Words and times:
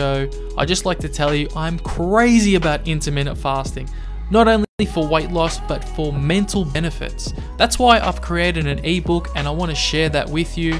I 0.00 0.64
just 0.64 0.84
like 0.84 0.98
to 1.00 1.08
tell 1.08 1.34
you 1.34 1.48
I'm 1.54 1.78
crazy 1.78 2.54
about 2.54 2.86
intermittent 2.86 3.38
fasting. 3.38 3.88
Not 4.30 4.46
only 4.46 4.66
for 4.92 5.06
weight 5.06 5.30
loss, 5.30 5.58
but 5.60 5.82
for 5.82 6.12
mental 6.12 6.64
benefits. 6.64 7.32
That's 7.56 7.78
why 7.78 7.98
I've 7.98 8.20
created 8.20 8.66
an 8.66 8.84
ebook 8.84 9.28
and 9.34 9.48
I 9.48 9.50
want 9.50 9.70
to 9.70 9.76
share 9.76 10.08
that 10.10 10.28
with 10.28 10.58
you. 10.58 10.78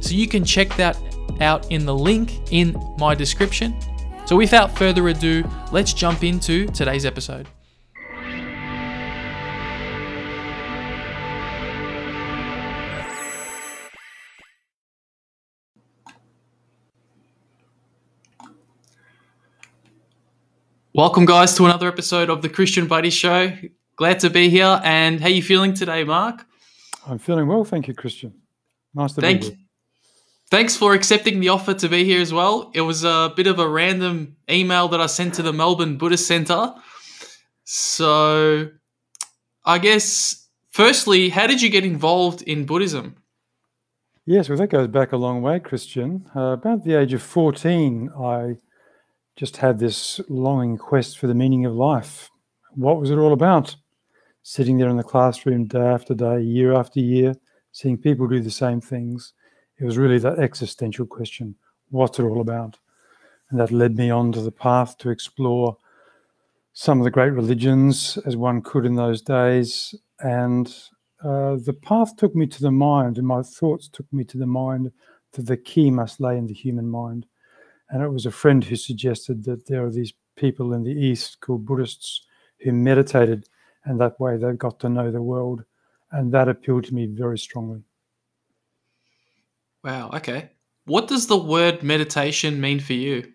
So 0.00 0.10
you 0.10 0.28
can 0.28 0.44
check 0.44 0.74
that 0.76 0.96
out 1.40 1.70
in 1.70 1.86
the 1.86 1.94
link 1.94 2.52
in 2.52 2.76
my 2.98 3.14
description. 3.14 3.74
So 4.26 4.36
without 4.36 4.76
further 4.76 5.08
ado, 5.08 5.44
let's 5.72 5.92
jump 5.92 6.22
into 6.22 6.66
today's 6.66 7.04
episode. 7.04 7.48
Welcome, 20.94 21.24
guys, 21.24 21.54
to 21.54 21.64
another 21.64 21.88
episode 21.88 22.28
of 22.28 22.42
the 22.42 22.50
Kristian 22.50 22.86
Buddy 22.86 23.08
Show. 23.08 23.50
Glad 23.96 24.20
to 24.20 24.28
be 24.28 24.50
here. 24.50 24.78
And 24.84 25.22
how 25.22 25.28
are 25.28 25.30
you 25.30 25.42
feeling 25.42 25.72
today, 25.72 26.04
Mark? 26.04 26.44
I'm 27.06 27.18
feeling 27.18 27.46
well, 27.46 27.64
thank 27.64 27.88
you, 27.88 27.94
Kristian. 27.94 28.32
Nice 28.94 29.14
to 29.14 29.22
Thank 29.22 29.40
be 29.40 29.46
here. 29.46 29.56
Thanks 30.50 30.76
for 30.76 30.92
accepting 30.92 31.40
the 31.40 31.48
offer 31.48 31.72
to 31.72 31.88
be 31.88 32.04
here 32.04 32.20
as 32.20 32.30
well. 32.30 32.70
It 32.74 32.82
was 32.82 33.04
a 33.04 33.32
bit 33.34 33.46
of 33.46 33.58
a 33.58 33.66
random 33.66 34.36
email 34.50 34.86
that 34.88 35.00
I 35.00 35.06
sent 35.06 35.32
to 35.36 35.42
the 35.42 35.50
Melbourne 35.50 35.96
Buddhist 35.96 36.26
Centre. 36.26 36.74
So, 37.64 38.68
I 39.64 39.78
guess, 39.78 40.46
firstly, 40.68 41.30
how 41.30 41.46
did 41.46 41.62
you 41.62 41.70
get 41.70 41.86
involved 41.86 42.42
in 42.42 42.66
Buddhism? 42.66 43.16
Yes, 44.26 44.50
well, 44.50 44.58
that 44.58 44.68
goes 44.68 44.88
back 44.88 45.12
a 45.12 45.16
long 45.16 45.40
way, 45.40 45.58
Kristian. 45.58 46.26
Uh, 46.36 46.52
about 46.52 46.84
the 46.84 46.96
age 46.96 47.14
of 47.14 47.22
14, 47.22 48.10
I 48.14 48.58
just 49.36 49.56
had 49.56 49.78
this 49.78 50.20
longing 50.28 50.76
quest 50.76 51.18
for 51.18 51.26
the 51.26 51.34
meaning 51.34 51.64
of 51.64 51.74
life. 51.74 52.30
What 52.74 53.00
was 53.00 53.10
it 53.10 53.18
all 53.18 53.32
about? 53.32 53.74
Sitting 54.42 54.78
there 54.78 54.88
in 54.88 54.96
the 54.96 55.02
classroom 55.02 55.66
day 55.66 55.78
after 55.78 56.14
day, 56.14 56.40
year 56.40 56.74
after 56.74 57.00
year, 57.00 57.34
seeing 57.72 57.96
people 57.96 58.26
do 58.26 58.40
the 58.40 58.50
same 58.50 58.80
things. 58.80 59.32
It 59.78 59.84
was 59.84 59.98
really 59.98 60.18
that 60.18 60.38
existential 60.38 61.06
question 61.06 61.54
what's 61.92 62.18
it 62.18 62.24
all 62.24 62.40
about? 62.40 62.78
And 63.50 63.60
that 63.60 63.70
led 63.70 63.96
me 63.96 64.10
on 64.10 64.32
to 64.32 64.40
the 64.40 64.50
path 64.50 64.96
to 64.98 65.10
explore 65.10 65.76
some 66.72 66.98
of 66.98 67.04
the 67.04 67.10
great 67.10 67.32
religions 67.32 68.18
as 68.24 68.34
one 68.36 68.62
could 68.62 68.86
in 68.86 68.96
those 68.96 69.20
days. 69.20 69.94
And 70.20 70.74
uh, 71.22 71.56
the 71.56 71.76
path 71.82 72.16
took 72.16 72.34
me 72.34 72.46
to 72.46 72.62
the 72.62 72.70
mind, 72.70 73.18
and 73.18 73.26
my 73.26 73.42
thoughts 73.42 73.88
took 73.88 74.10
me 74.12 74.24
to 74.24 74.38
the 74.38 74.46
mind 74.46 74.90
that 75.32 75.46
the 75.46 75.56
key 75.56 75.90
must 75.90 76.20
lay 76.20 76.36
in 76.36 76.46
the 76.46 76.54
human 76.54 76.88
mind. 76.88 77.26
And 77.92 78.02
it 78.02 78.08
was 78.08 78.24
a 78.24 78.30
friend 78.30 78.64
who 78.64 78.74
suggested 78.74 79.44
that 79.44 79.66
there 79.66 79.84
are 79.84 79.90
these 79.90 80.14
people 80.34 80.72
in 80.72 80.82
the 80.82 80.90
East 80.90 81.40
called 81.40 81.66
Buddhists 81.66 82.22
who 82.60 82.72
meditated, 82.72 83.46
and 83.84 84.00
that 84.00 84.18
way 84.18 84.38
they 84.38 84.50
got 84.52 84.80
to 84.80 84.88
know 84.88 85.10
the 85.10 85.20
world. 85.20 85.62
And 86.10 86.32
that 86.32 86.48
appealed 86.48 86.84
to 86.84 86.94
me 86.94 87.06
very 87.06 87.38
strongly. 87.38 87.82
Wow, 89.84 90.10
okay. 90.14 90.50
What 90.86 91.06
does 91.06 91.26
the 91.26 91.36
word 91.36 91.82
meditation 91.82 92.62
mean 92.62 92.80
for 92.80 92.94
you? 92.94 93.30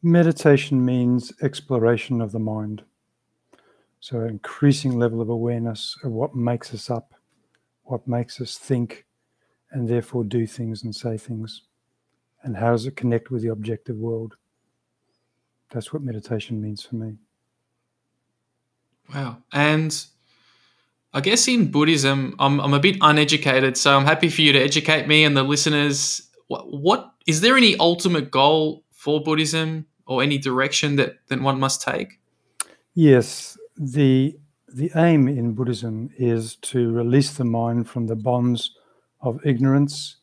Meditation 0.00 0.84
means 0.84 1.32
exploration 1.42 2.20
of 2.20 2.30
the 2.30 2.38
mind. 2.38 2.84
So, 3.98 4.20
increasing 4.20 4.96
level 4.96 5.20
of 5.20 5.28
awareness 5.28 5.96
of 6.04 6.12
what 6.12 6.36
makes 6.36 6.72
us 6.72 6.88
up, 6.88 7.14
what 7.82 8.06
makes 8.06 8.40
us 8.40 8.56
think, 8.56 9.06
and 9.72 9.88
therefore 9.88 10.22
do 10.22 10.46
things 10.46 10.84
and 10.84 10.94
say 10.94 11.16
things. 11.16 11.62
And 12.46 12.56
how 12.56 12.70
does 12.70 12.86
it 12.86 12.94
connect 12.94 13.32
with 13.32 13.42
the 13.42 13.48
objective 13.48 13.96
world? 13.96 14.36
That's 15.72 15.92
what 15.92 16.00
meditation 16.00 16.62
means 16.62 16.80
for 16.80 16.94
me. 16.94 17.16
Wow. 19.12 19.38
And 19.52 20.06
I 21.12 21.20
guess 21.22 21.48
in 21.48 21.72
Buddhism, 21.72 22.36
I'm, 22.38 22.60
I'm 22.60 22.72
a 22.72 22.78
bit 22.78 22.98
uneducated, 23.00 23.76
so 23.76 23.96
I'm 23.96 24.04
happy 24.04 24.28
for 24.28 24.42
you 24.42 24.52
to 24.52 24.60
educate 24.60 25.08
me 25.08 25.24
and 25.24 25.36
the 25.36 25.42
listeners. 25.42 26.22
What, 26.46 26.72
what 26.72 27.12
is 27.26 27.40
there 27.40 27.56
any 27.56 27.76
ultimate 27.78 28.30
goal 28.30 28.84
for 28.92 29.20
Buddhism 29.20 29.86
or 30.06 30.22
any 30.22 30.38
direction 30.38 30.94
that, 30.96 31.16
that 31.26 31.40
one 31.40 31.58
must 31.58 31.82
take? 31.82 32.20
Yes, 32.94 33.58
the 33.76 34.38
the 34.68 34.92
aim 34.94 35.26
in 35.26 35.54
Buddhism 35.54 36.10
is 36.16 36.56
to 36.56 36.92
release 36.92 37.32
the 37.32 37.44
mind 37.44 37.88
from 37.88 38.06
the 38.06 38.16
bonds 38.16 38.72
of 39.20 39.40
ignorance, 39.44 40.16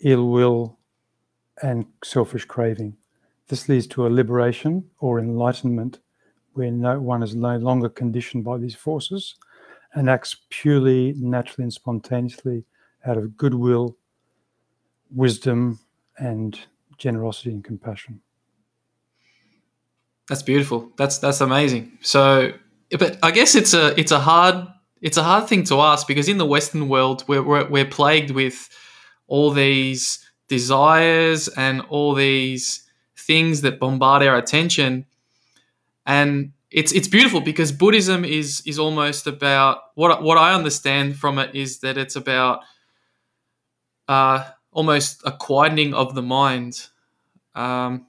ill 0.00 0.28
will, 0.28 0.78
and 1.62 1.86
selfish 2.02 2.44
craving. 2.44 2.96
This 3.48 3.68
leads 3.68 3.86
to 3.88 4.06
a 4.06 4.08
liberation 4.08 4.84
or 5.00 5.18
enlightenment 5.18 6.00
where 6.54 6.70
no 6.70 7.00
one 7.00 7.22
is 7.22 7.34
no 7.34 7.56
longer 7.56 7.88
conditioned 7.88 8.44
by 8.44 8.58
these 8.58 8.74
forces 8.74 9.34
and 9.94 10.08
acts 10.08 10.36
purely, 10.50 11.14
naturally, 11.16 11.64
and 11.64 11.72
spontaneously 11.72 12.64
out 13.06 13.16
of 13.16 13.36
goodwill, 13.36 13.96
wisdom, 15.14 15.78
and 16.18 16.58
generosity 16.98 17.50
and 17.50 17.64
compassion. 17.64 18.20
That's 20.28 20.42
beautiful. 20.42 20.90
That's 20.96 21.18
that's 21.18 21.40
amazing. 21.40 21.98
So, 22.00 22.52
but 22.98 23.18
I 23.22 23.30
guess 23.30 23.54
it's 23.54 23.74
a 23.74 23.98
it's 23.98 24.10
a 24.10 24.20
hard 24.20 24.66
it's 25.02 25.18
a 25.18 25.22
hard 25.22 25.48
thing 25.48 25.64
to 25.64 25.80
ask 25.80 26.06
because 26.06 26.28
in 26.28 26.38
the 26.38 26.46
Western 26.46 26.88
world 26.88 27.24
we're 27.28 27.42
we're, 27.42 27.68
we're 27.68 27.84
plagued 27.84 28.30
with 28.30 28.68
all 29.26 29.50
these 29.50 30.23
desires 30.48 31.48
and 31.48 31.80
all 31.88 32.14
these 32.14 32.84
things 33.16 33.62
that 33.62 33.78
bombard 33.78 34.22
our 34.22 34.36
attention, 34.36 35.06
and 36.06 36.52
it's 36.70 36.92
it's 36.92 37.08
beautiful 37.08 37.40
because 37.40 37.72
Buddhism 37.72 38.24
is 38.24 38.62
is 38.66 38.78
almost 38.78 39.26
about 39.26 39.78
what 39.94 40.22
what 40.22 40.36
I 40.36 40.54
understand 40.54 41.16
from 41.16 41.38
it 41.38 41.54
is 41.54 41.80
that 41.80 41.96
it's 41.96 42.16
about 42.16 42.60
uh, 44.08 44.44
almost 44.72 45.22
a 45.24 45.32
quietening 45.32 45.94
of 45.94 46.14
the 46.14 46.22
mind. 46.22 46.88
Um, 47.54 48.06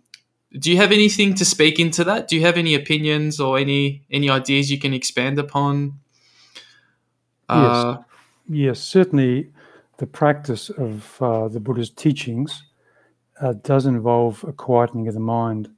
do 0.57 0.71
you 0.71 0.77
have 0.77 0.91
anything 0.91 1.35
to 1.35 1.45
speak 1.45 1.79
into 1.79 2.03
that? 2.05 2.27
Do 2.27 2.35
you 2.35 2.41
have 2.41 2.57
any 2.57 2.75
opinions 2.75 3.39
or 3.39 3.57
any 3.57 4.03
any 4.09 4.29
ideas 4.29 4.71
you 4.71 4.79
can 4.79 4.93
expand 4.93 5.37
upon? 5.37 5.99
Uh, 7.47 7.97
yes, 7.97 8.05
yes, 8.49 8.79
certainly. 8.79 9.51
The 9.97 10.07
practice 10.07 10.69
of 10.69 11.21
uh, 11.21 11.47
the 11.47 11.59
Buddha's 11.59 11.89
teachings 11.89 12.63
uh, 13.41 13.53
does 13.63 13.85
involve 13.85 14.43
a 14.43 14.51
quietening 14.51 15.07
of 15.07 15.13
the 15.13 15.19
mind. 15.19 15.69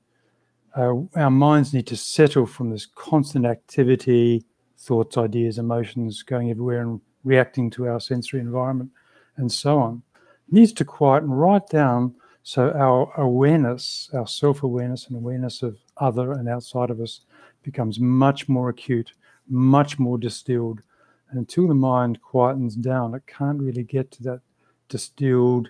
Uh, 0.76 0.94
our 1.16 1.32
minds 1.32 1.74
need 1.74 1.88
to 1.88 1.96
settle 1.98 2.46
from 2.46 2.70
this 2.70 2.86
constant 2.86 3.46
activity, 3.46 4.44
thoughts, 4.78 5.18
ideas, 5.18 5.58
emotions 5.58 6.24
going 6.24 6.50
everywhere 6.50 6.82
and 6.82 7.02
reacting 7.24 7.70
to 7.72 7.88
our 7.88 8.00
sensory 8.00 8.40
environment 8.40 8.90
and 9.38 9.52
so 9.52 9.80
on. 9.80 10.02
It 10.48 10.54
needs 10.54 10.74
to 10.74 10.86
quieten 10.86 11.30
right 11.30 11.66
down 11.68 12.16
so 12.44 12.72
our 12.72 13.12
awareness, 13.18 14.10
our 14.14 14.26
self 14.26 14.64
awareness 14.64 15.08
and 15.08 15.18
awareness 15.18 15.64
of 15.64 15.78
other 15.98 16.32
and 16.32 16.48
outside 16.48 16.90
of 16.90 17.02
us 17.02 17.22
becomes 17.62 18.00
much 18.00 18.48
more 18.48 18.70
acute, 18.70 19.12
much 19.50 20.00
more 20.00 20.18
distilled. 20.18 20.82
And 21.30 21.40
until 21.40 21.68
the 21.68 21.76
mind 21.76 22.20
quietens 22.22 22.80
down, 22.80 23.14
it 23.14 23.24
can't 23.28 23.60
really 23.60 23.84
get 23.84 24.12
to 24.12 24.24
that 24.24 24.42
distilled, 24.90 25.70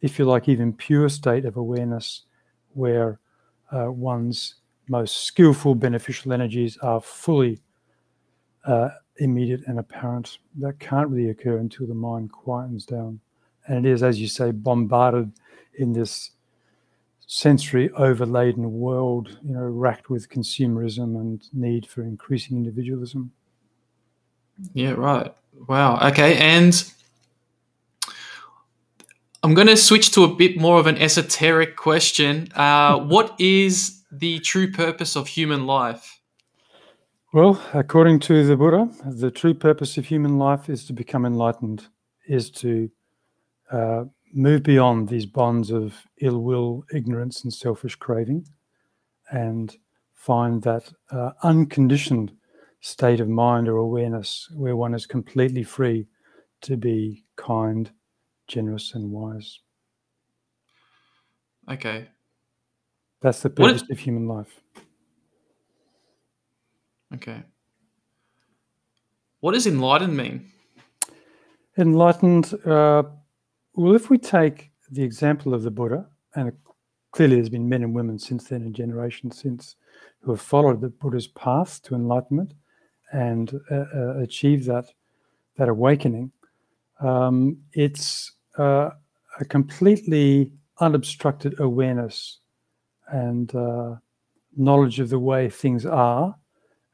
if 0.00 0.18
you 0.18 0.24
like, 0.24 0.48
even 0.48 0.72
pure 0.72 1.08
state 1.08 1.44
of 1.44 1.56
awareness 1.56 2.22
where 2.74 3.20
uh, 3.72 3.90
one's 3.90 4.56
most 4.88 5.24
skillful 5.24 5.74
beneficial 5.74 6.32
energies 6.32 6.76
are 6.78 7.00
fully 7.00 7.60
uh, 8.64 8.90
immediate 9.18 9.62
and 9.66 9.78
apparent. 9.78 10.38
That 10.58 10.78
can't 10.78 11.08
really 11.08 11.30
occur 11.30 11.58
until 11.58 11.86
the 11.86 11.94
mind 11.94 12.30
quietens 12.32 12.86
down. 12.86 13.20
And 13.66 13.84
it 13.86 13.90
is, 13.90 14.02
as 14.02 14.20
you 14.20 14.28
say, 14.28 14.50
bombarded 14.50 15.32
in 15.78 15.92
this 15.92 16.32
sensory 17.26 17.90
overladen 17.90 18.72
world, 18.72 19.38
you 19.44 19.54
know, 19.54 19.62
racked 19.62 20.10
with 20.10 20.28
consumerism 20.28 21.16
and 21.20 21.48
need 21.52 21.86
for 21.86 22.02
increasing 22.02 22.56
individualism. 22.56 23.32
Yeah, 24.72 24.92
right. 24.92 25.34
Wow. 25.68 25.98
Okay. 26.08 26.36
And 26.36 26.92
I'm 29.42 29.54
going 29.54 29.68
to 29.68 29.76
switch 29.76 30.10
to 30.12 30.24
a 30.24 30.34
bit 30.34 30.58
more 30.58 30.78
of 30.78 30.86
an 30.86 30.98
esoteric 30.98 31.76
question. 31.76 32.48
Uh, 32.54 32.98
what 33.04 33.34
is 33.38 34.02
the 34.10 34.38
true 34.40 34.70
purpose 34.70 35.16
of 35.16 35.28
human 35.28 35.66
life? 35.66 36.20
Well, 37.32 37.60
according 37.74 38.20
to 38.20 38.46
the 38.46 38.56
Buddha, 38.56 38.88
the 39.04 39.30
true 39.30 39.52
purpose 39.52 39.98
of 39.98 40.06
human 40.06 40.38
life 40.38 40.70
is 40.70 40.86
to 40.86 40.92
become 40.92 41.26
enlightened, 41.26 41.86
is 42.26 42.50
to 42.52 42.90
uh, 43.70 44.04
move 44.32 44.62
beyond 44.62 45.08
these 45.08 45.26
bonds 45.26 45.70
of 45.70 45.94
ill 46.20 46.42
will, 46.42 46.84
ignorance, 46.94 47.44
and 47.44 47.52
selfish 47.52 47.94
craving, 47.96 48.46
and 49.30 49.76
find 50.14 50.62
that 50.62 50.92
uh, 51.10 51.32
unconditioned 51.42 52.32
state 52.86 53.18
of 53.18 53.28
mind 53.28 53.66
or 53.68 53.78
awareness 53.78 54.48
where 54.54 54.76
one 54.76 54.94
is 54.94 55.06
completely 55.06 55.64
free 55.64 56.06
to 56.60 56.76
be 56.76 57.24
kind, 57.34 57.90
generous, 58.46 58.94
and 58.94 59.10
wise. 59.10 59.58
Okay. 61.68 62.06
That's 63.20 63.42
the 63.42 63.50
purpose 63.50 63.82
of 63.90 63.98
human 63.98 64.28
life. 64.28 64.60
Okay. 67.12 67.42
What 69.40 69.54
does 69.54 69.66
enlightened 69.66 70.16
mean? 70.16 70.52
Enlightened, 71.76 72.54
uh, 72.64 73.02
well, 73.74 73.96
if 73.96 74.10
we 74.10 74.16
take 74.16 74.70
the 74.92 75.02
example 75.02 75.54
of 75.54 75.64
the 75.64 75.72
Buddha, 75.72 76.06
and 76.36 76.52
clearly 77.10 77.34
there's 77.34 77.48
been 77.48 77.68
men 77.68 77.82
and 77.82 77.96
women 77.96 78.16
since 78.16 78.44
then 78.44 78.62
and 78.62 78.74
generations 78.74 79.40
since 79.40 79.74
who 80.20 80.30
have 80.30 80.40
followed 80.40 80.80
the 80.80 80.88
Buddha's 80.88 81.26
path 81.26 81.82
to 81.82 81.96
enlightenment 81.96 82.54
and 83.16 83.58
uh, 83.70 83.84
uh, 83.94 84.18
achieved 84.18 84.66
that 84.66 84.86
that 85.56 85.68
awakening. 85.68 86.30
Um, 87.00 87.58
it's 87.72 88.32
uh, 88.58 88.90
a 89.40 89.44
completely 89.48 90.52
unobstructed 90.80 91.58
awareness 91.58 92.40
and 93.08 93.54
uh, 93.54 93.96
knowledge 94.56 95.00
of 95.00 95.08
the 95.08 95.18
way 95.18 95.48
things 95.48 95.86
are, 95.86 96.36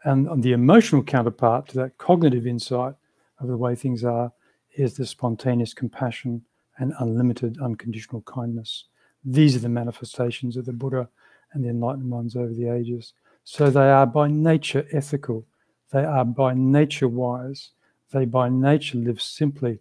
and 0.04 0.42
the 0.42 0.52
emotional 0.52 1.02
counterpart 1.02 1.68
to 1.68 1.74
that 1.78 1.98
cognitive 1.98 2.46
insight 2.46 2.94
of 3.40 3.48
the 3.48 3.56
way 3.56 3.74
things 3.74 4.04
are 4.04 4.32
is 4.76 4.94
the 4.94 5.06
spontaneous 5.06 5.74
compassion 5.74 6.42
and 6.78 6.94
unlimited 7.00 7.58
unconditional 7.60 8.22
kindness. 8.22 8.84
These 9.24 9.56
are 9.56 9.60
the 9.60 9.68
manifestations 9.68 10.56
of 10.56 10.64
the 10.64 10.72
Buddha 10.72 11.08
and 11.52 11.64
the 11.64 11.68
enlightened 11.68 12.10
ones 12.10 12.36
over 12.36 12.52
the 12.52 12.68
ages. 12.68 13.12
So 13.44 13.70
they 13.70 13.90
are 13.90 14.06
by 14.06 14.28
nature 14.28 14.86
ethical, 14.92 15.44
they 15.92 16.04
are 16.04 16.24
by 16.24 16.54
nature 16.54 17.08
wise, 17.08 17.70
they 18.10 18.24
by 18.24 18.48
nature 18.48 18.98
live 18.98 19.20
simply 19.20 19.78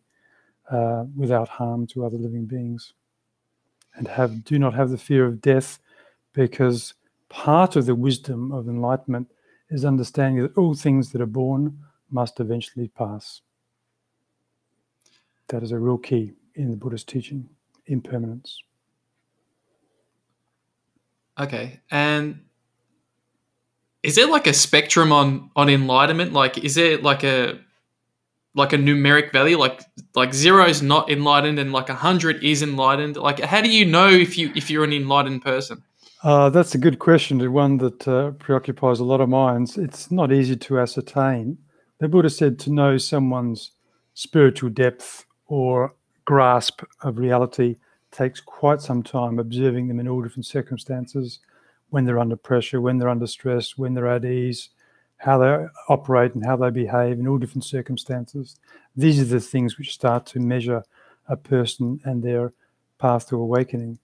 uh, 0.69 1.06
without 1.16 1.48
harm 1.48 1.88
to 1.88 2.06
other 2.06 2.18
living 2.18 2.46
beings, 2.46 2.94
and 3.96 4.08
have 4.08 4.44
do 4.44 4.60
not 4.60 4.74
have 4.74 4.90
the 4.90 4.98
fear 4.98 5.25
of 5.25 5.42
death, 5.42 5.80
because 6.34 6.94
part 7.30 7.75
of 7.75 7.86
the 7.86 7.96
wisdom 7.96 8.52
of 8.52 8.68
enlightenment 8.68 9.31
is 9.69 9.86
understanding 9.86 10.42
that 10.42 10.58
all 10.58 10.75
things 10.75 11.12
that 11.12 11.22
are 11.22 11.25
born 11.25 11.78
must 12.10 12.40
eventually 12.40 12.90
pass. 12.90 13.42
That 15.48 15.63
is 15.63 15.72
a 15.72 15.80
real 15.80 15.98
key 15.98 16.34
in 16.56 16.72
the 16.72 16.78
Buddhist 16.78 17.08
teaching, 17.08 17.50
impermanence. 17.86 18.63
Okay, 21.40 21.80
and 21.90 22.42
is 24.03 24.15
there 24.15 24.27
like 24.27 24.48
a 24.48 24.53
spectrum 24.53 25.12
on 25.12 25.51
on 25.56 25.69
enlightenment? 25.69 26.33
Like, 26.33 26.57
is 26.57 26.75
there 26.75 26.98
like 26.98 27.24
a 27.24 27.59
like 28.56 28.74
a 28.74 28.77
numeric 28.77 29.31
value? 29.31 29.57
Like 29.57 29.81
like 30.15 30.33
zero 30.33 30.65
is 30.65 30.81
not 30.81 31.09
enlightened, 31.09 31.59
and 31.59 31.71
like 31.71 31.89
a 31.89 31.95
hundred 31.95 32.44
is 32.44 32.62
enlightened. 32.62 33.18
Like, 33.18 33.39
how 33.39 33.62
do 33.62 33.69
you 33.69 33.86
know 33.86 34.09
if 34.09 34.38
you 34.38 34.51
if 34.56 34.69
you're 34.69 34.83
an 34.83 34.94
enlightened 34.94 35.44
person? 35.44 35.83
Uh, 36.24 36.50
that's 36.50 36.75
a 36.75 36.77
good 36.77 37.00
question, 37.00 37.42
and 37.42 37.53
one 37.53 37.77
that 37.77 38.07
uh, 38.07 38.31
preoccupies 38.31 39.00
a 39.00 39.03
lot 39.03 39.21
of 39.21 39.30
minds. 39.30 39.77
It's 39.77 40.12
not 40.12 40.31
easy 40.31 40.56
to 40.56 40.80
ascertain. 40.80 41.57
The 42.00 42.07
Buddha 42.07 42.30
said 42.30 42.59
to 42.59 42.71
know 42.71 42.98
someone's 42.98 43.71
spiritual 44.13 44.69
depth 44.69 45.25
or 45.48 45.94
grasp 46.25 46.83
of 47.01 47.18
reality 47.18 47.77
takes 48.12 48.42
quite 48.42 48.81
some 48.81 49.03
time 49.03 49.39
observing 49.39 49.88
them 49.88 50.00
in 50.00 50.07
all 50.07 50.21
different 50.21 50.45
circumstances 50.45 51.39
when 51.91 52.05
they're 52.05 52.19
under 52.19 52.35
pressure, 52.35 52.81
when 52.81 52.97
they're 52.97 53.09
under 53.09 53.27
stress, 53.27 53.77
when 53.77 53.93
they're 53.93 54.07
at 54.07 54.25
ease, 54.25 54.69
how 55.17 55.38
they 55.38 55.65
operate 55.88 56.33
and 56.33 56.43
how 56.45 56.55
they 56.55 56.71
behave 56.71 57.19
in 57.19 57.27
all 57.27 57.38
different 57.38 57.63
circumstances. 57.63 58.59
These 58.95 59.19
are 59.21 59.25
the 59.25 59.39
things 59.39 59.77
which 59.77 59.93
start 59.93 60.25
to 60.27 60.39
measure 60.39 60.83
a 61.27 61.35
person 61.35 61.99
and 62.03 62.23
their 62.23 62.53
path 62.97 63.29
to 63.29 63.35
awakening. 63.35 63.99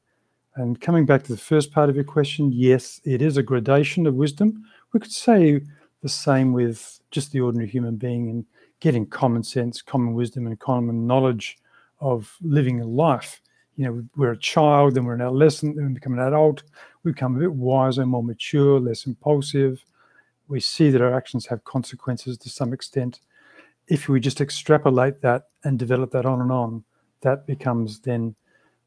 And 0.56 0.80
coming 0.80 1.06
back 1.06 1.24
to 1.24 1.32
the 1.32 1.42
first 1.42 1.72
part 1.72 1.90
of 1.90 1.96
your 1.96 2.04
question, 2.04 2.52
yes, 2.52 3.02
it 3.04 3.22
is 3.22 3.38
a 3.38 3.44
gradation 3.44 4.06
of 4.06 4.16
wisdom. 4.16 4.64
We 4.94 5.00
could 5.00 5.12
say 5.12 5.62
the 6.04 6.10
same 6.10 6.54
with 6.54 7.00
just 7.10 7.32
the 7.32 7.42
ordinary 7.42 7.70
human 7.70 7.96
being 7.96 8.30
and 8.30 8.46
getting 8.80 9.06
common 9.08 9.44
sense, 9.44 9.82
common 9.82 10.14
wisdom, 10.14 10.46
and 10.46 10.60
common 10.60 11.08
knowledge 11.08 11.58
of 12.00 12.36
living 12.42 12.82
a 12.82 12.86
life. 12.86 13.42
You 13.78 13.86
know, 13.86 14.04
we're 14.16 14.32
a 14.32 14.38
child, 14.38 14.96
then 14.96 15.06
we're 15.06 15.14
an 15.14 15.22
adolescent, 15.22 15.76
then 15.76 15.88
we 15.88 15.94
become 15.94 16.14
an 16.14 16.28
adult, 16.28 16.64
we 17.04 17.12
become 17.12 17.36
a 17.38 17.40
bit 17.40 17.54
wiser, 17.54 18.06
more 18.06 18.24
mature, 18.24 18.80
less 18.80 19.06
impulsive. 19.06 19.86
We 20.48 20.60
see 20.60 20.90
that 20.90 21.02
our 21.02 21.14
actions 21.14 21.46
have 21.46 21.64
consequences 21.64 22.38
to 22.40 22.50
some 22.50 22.74
extent. 22.74 23.20
If 23.88 24.10
we 24.10 24.20
just 24.20 24.42
extrapolate 24.42 25.22
that 25.22 25.44
and 25.64 25.78
develop 25.78 26.12
that 26.12 26.26
on 26.26 26.42
and 26.42 26.52
on, 26.52 26.84
that 27.22 27.48
becomes 27.48 28.00
then 28.00 28.36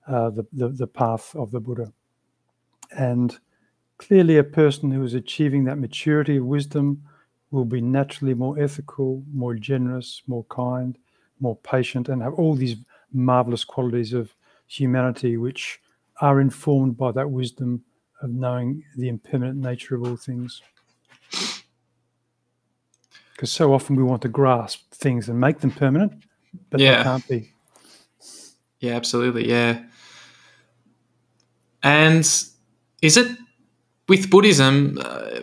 uh, 0.07 0.31
the, 0.31 0.47
the, 0.53 0.69
the 0.69 0.87
path 0.87 1.35
of 1.37 1.51
the 1.51 1.61
Buddha. 1.61 1.93
And 2.91 3.39
clearly, 3.99 4.39
a 4.39 4.45
person 4.45 4.91
who 4.91 5.05
is 5.05 5.15
achieving 5.15 5.65
that 5.65 5.79
maturity 5.79 6.39
of 6.39 6.47
wisdom 6.47 7.03
will 7.51 7.65
be 7.65 7.81
naturally 7.81 8.35
more 8.35 8.59
ethical, 8.59 9.23
more 9.33 9.55
generous, 9.55 10.23
more 10.27 10.45
kind, 10.45 10.99
more 11.39 11.57
patient, 11.57 12.09
and 12.09 12.23
have 12.23 12.35
all 12.35 12.55
these 12.55 12.77
marvelous 13.13 13.65
qualities 13.65 14.13
of 14.13 14.35
humanity 14.71 15.37
which 15.37 15.81
are 16.21 16.41
informed 16.41 16.97
by 16.97 17.13
that 17.13 17.31
wisdom 17.31 17.83
of 18.23 18.31
knowing 18.31 18.85
the 18.97 19.09
impermanent 19.09 19.59
nature 19.59 19.95
of 19.95 20.05
all 20.05 20.17
things. 20.17 20.63
Because 23.33 23.51
so 23.51 23.73
often 23.73 23.97
we 23.97 24.03
want 24.03 24.23
to 24.23 24.29
grasp 24.29 24.93
things 24.93 25.29
and 25.29 25.41
make 25.41 25.61
them 25.61 25.71
permanent, 25.71 26.13
but 26.69 26.81
yeah. 26.81 26.99
they 26.99 27.03
can't 27.03 27.29
be. 27.29 27.53
Yeah, 28.81 28.95
absolutely. 28.95 29.49
Yeah. 29.49 29.83
And 31.83 32.21
is 33.03 33.17
it 33.17 33.39
with 34.09 34.31
Buddhism? 34.31 34.99
Uh, 35.03 35.41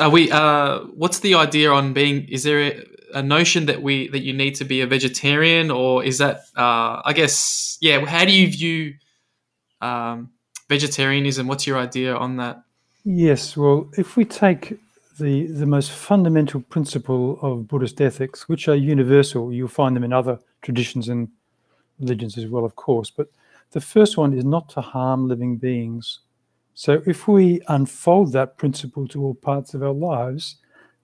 are 0.00 0.10
we? 0.10 0.30
Uh, 0.30 0.80
what's 0.94 1.20
the 1.20 1.34
idea 1.34 1.72
on 1.72 1.94
being? 1.94 2.28
Is 2.28 2.42
there 2.42 2.60
a, 2.60 2.84
a, 3.14 3.22
notion 3.22 3.66
that 3.66 3.82
we 3.82 4.08
that 4.08 4.20
you 4.20 4.32
need 4.32 4.54
to 4.56 4.64
be 4.64 4.80
a 4.80 4.86
vegetarian, 4.86 5.70
or 5.70 6.04
is 6.04 6.18
that? 6.18 6.42
Uh, 6.56 7.00
I 7.04 7.12
guess 7.14 7.78
yeah. 7.80 8.04
How 8.04 8.24
do 8.24 8.32
you 8.32 8.48
view 8.48 8.94
um, 9.80 10.30
vegetarianism? 10.68 11.46
What's 11.46 11.66
your 11.66 11.78
idea 11.78 12.14
on 12.14 12.36
that? 12.36 12.62
Yes. 13.04 13.56
Well, 13.56 13.90
if 13.96 14.16
we 14.16 14.24
take 14.24 14.78
the 15.18 15.46
the 15.46 15.66
most 15.66 15.90
fundamental 15.90 16.60
principle 16.60 17.38
of 17.42 17.68
Buddhist 17.68 18.00
ethics, 18.00 18.48
which 18.48 18.68
are 18.68 18.74
universal, 18.74 19.52
you'll 19.52 19.68
find 19.68 19.94
them 19.96 20.04
in 20.04 20.12
other 20.12 20.38
traditions 20.62 21.08
and 21.08 21.28
religions 22.00 22.36
as 22.38 22.46
well, 22.46 22.64
of 22.64 22.76
course. 22.76 23.10
But 23.10 23.28
the 23.72 23.80
first 23.80 24.16
one 24.16 24.34
is 24.34 24.44
not 24.44 24.68
to 24.70 24.80
harm 24.80 25.28
living 25.28 25.56
beings. 25.56 26.20
So 26.74 27.02
if 27.06 27.28
we 27.28 27.60
unfold 27.68 28.32
that 28.32 28.56
principle 28.56 29.06
to 29.08 29.22
all 29.22 29.34
parts 29.34 29.74
of 29.74 29.82
our 29.82 29.92
lives, 29.92 30.56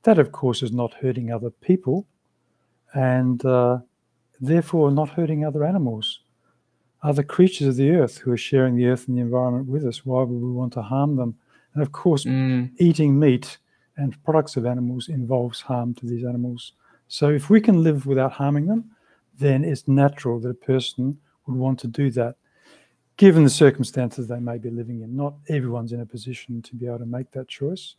that 0.08 0.18
of 0.18 0.32
course 0.32 0.62
is 0.62 0.72
not 0.72 0.94
hurting 0.94 1.30
other 1.30 1.50
people 1.50 2.06
and 2.94 3.44
uh, 3.44 3.76
therefore 4.40 4.90
not 4.90 5.10
hurting 5.10 5.44
other 5.44 5.62
animals, 5.62 6.20
other 7.02 7.22
creatures 7.22 7.68
of 7.68 7.76
the 7.76 7.90
earth 7.90 8.16
who 8.16 8.32
are 8.32 8.38
sharing 8.38 8.74
the 8.74 8.86
earth 8.86 9.06
and 9.06 9.18
the 9.18 9.20
environment 9.20 9.68
with 9.68 9.84
us. 9.84 10.06
Why 10.06 10.22
would 10.22 10.40
we 10.40 10.50
want 10.50 10.72
to 10.72 10.80
harm 10.80 11.16
them? 11.16 11.36
And 11.74 11.82
of 11.82 11.92
course, 11.92 12.24
mm. 12.24 12.70
eating 12.78 13.18
meat 13.18 13.58
and 13.98 14.16
products 14.24 14.56
of 14.56 14.64
animals 14.64 15.10
involves 15.10 15.60
harm 15.60 15.92
to 15.96 16.06
these 16.06 16.24
animals. 16.24 16.72
So 17.08 17.28
if 17.28 17.50
we 17.50 17.60
can 17.60 17.82
live 17.82 18.06
without 18.06 18.32
harming 18.32 18.66
them, 18.66 18.90
then 19.38 19.62
it's 19.62 19.86
natural 19.86 20.40
that 20.40 20.48
a 20.48 20.54
person 20.72 21.18
would 21.44 21.58
want 21.58 21.78
to 21.80 21.86
do 21.86 22.10
that 22.12 22.36
given 23.18 23.44
the 23.44 23.50
circumstances 23.50 24.26
they 24.26 24.40
may 24.40 24.56
be 24.56 24.70
living 24.70 25.02
in. 25.02 25.14
Not 25.14 25.34
everyone's 25.50 25.92
in 25.92 26.00
a 26.00 26.06
position 26.06 26.62
to 26.62 26.74
be 26.76 26.86
able 26.86 27.00
to 27.00 27.04
make 27.04 27.30
that 27.32 27.48
choice, 27.48 27.96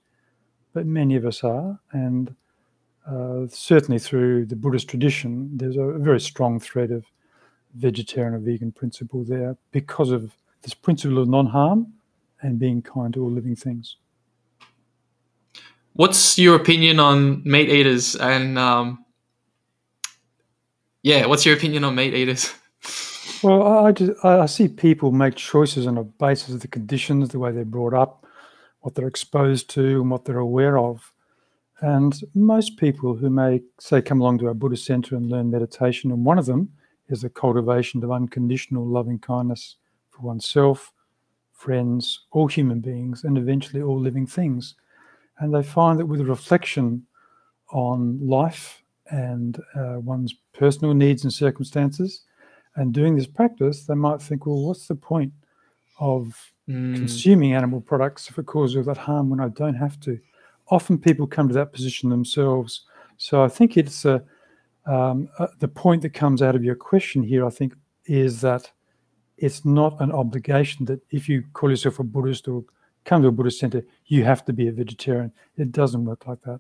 but 0.79 0.86
many 0.86 1.17
of 1.17 1.25
us 1.25 1.43
are. 1.43 1.77
And 1.91 2.33
uh, 3.05 3.48
certainly 3.50 4.00
through 4.00 4.45
the 4.45 4.55
Buddhist 4.55 4.88
tradition, 4.88 5.50
there's 5.57 5.75
a 5.75 6.00
very 6.00 6.21
strong 6.21 6.57
thread 6.57 6.89
of 6.89 7.03
vegetarian 7.75 8.33
or 8.33 8.38
vegan 8.38 8.71
principle 8.71 9.25
there 9.25 9.57
because 9.74 10.09
of 10.09 10.33
this 10.62 10.74
principle 10.74 11.17
of 11.17 11.27
non 11.27 11.48
harm 11.48 11.91
and 12.41 12.57
being 12.57 12.81
kind 12.81 13.13
to 13.13 13.21
all 13.21 13.29
living 13.29 13.57
things. 13.57 13.98
What's 15.91 16.39
your 16.39 16.55
opinion 16.55 17.01
on 17.01 17.43
meat 17.43 17.67
eaters? 17.67 18.15
And 18.15 18.57
um, 18.57 19.03
yeah, 21.03 21.25
what's 21.25 21.45
your 21.45 21.57
opinion 21.57 21.83
on 21.83 21.93
meat 21.93 22.13
eaters? 22.13 22.53
Well, 23.43 23.86
I 23.86 23.91
just 23.91 24.24
I 24.24 24.45
see 24.45 24.69
people 24.69 25.12
make 25.12 25.36
choices 25.36 25.88
on 25.88 25.98
a 25.98 26.05
basis 26.05 26.55
of 26.55 26.62
the 26.62 26.69
conditions, 26.69 27.27
the 27.29 27.39
way 27.39 27.51
they're 27.51 27.65
brought 27.65 27.93
up, 27.93 28.18
what 28.81 28.95
they're 28.95 29.07
exposed 29.07 29.69
to, 29.71 30.01
and 30.01 30.09
what 30.09 30.25
they're 30.25 30.39
aware 30.39 30.77
of. 30.77 31.13
And 31.81 32.19
most 32.33 32.77
people 32.77 33.15
who 33.15 33.29
may 33.29 33.62
say 33.79 34.01
come 34.01 34.19
along 34.21 34.39
to 34.39 34.48
our 34.48 34.53
Buddhist 34.53 34.86
center 34.86 35.15
and 35.15 35.29
learn 35.29 35.51
meditation, 35.51 36.12
and 36.12 36.25
one 36.25 36.39
of 36.39 36.45
them 36.45 36.69
is 37.07 37.21
the 37.21 37.29
cultivation 37.29 38.03
of 38.03 38.12
unconditional 38.12 38.86
loving 38.86 39.19
kindness 39.19 39.77
for 40.09 40.21
oneself, 40.21 40.93
friends, 41.53 42.25
all 42.31 42.48
human 42.48 42.79
beings, 42.79 43.24
and 43.24 43.38
eventually 43.38 43.81
all 43.81 44.00
living 44.00 44.27
things. 44.27 44.75
And 45.39 45.53
they 45.53 45.63
find 45.63 46.00
that 46.00 46.05
with 46.05 46.21
reflection 46.21 47.05
on 47.71 48.19
life 48.25 48.83
and 49.09 49.57
uh, 49.75 50.00
one's 50.00 50.36
personal 50.53 50.93
needs 50.93 51.24
and 51.24 51.33
circumstances, 51.33 52.24
and 52.75 52.93
doing 52.93 53.15
this 53.15 53.27
practice, 53.27 53.86
they 53.86 53.95
might 53.95 54.21
think, 54.21 54.45
well, 54.45 54.67
what's 54.67 54.88
the 54.88 54.95
point 54.95 55.33
of 56.00 56.51
mm. 56.69 56.95
consuming 56.95 57.53
animal 57.53 57.81
products 57.81 58.29
it 58.29 58.45
causes 58.45 58.85
that 58.85 58.97
harm 58.97 59.29
when 59.29 59.39
I 59.39 59.49
don't 59.49 59.75
have 59.75 59.99
to. 60.01 60.19
Often 60.69 60.99
people 60.99 61.27
come 61.27 61.47
to 61.47 61.53
that 61.55 61.73
position 61.73 62.09
themselves. 62.09 62.81
So 63.17 63.43
I 63.43 63.47
think 63.47 63.75
it's 63.75 64.05
a, 64.05 64.23
um, 64.85 65.29
uh, 65.39 65.47
the 65.59 65.67
point 65.67 66.03
that 66.03 66.13
comes 66.13 66.41
out 66.41 66.55
of 66.55 66.63
your 66.63 66.75
question 66.75 67.23
here, 67.23 67.45
I 67.45 67.49
think, 67.49 67.73
is 68.05 68.41
that 68.41 68.71
it's 69.38 69.65
not 69.65 69.99
an 69.99 70.11
obligation 70.11 70.85
that 70.85 71.01
if 71.09 71.27
you 71.27 71.43
call 71.53 71.69
yourself 71.69 71.99
a 71.99 72.03
Buddhist 72.03 72.47
or 72.47 72.63
come 73.05 73.21
to 73.21 73.29
a 73.29 73.31
Buddhist 73.31 73.59
center, 73.59 73.83
you 74.05 74.23
have 74.23 74.45
to 74.45 74.53
be 74.53 74.67
a 74.67 74.71
vegetarian. 74.71 75.31
It 75.57 75.71
doesn't 75.71 76.05
work 76.05 76.27
like 76.27 76.41
that. 76.43 76.59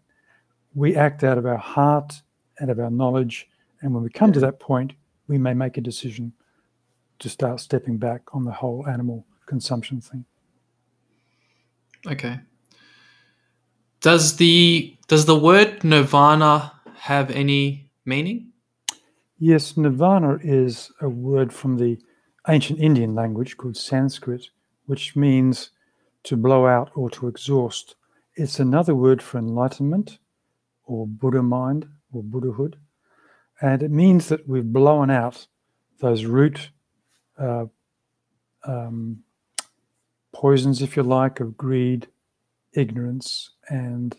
We 0.73 0.95
act 0.95 1.23
out 1.23 1.37
of 1.37 1.45
our 1.45 1.57
heart 1.57 2.21
and 2.59 2.69
of 2.69 2.79
our 2.79 2.89
knowledge. 2.89 3.47
And 3.81 3.93
when 3.93 4.03
we 4.03 4.09
come 4.09 4.31
to 4.33 4.39
that 4.39 4.59
point, 4.59 4.93
we 5.27 5.37
may 5.37 5.53
make 5.53 5.77
a 5.77 5.81
decision 5.81 6.33
to 7.19 7.29
start 7.29 7.59
stepping 7.59 7.97
back 7.97 8.21
on 8.33 8.45
the 8.45 8.51
whole 8.51 8.87
animal 8.87 9.25
consumption 9.49 9.99
thing. 9.99 10.23
Okay. 12.07 12.39
Does 13.99 14.37
the 14.37 14.95
does 15.07 15.25
the 15.25 15.37
word 15.37 15.83
nirvana 15.83 16.71
have 16.95 17.31
any 17.31 17.89
meaning? 18.05 18.53
Yes, 19.37 19.75
nirvana 19.75 20.37
is 20.41 20.91
a 21.01 21.09
word 21.09 21.51
from 21.51 21.77
the 21.77 21.97
ancient 22.47 22.79
Indian 22.79 23.15
language 23.15 23.57
called 23.57 23.75
Sanskrit, 23.75 24.49
which 24.85 25.15
means 25.15 25.71
to 26.23 26.37
blow 26.37 26.67
out 26.67 26.91
or 26.95 27.09
to 27.09 27.27
exhaust. 27.27 27.95
It's 28.35 28.59
another 28.59 28.95
word 28.95 29.21
for 29.21 29.37
enlightenment 29.39 30.19
or 30.85 31.07
Buddha 31.07 31.43
mind 31.43 31.87
or 32.11 32.23
Buddhahood. 32.23 32.77
And 33.61 33.83
it 33.83 33.91
means 33.91 34.29
that 34.29 34.47
we've 34.47 34.71
blown 34.71 35.09
out 35.09 35.47
those 35.99 36.23
root 36.23 36.69
uh, 37.37 37.65
um, 38.63 39.23
poisons, 40.39 40.81
if 40.81 40.95
you 40.95 41.03
like, 41.03 41.41
of 41.41 41.57
greed, 41.57 42.07
ignorance, 42.71 43.49
and 43.67 44.15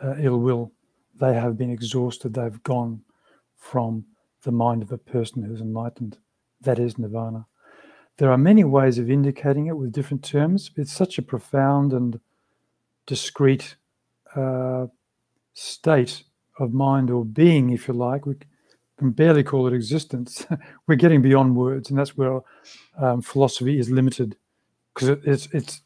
uh, 0.00 0.14
ill 0.20 0.38
will. 0.38 0.70
They 1.20 1.34
have 1.34 1.58
been 1.58 1.68
exhausted, 1.68 2.34
they've 2.34 2.62
gone 2.62 3.02
from 3.56 4.04
the 4.44 4.52
mind 4.52 4.82
of 4.82 4.92
a 4.92 4.98
person 4.98 5.42
who's 5.42 5.60
enlightened. 5.60 6.18
That 6.60 6.78
is 6.78 6.96
nirvana. 6.96 7.46
There 8.18 8.30
are 8.30 8.38
many 8.38 8.62
ways 8.62 8.98
of 8.98 9.10
indicating 9.10 9.66
it 9.66 9.76
with 9.76 9.90
different 9.90 10.22
terms. 10.22 10.70
It's 10.76 10.92
such 10.92 11.18
a 11.18 11.22
profound 11.22 11.92
and 11.92 12.20
discrete 13.06 13.74
uh, 14.36 14.86
state 15.54 16.22
of 16.60 16.72
mind 16.72 17.10
or 17.10 17.24
being, 17.24 17.70
if 17.70 17.88
you 17.88 17.94
like. 17.94 18.26
We 18.26 18.36
can 18.96 19.10
barely 19.10 19.42
call 19.42 19.66
it 19.66 19.72
existence. 19.72 20.46
We're 20.86 20.94
getting 20.94 21.20
beyond 21.20 21.56
words, 21.56 21.90
and 21.90 21.98
that's 21.98 22.16
where 22.16 22.42
um, 22.96 23.22
philosophy 23.22 23.80
is 23.80 23.90
limited 23.90 24.36
because 24.94 25.08
it, 25.08 25.20
it's, 25.24 25.48
it's 25.52 25.82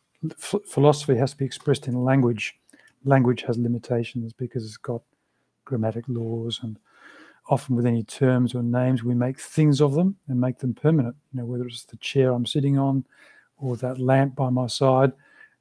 philosophy 0.67 1.17
has 1.17 1.33
to 1.33 1.37
be 1.37 1.45
expressed 1.45 1.87
in 1.87 1.95
language. 2.05 2.59
Language 3.05 3.43
has 3.43 3.59
limitations 3.59 4.33
because 4.33 4.65
it's 4.65 4.77
got 4.77 5.03
grammatic 5.65 6.05
laws 6.09 6.61
and 6.63 6.79
often 7.49 7.77
with 7.77 7.87
any 7.87 8.03
terms 8.03 8.55
or 8.55 8.63
names, 8.63 9.05
we 9.05 9.15
make 9.15 9.41
things 9.41 9.81
of 9.81 9.95
them 9.95 10.17
and 10.29 10.41
make 10.41 10.59
them 10.59 10.75
permanent. 10.75 11.17
You 11.33 11.41
know, 11.41 11.47
whether 11.47 11.67
it's 11.67 11.85
the 11.85 11.97
chair 11.99 12.33
I'm 12.33 12.47
sitting 12.47 12.79
on 12.79 13.05
or 13.59 13.77
that 13.77 13.99
lamp 13.99 14.35
by 14.35 14.51
my 14.51 14.67
side, 14.67 15.13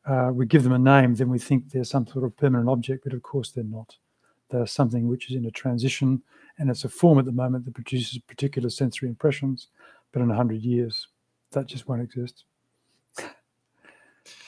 uh, 0.05 0.29
we 0.33 0.45
give 0.45 0.63
them 0.63 0.73
a 0.73 0.79
name, 0.79 1.15
then 1.15 1.29
we 1.29 1.39
think 1.39 1.69
they're 1.69 1.83
some 1.83 2.05
sort 2.07 2.25
of 2.25 2.37
permanent 2.37 2.69
object, 2.69 3.03
but 3.03 3.13
of 3.13 3.23
course 3.23 3.51
they're 3.51 3.63
not. 3.63 3.95
They're 4.49 4.67
something 4.67 5.07
which 5.07 5.29
is 5.29 5.35
in 5.35 5.45
a 5.45 5.51
transition, 5.51 6.21
and 6.59 6.69
it's 6.69 6.83
a 6.83 6.89
form 6.89 7.17
at 7.17 7.25
the 7.25 7.31
moment 7.31 7.65
that 7.65 7.73
produces 7.73 8.19
particular 8.19 8.69
sensory 8.69 9.09
impressions, 9.09 9.67
but 10.11 10.21
in 10.21 10.27
100 10.27 10.61
years, 10.61 11.07
that 11.51 11.65
just 11.65 11.87
won't 11.87 12.03
exist. 12.03 12.43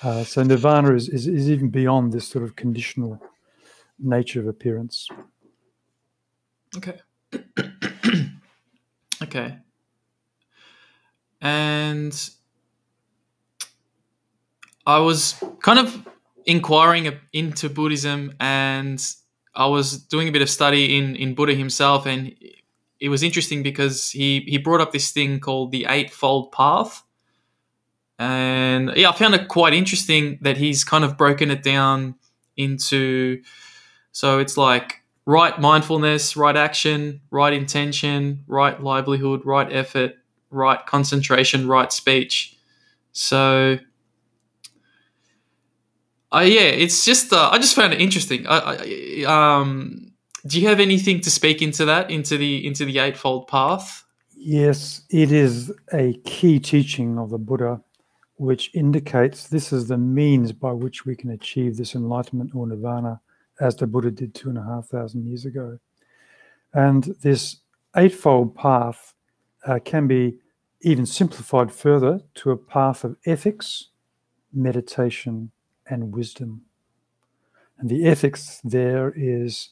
Uh, 0.04 0.24
so 0.24 0.44
nirvana 0.44 0.94
is, 0.94 1.10
is, 1.10 1.28
is 1.28 1.50
even 1.50 1.70
beyond 1.70 2.14
this 2.14 2.28
sort 2.28 2.44
of 2.44 2.56
conditional 2.56 3.22
nature 4.00 4.40
of 4.40 4.48
appearance. 4.48 5.08
Okay. 6.76 7.00
okay. 9.24 9.58
And 11.42 12.30
I 14.86 15.00
was 15.00 15.36
kind 15.62 15.80
of 15.80 16.08
inquiring 16.46 17.12
into 17.34 17.70
Buddhism 17.70 18.34
and 18.40 19.04
I 19.54 19.68
was 19.68 19.98
doing 19.98 20.28
a 20.28 20.32
bit 20.32 20.42
of 20.42 20.50
study 20.50 20.98
in, 20.98 21.16
in 21.16 21.36
Buddha 21.36 21.54
himself 21.54 22.06
and 22.06 22.34
it 23.00 23.10
was 23.10 23.22
interesting 23.22 23.64
because 23.64 24.10
he, 24.10 24.42
he 24.48 24.58
brought 24.58 24.82
up 24.82 24.92
this 24.92 25.12
thing 25.12 25.40
called 25.40 25.72
the 25.72 25.86
Eightfold 25.88 26.52
Path. 26.52 27.04
And 28.20 28.92
yeah, 28.96 29.10
I 29.10 29.14
found 29.14 29.36
it 29.36 29.48
quite 29.48 29.74
interesting 29.74 30.40
that 30.42 30.58
he's 30.58 30.84
kind 30.84 31.04
of 31.04 31.18
broken 31.18 31.52
it 31.52 31.62
down 31.62 32.16
into 32.56 33.44
so 34.12 34.40
it's 34.40 34.58
like 34.58 35.04
right 35.28 35.60
mindfulness, 35.60 36.36
right 36.36 36.58
action, 36.58 37.22
right 37.30 37.54
intention, 37.54 38.44
right 38.48 38.82
livelihood, 38.82 39.46
right 39.46 39.72
effort, 39.72 40.16
right 40.50 40.84
concentration, 40.88 41.68
right 41.68 41.94
speech. 41.94 42.58
So, 43.12 43.78
uh, 46.34 46.40
yeah, 46.40 46.62
it's 46.62 47.06
just 47.06 47.32
uh, 47.32 47.50
I 47.52 47.60
just 47.60 47.76
found 47.76 47.94
it 47.94 48.02
interesting. 48.02 48.48
I, 48.48 49.26
I, 49.28 49.60
um, 49.60 50.14
do 50.48 50.60
you 50.60 50.68
have 50.68 50.80
anything 50.80 51.22
to 51.22 51.30
speak 51.30 51.62
into 51.62 51.86
that 51.86 52.10
into 52.10 52.38
the 52.38 52.66
into 52.66 52.86
the 52.86 52.98
eightfold 53.00 53.48
path? 53.48 54.04
Yes, 54.36 55.02
it 55.10 55.32
is 55.32 55.72
a 55.94 56.14
key 56.26 56.60
teaching 56.60 57.20
of 57.20 57.30
the 57.30 57.38
Buddha, 57.38 57.82
which 58.38 58.72
indicates 58.74 59.48
this 59.48 59.74
is 59.74 59.88
the 59.88 59.98
means 59.98 60.52
by 60.52 60.72
which 60.72 61.06
we 61.06 61.16
can 61.16 61.32
achieve 61.32 61.76
this 61.76 61.96
enlightenment 61.96 62.52
or 62.54 62.68
nirvana 62.68 63.20
as 63.60 63.76
the 63.76 63.88
Buddha 63.88 64.12
did 64.12 64.34
two 64.34 64.50
and 64.50 64.58
a 64.58 64.64
half 64.64 64.88
thousand 64.88 65.26
years 65.26 65.46
ago. 65.46 65.80
And 66.74 67.04
this 67.22 67.58
eightfold 67.96 68.56
path 68.56 69.16
uh, 69.66 69.80
can 69.84 70.08
be 70.08 70.38
even 70.82 71.06
simplified 71.06 71.72
further 71.72 72.22
to 72.36 72.52
a 72.52 72.58
path 72.58 73.04
of 73.04 73.18
ethics, 73.26 73.90
meditation, 74.54 75.52
and 75.90 76.14
wisdom. 76.14 76.62
And 77.80 77.90
the 77.90 78.06
ethics 78.06 78.62
there 78.64 79.14
is 79.16 79.70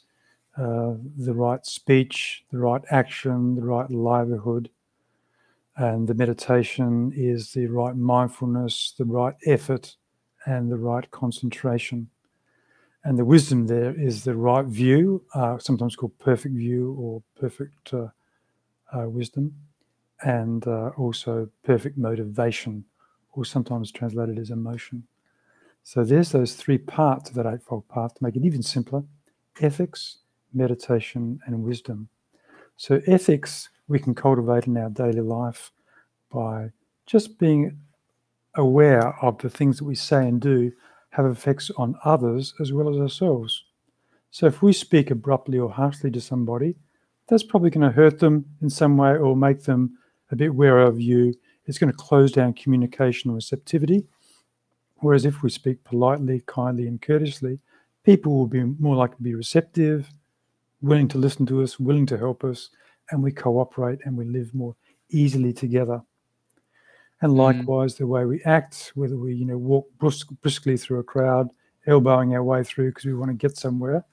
uh, 0.58 0.94
the 1.18 1.34
right 1.34 1.66
speech, 1.66 2.46
the 2.52 2.60
right 2.60 2.82
action, 2.90 3.56
the 3.56 3.64
right 3.64 3.90
livelihood. 3.90 4.70
And 5.78 6.08
the 6.08 6.14
meditation 6.14 7.12
is 7.16 7.52
the 7.52 7.68
right 7.68 7.96
mindfulness, 7.96 8.94
the 8.98 9.06
right 9.06 9.36
effort, 9.46 9.96
and 10.46 10.72
the 10.72 10.78
right 10.78 11.10
concentration. 11.12 12.10
And 13.04 13.20
the 13.20 13.26
wisdom 13.26 13.68
there 13.68 13.94
is 14.00 14.24
the 14.24 14.36
right 14.36 14.66
view, 14.66 15.24
uh, 15.34 15.58
sometimes 15.58 15.96
called 15.96 16.18
perfect 16.18 16.56
view 16.56 16.96
or 17.00 17.22
perfect 17.40 17.94
uh, 17.94 18.08
uh, 18.94 19.10
wisdom, 19.10 19.54
and 20.22 20.66
uh, 20.68 20.92
also 20.98 21.50
perfect 21.64 21.98
motivation, 21.98 22.86
or 23.34 23.44
sometimes 23.46 23.92
translated 23.92 24.40
as 24.40 24.50
emotion. 24.50 25.04
So 25.84 26.04
there's 26.04 26.32
those 26.32 26.56
three 26.56 26.80
parts 26.80 27.30
of 27.30 27.36
that 27.36 27.46
Eightfold 27.46 27.88
Path 27.90 28.16
to 28.16 28.24
make 28.24 28.36
it 28.36 28.46
even 28.46 28.64
simpler 28.64 29.04
ethics, 29.62 30.20
meditation, 30.54 31.40
and 31.46 31.64
wisdom. 31.64 32.10
So, 32.78 33.02
ethics 33.08 33.70
we 33.88 34.00
can 34.00 34.16
cultivate 34.16 34.68
in 34.68 34.78
our 34.78 34.90
daily 34.90 35.22
life 35.22 35.72
by 36.32 36.72
just 37.06 37.38
being 37.38 37.78
aware 38.56 39.16
of 39.24 39.38
the 39.40 39.50
things 39.50 39.78
that 39.78 39.86
we 39.86 39.96
say 39.96 40.28
and 40.28 40.42
do 40.42 40.72
have 41.12 41.26
effects 41.26 41.72
on 41.78 41.96
others 42.04 42.54
as 42.60 42.74
well 42.74 42.90
as 42.90 42.98
ourselves. 42.98 43.64
So 44.32 44.48
if 44.48 44.62
we 44.62 44.74
speak 44.74 45.12
abruptly 45.12 45.60
or 45.60 45.70
harshly 45.70 46.12
to 46.12 46.22
somebody, 46.22 46.76
that's 47.28 47.44
probably 47.44 47.70
going 47.70 47.88
to 47.88 47.96
hurt 47.96 48.20
them 48.20 48.46
in 48.62 48.70
some 48.70 48.98
way 48.98 49.16
or 49.16 49.36
make 49.36 49.64
them 49.64 49.98
a 50.32 50.36
bit 50.36 50.54
wary 50.54 50.86
of 50.86 51.00
you. 51.00 51.34
It's 51.66 51.78
going 51.78 51.92
to 51.92 51.98
close 51.98 52.32
down 52.32 52.54
communication 52.54 53.32
receptivity. 53.32 54.06
Whereas 54.98 55.26
if 55.26 55.42
we 55.42 55.50
speak 55.50 55.84
politely, 55.84 56.44
kindly, 56.46 56.88
and 56.88 57.02
courteously, 57.02 57.60
people 58.04 58.34
will 58.34 58.48
be 58.48 58.64
more 58.64 58.96
likely 58.96 59.18
to 59.18 59.24
be 59.24 59.36
receptive, 59.36 60.10
willing 60.82 61.08
to 61.10 61.18
listen 61.18 61.46
to 61.48 61.64
us, 61.64 61.80
willing 61.80 62.06
to 62.08 62.18
help 62.18 62.44
us, 62.44 62.70
and 63.12 63.22
we 63.22 63.32
cooperate 63.32 64.00
and 64.06 64.18
we 64.18 64.26
live 64.26 64.54
more 64.54 64.76
easily 65.10 65.54
together. 65.54 66.02
And 67.22 67.34
mm. 67.34 67.38
likewise, 67.38 67.96
mm. 67.96 68.00
the 68.00 68.08
way 68.08 68.26
we 68.26 68.42
act, 68.44 68.92
whether 68.96 69.18
we, 69.18 69.36
you 69.36 69.46
know, 69.46 69.58
walk 69.58 69.88
brisk, 69.98 70.30
briskly 70.42 70.78
through 70.78 71.00
a 71.00 71.04
crowd, 71.04 71.50
elbowing 71.88 72.34
our 72.36 72.44
way 72.44 72.64
through 72.64 72.90
because 72.90 73.06
we 73.06 73.14
want 73.14 73.30
to 73.30 73.36
get 73.36 73.58
somewhere, 73.58 74.04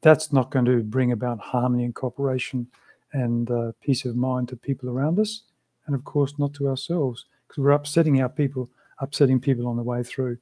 that's 0.00 0.32
not 0.32 0.50
going 0.50 0.64
to 0.64 0.82
bring 0.82 1.12
about 1.12 1.40
harmony 1.40 1.84
and 1.84 1.94
cooperation 1.94 2.66
and 3.12 3.50
uh, 3.50 3.72
peace 3.80 4.04
of 4.04 4.16
mind 4.16 4.48
to 4.48 4.56
people 4.56 4.88
around 4.88 5.18
us, 5.18 5.42
and 5.86 5.94
of 5.94 6.04
course 6.04 6.38
not 6.38 6.54
to 6.54 6.68
ourselves 6.68 7.26
because 7.46 7.62
we're 7.62 7.70
upsetting 7.70 8.20
our 8.20 8.28
people, 8.28 8.70
upsetting 9.00 9.38
people 9.38 9.66
on 9.66 9.76
the 9.76 9.82
way 9.82 10.02
through. 10.02 10.36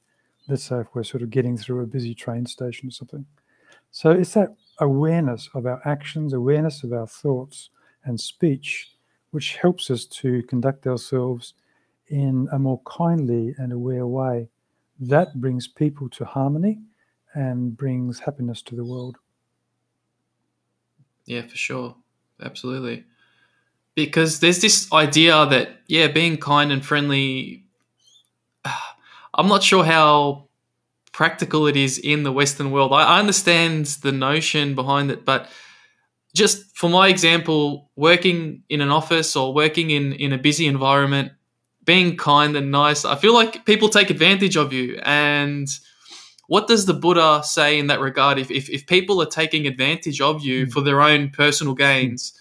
Let's 0.49 0.65
say 0.65 0.81
if 0.81 0.87
we're 0.95 1.05
sort 1.05 1.23
of 1.23 1.31
getting 1.31 1.57
through 1.57 1.83
a 1.83 1.87
busy 1.87 2.15
train 2.15 2.47
station 2.47 2.89
or 2.89 2.93
something. 2.93 3.27
So 3.91 4.11
it's 4.11 4.35
that 4.35 4.55
awareness 4.79 5.49
of 5.55 5.67
our 5.67 5.83
actions, 5.85 6.33
awareness 6.33 6.83
of 6.83 6.93
our 6.93 7.07
thoughts 7.07 7.71
and 8.05 8.21
speech, 8.21 8.91
which 9.31 9.57
helps 9.57 9.91
us 9.91 10.05
to 10.07 10.43
conduct 10.45 10.87
ourselves 10.87 11.55
in 12.09 12.49
a 12.53 12.59
more 12.59 12.81
kindly 12.85 13.55
and 13.59 13.73
aware 13.73 14.07
way. 14.07 14.49
That 14.99 15.41
brings 15.41 15.69
people 15.69 16.09
to 16.11 16.25
harmony 16.25 16.81
and 17.35 17.77
brings 17.77 18.21
happiness 18.21 18.63
to 18.63 18.75
the 18.75 18.85
world. 18.85 19.19
Yeah, 21.27 21.43
for 21.43 21.57
sure. 21.57 21.97
Absolutely. 22.43 23.05
Because 23.95 24.41
there's 24.41 24.61
this 24.61 24.93
idea 24.93 25.47
that, 25.47 25.81
yeah, 25.87 26.09
being 26.09 26.37
kind 26.37 26.73
and 26.73 26.85
friendly, 26.85 27.65
I'm 29.35 29.49
not 29.49 29.63
sure 29.63 29.85
how 29.85 30.49
practical 31.13 31.67
it 31.67 31.77
is 31.77 31.99
in 31.99 32.23
the 32.23 32.33
Western 32.33 32.71
world. 32.71 32.93
I, 32.93 33.19
understand 33.19 33.87
the 34.03 34.13
notion 34.13 34.75
behind 34.75 35.11
it, 35.11 35.25
but 35.25 35.49
just 36.35 36.77
for 36.77 36.89
my 36.89 37.09
example, 37.09 37.91
working 37.97 38.63
in 38.69 38.81
an 38.81 38.91
office 38.91 39.37
or 39.37 39.53
working 39.53 39.91
in, 39.91 40.13
in 40.15 40.33
a 40.33 40.39
busy 40.39 40.67
environment, 40.67 41.33
being 41.85 42.17
kind 42.17 42.57
and 42.57 42.71
nice, 42.71 43.05
I 43.05 43.17
feel 43.17 43.35
like 43.35 43.65
people 43.65 43.89
take 43.89 44.11
advantage 44.11 44.57
of 44.57 44.73
you. 44.73 45.01
And 45.03 45.69
what 46.47 46.69
does 46.69 46.87
the 46.87 46.95
Buddha 46.95 47.43
say 47.45 47.79
in 47.79 47.89
that 47.89 48.01
regard? 48.01 48.39
If, 48.39 48.51
if, 48.51 48.71
if 48.71 48.87
people 48.87 49.21
are 49.21 49.27
taking 49.27 49.67
advantage 49.67 50.21
of 50.21 50.45
you 50.45 50.67
mm. 50.67 50.73
for 50.73 50.83
their 50.83 51.01
own 51.01 51.31
personal 51.31 51.75
gains, 51.75 52.33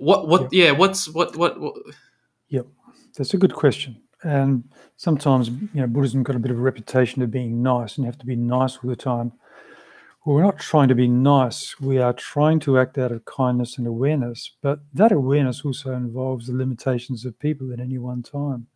what 0.00 0.26
what 0.26 0.42
yep. 0.44 0.50
yeah 0.52 0.70
what's 0.70 1.08
what, 1.08 1.36
what 1.36 1.60
what 1.60 1.74
yep 2.48 2.66
that's 3.16 3.34
a 3.34 3.36
good 3.36 3.54
question 3.54 4.00
and 4.22 4.64
sometimes 4.96 5.48
you 5.48 5.68
know 5.74 5.86
buddhism 5.86 6.22
got 6.22 6.34
a 6.34 6.38
bit 6.38 6.50
of 6.50 6.58
a 6.58 6.60
reputation 6.60 7.22
of 7.22 7.30
being 7.30 7.62
nice 7.62 7.96
and 7.96 8.04
you 8.04 8.06
have 8.06 8.18
to 8.18 8.26
be 8.26 8.34
nice 8.34 8.78
all 8.78 8.88
the 8.88 8.96
time 8.96 9.30
well, 10.24 10.36
we're 10.36 10.42
not 10.42 10.58
trying 10.58 10.88
to 10.88 10.94
be 10.94 11.08
nice. 11.08 11.80
We 11.80 11.98
are 11.98 12.12
trying 12.12 12.60
to 12.60 12.78
act 12.78 12.98
out 12.98 13.12
of 13.12 13.24
kindness 13.24 13.78
and 13.78 13.86
awareness 13.86 14.50
but 14.62 14.80
that 14.94 15.12
awareness 15.12 15.64
also 15.64 15.92
involves 15.94 16.46
the 16.46 16.56
limitations 16.56 17.24
of 17.24 17.38
people 17.38 17.72
at 17.72 17.80
any 17.80 17.98
one 17.98 18.22
time. 18.22 18.66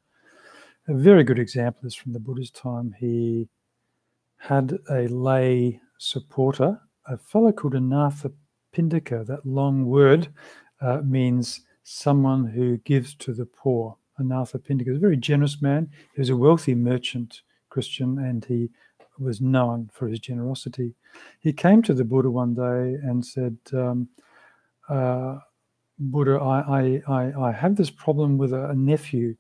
A 0.89 0.95
very 0.95 1.25
good 1.25 1.39
example 1.39 1.87
is 1.87 1.95
from 1.95 2.13
the 2.13 2.21
buddha's 2.21 2.51
time. 2.51 2.95
He 2.99 3.49
had 4.39 4.79
a 4.91 5.09
lay 5.09 5.81
supporter 5.99 6.81
a 7.07 7.19
fellow 7.19 7.53
called 7.53 7.75
anatha 7.75 8.33
pindika 8.75 9.27
that 9.27 9.47
long 9.47 9.87
word 9.87 10.29
uh, 10.81 11.01
means 11.05 11.61
someone 11.83 12.47
who 12.47 12.79
gives 12.79 13.15
to 13.15 13.33
the 13.33 13.47
poor. 13.47 13.97
Anathapindika 14.19 14.89
was 14.89 14.97
a 14.97 15.01
very 15.01 15.17
generous 15.17 15.61
man. 15.61 15.91
He 16.15 16.21
was 16.21 16.31
a 16.31 16.37
wealthy 16.37 16.75
merchant 16.75 17.43
Kristian 17.71 18.19
and 18.19 18.45
he 18.45 18.71
was 19.19 19.41
known 19.41 19.91
for 19.93 20.09
his 20.09 20.19
generosity. 20.19 20.95
He 21.41 21.53
came 21.53 21.83
to 21.83 21.95
the 21.95 22.05
Buddha 22.05 22.31
one 22.31 22.55
day 22.55 22.99
and 23.03 23.25
said, 23.25 23.57
um, 23.73 24.09
uh, 24.89 25.39
Buddha, 25.99 26.39
I, 26.41 27.03
I, 27.07 27.49
I, 27.49 27.53
have 27.53 27.77
this 27.77 27.91
problem 27.91 28.37
with 28.37 28.53
a, 28.53 28.71
a 28.71 28.75
nephew. 28.75 29.37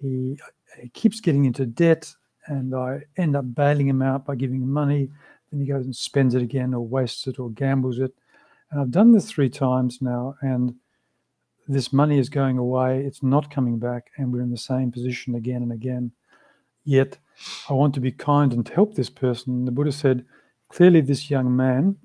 He, 0.00 0.38
he, 0.80 0.88
keeps 0.90 1.20
getting 1.20 1.46
into 1.46 1.64
debt 1.64 2.12
and 2.46 2.74
I 2.74 3.00
end 3.16 3.34
up 3.34 3.54
bailing 3.54 3.88
him 3.88 4.02
out 4.02 4.26
by 4.26 4.34
giving 4.34 4.62
him 4.62 4.70
money. 4.70 5.08
Then 5.50 5.60
he 5.60 5.66
goes 5.66 5.84
and 5.84 5.96
spends 5.96 6.34
it 6.34 6.42
again 6.42 6.74
or 6.74 6.80
wastes 6.80 7.26
it 7.26 7.38
or 7.38 7.50
gambles 7.50 7.98
it. 7.98 8.12
And 8.70 8.80
I've 8.80 8.90
done 8.90 9.12
this 9.12 9.30
three 9.30 9.48
times 9.48 10.02
now 10.02 10.36
and 10.42 10.74
this 11.68 11.92
money 11.92 12.18
is 12.18 12.30
going 12.30 12.56
away, 12.56 13.04
it's 13.04 13.22
not 13.22 13.50
coming 13.50 13.78
back, 13.78 14.10
and 14.16 14.32
we're 14.32 14.40
in 14.40 14.50
the 14.50 14.56
same 14.56 14.90
position 14.90 15.34
again 15.34 15.62
and 15.62 15.70
again. 15.70 16.10
Yet, 16.84 17.18
I 17.68 17.72
want 17.72 17.94
to 17.94 18.00
be 18.00 18.12
kind 18.12 18.52
and 18.52 18.68
help 18.68 18.94
this 18.94 19.10
person. 19.10 19.64
The 19.64 19.70
Buddha 19.70 19.92
said, 19.92 20.24
clearly, 20.68 21.00
this 21.00 21.30
young 21.30 21.54
man 21.54 21.96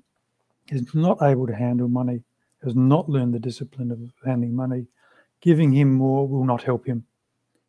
is 0.68 0.94
not 0.94 1.22
able 1.22 1.46
to 1.46 1.54
handle 1.54 1.88
money, 1.88 2.22
has 2.62 2.74
not 2.74 3.08
learned 3.08 3.34
the 3.34 3.38
discipline 3.38 3.90
of 3.90 4.00
handling 4.24 4.54
money. 4.54 4.86
Giving 5.40 5.72
him 5.72 5.92
more 5.92 6.26
will 6.26 6.44
not 6.44 6.62
help 6.62 6.86
him. 6.86 7.04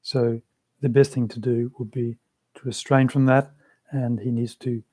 So, 0.01 0.41
the 0.81 0.89
best 0.89 1.11
thing 1.11 1.27
to 1.29 1.39
do 1.39 1.71
would 1.77 1.91
be 1.91 2.15
to 2.55 2.61
restrain 2.63 3.09
from 3.09 3.25
that, 3.25 3.51
and 3.91 4.19
he 4.19 4.31
needs 4.31 4.55
to 4.55 4.83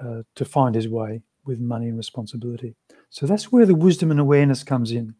uh, 0.00 0.22
to 0.34 0.44
find 0.44 0.74
his 0.74 0.88
way 0.88 1.22
with 1.46 1.58
money 1.58 1.88
and 1.88 1.96
responsibility. 1.96 2.74
So 3.10 3.26
that's 3.26 3.50
where 3.50 3.64
the 3.64 3.74
wisdom 3.74 4.10
and 4.10 4.20
awareness 4.20 4.62
comes 4.62 4.92
in. 4.92 5.14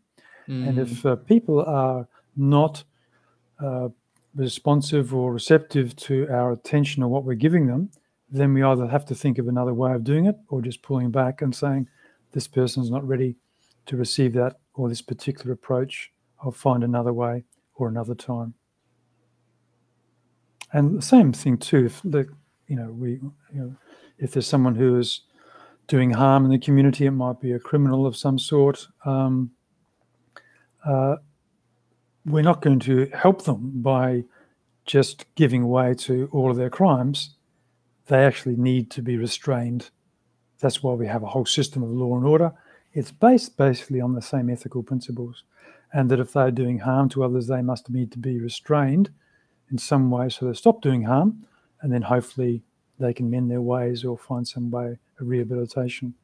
Mm. 0.49 0.69
And 0.69 0.79
if 0.79 1.07
uh, 1.07 1.17
people 1.17 1.65
are 1.65 2.07
not 2.37 2.85
uh, 3.59 3.89
responsive 4.37 5.15
or 5.15 5.33
receptive 5.33 5.97
to 5.97 6.29
our 6.29 6.53
attention 6.53 7.03
or 7.03 7.09
what 7.09 7.25
we're 7.25 7.35
giving 7.35 7.67
them, 7.67 7.91
then 8.31 8.53
we 8.53 8.63
either 8.63 8.87
have 8.87 9.05
to 9.07 9.15
think 9.15 9.39
of 9.39 9.49
another 9.49 9.75
way 9.75 9.93
of 9.93 10.05
doing 10.05 10.27
it 10.27 10.37
or 10.49 10.61
just 10.61 10.83
pulling 10.83 11.11
back 11.11 11.43
and 11.43 11.55
saying, 11.55 11.89
this 12.33 12.47
person's 12.47 12.91
not 12.91 13.07
ready 13.07 13.37
to 13.87 13.97
receive 13.97 14.33
that 14.35 14.59
or 14.75 14.89
this 14.89 15.03
particular 15.03 15.53
approach. 15.53 16.13
I'll 16.43 16.53
find 16.53 16.85
another 16.85 17.13
way 17.13 17.45
or 17.75 17.89
another 17.89 18.15
time. 18.15 18.55
And 20.73 20.99
the 20.99 21.03
same 21.03 21.33
thing 21.33 21.57
too, 21.57 21.87
if 21.87 22.03
the, 22.03 22.29
you 22.67 22.77
know, 22.77 22.91
we, 22.91 23.13
you 23.13 23.31
know, 23.53 23.77
if 24.19 24.33
there's 24.33 24.47
someone 24.47 24.75
who 24.75 24.99
is 24.99 25.23
doing 25.87 26.11
harm 26.11 26.45
in 26.45 26.51
the 26.51 26.59
community, 26.59 27.07
it 27.07 27.13
might 27.13 27.41
be 27.41 27.53
a 27.53 27.59
criminal 27.59 28.07
of 28.07 28.17
some 28.17 28.39
sort. 28.39 28.87
Um, 29.05 29.53
uh, 30.85 31.17
we're 32.27 32.43
not 32.43 32.61
going 32.61 32.81
to 32.81 33.07
help 33.15 33.43
them 33.45 33.71
by 33.77 34.25
just 34.85 35.25
giving 35.37 35.69
way 35.69 35.95
to 35.95 36.29
all 36.33 36.51
of 36.51 36.57
their 36.57 36.71
crimes. 36.71 37.37
They 38.07 38.25
actually 38.25 38.57
need 38.57 38.91
to 38.93 39.03
be 39.03 39.17
restrained. 39.17 39.91
That's 40.61 40.83
why 40.83 40.95
we 40.95 41.07
have 41.07 41.23
a 41.23 41.29
whole 41.29 41.47
system 41.47 41.83
of 41.83 41.91
law 41.91 42.17
and 42.17 42.27
order. 42.27 42.53
It's 42.93 43.13
based 43.13 43.57
basically 43.57 44.01
on 44.01 44.15
the 44.15 44.23
same 44.23 44.51
ethical 44.51 44.83
principles. 44.83 45.45
And 45.93 46.11
that 46.11 46.21
if 46.21 46.33
they're 46.33 46.51
doing 46.51 46.81
harm 46.81 47.09
to 47.11 47.23
others, 47.25 47.47
they 47.47 47.63
must 47.63 47.89
need 47.91 48.11
to 48.13 48.19
be 48.19 48.41
restrained 48.41 49.11
in 49.71 49.79
some 49.79 50.11
way 50.11 50.29
so 50.29 50.47
they 50.47 50.55
stop 50.55 50.83
doing 50.83 51.05
harm. 51.05 51.47
And 51.81 51.93
then 51.93 52.03
hopefully 52.03 52.63
they 52.99 53.13
can 53.13 53.31
mend 53.31 53.51
their 53.51 53.63
ways 53.63 54.05
or 54.05 54.19
find 54.19 54.47
some 54.47 54.71
way 54.71 54.99
of 55.21 55.29
rehabilitation 55.29 56.15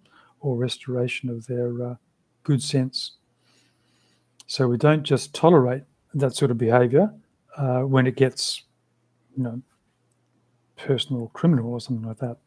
or 0.40 0.56
restoration 0.56 1.28
of 1.28 1.46
their 1.46 1.82
uh, 1.82 1.94
good 2.42 2.62
sense 2.62 3.12
so 4.52 4.68
we 4.68 4.76
don't 4.76 5.02
just 5.02 5.34
tolerate 5.34 5.84
that 6.14 6.34
sort 6.34 6.50
of 6.50 6.58
behavior 6.58 7.12
uh, 7.56 7.80
when 7.80 8.06
it 8.06 8.16
gets, 8.16 8.62
you 9.36 9.42
know, 9.42 9.62
personal 10.76 11.28
criminal 11.28 11.72
or 11.72 11.80
something 11.80 12.06
like 12.06 12.18
that. 12.18 12.38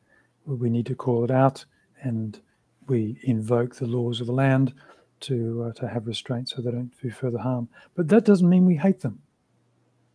We 0.45 0.69
need 0.69 0.85
to 0.87 0.95
call 0.95 1.23
it 1.23 1.31
out 1.31 1.65
and 2.01 2.39
we 2.87 3.19
invoke 3.23 3.75
the 3.75 3.87
laws 3.87 4.21
of 4.21 4.27
the 4.27 4.33
land 4.33 4.73
to 5.21 5.63
uh, 5.67 5.73
to 5.79 5.87
have 5.87 6.07
restraint 6.07 6.49
so 6.49 6.61
they 6.61 6.71
don't 6.71 6.91
do 7.01 7.09
further 7.09 7.39
harm. 7.39 7.67
But 7.95 8.07
that 8.09 8.25
doesn't 8.25 8.47
mean 8.47 8.65
we 8.65 8.75
hate 8.75 8.99
them. 8.99 9.19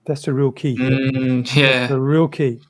That's 0.04 0.22
the 0.22 0.32
real 0.32 0.52
key. 0.52 0.76
Mm, 0.76 1.54
yeah, 1.54 1.80
that's 1.80 1.92
the 1.92 2.00
real 2.00 2.28
key. 2.28 2.60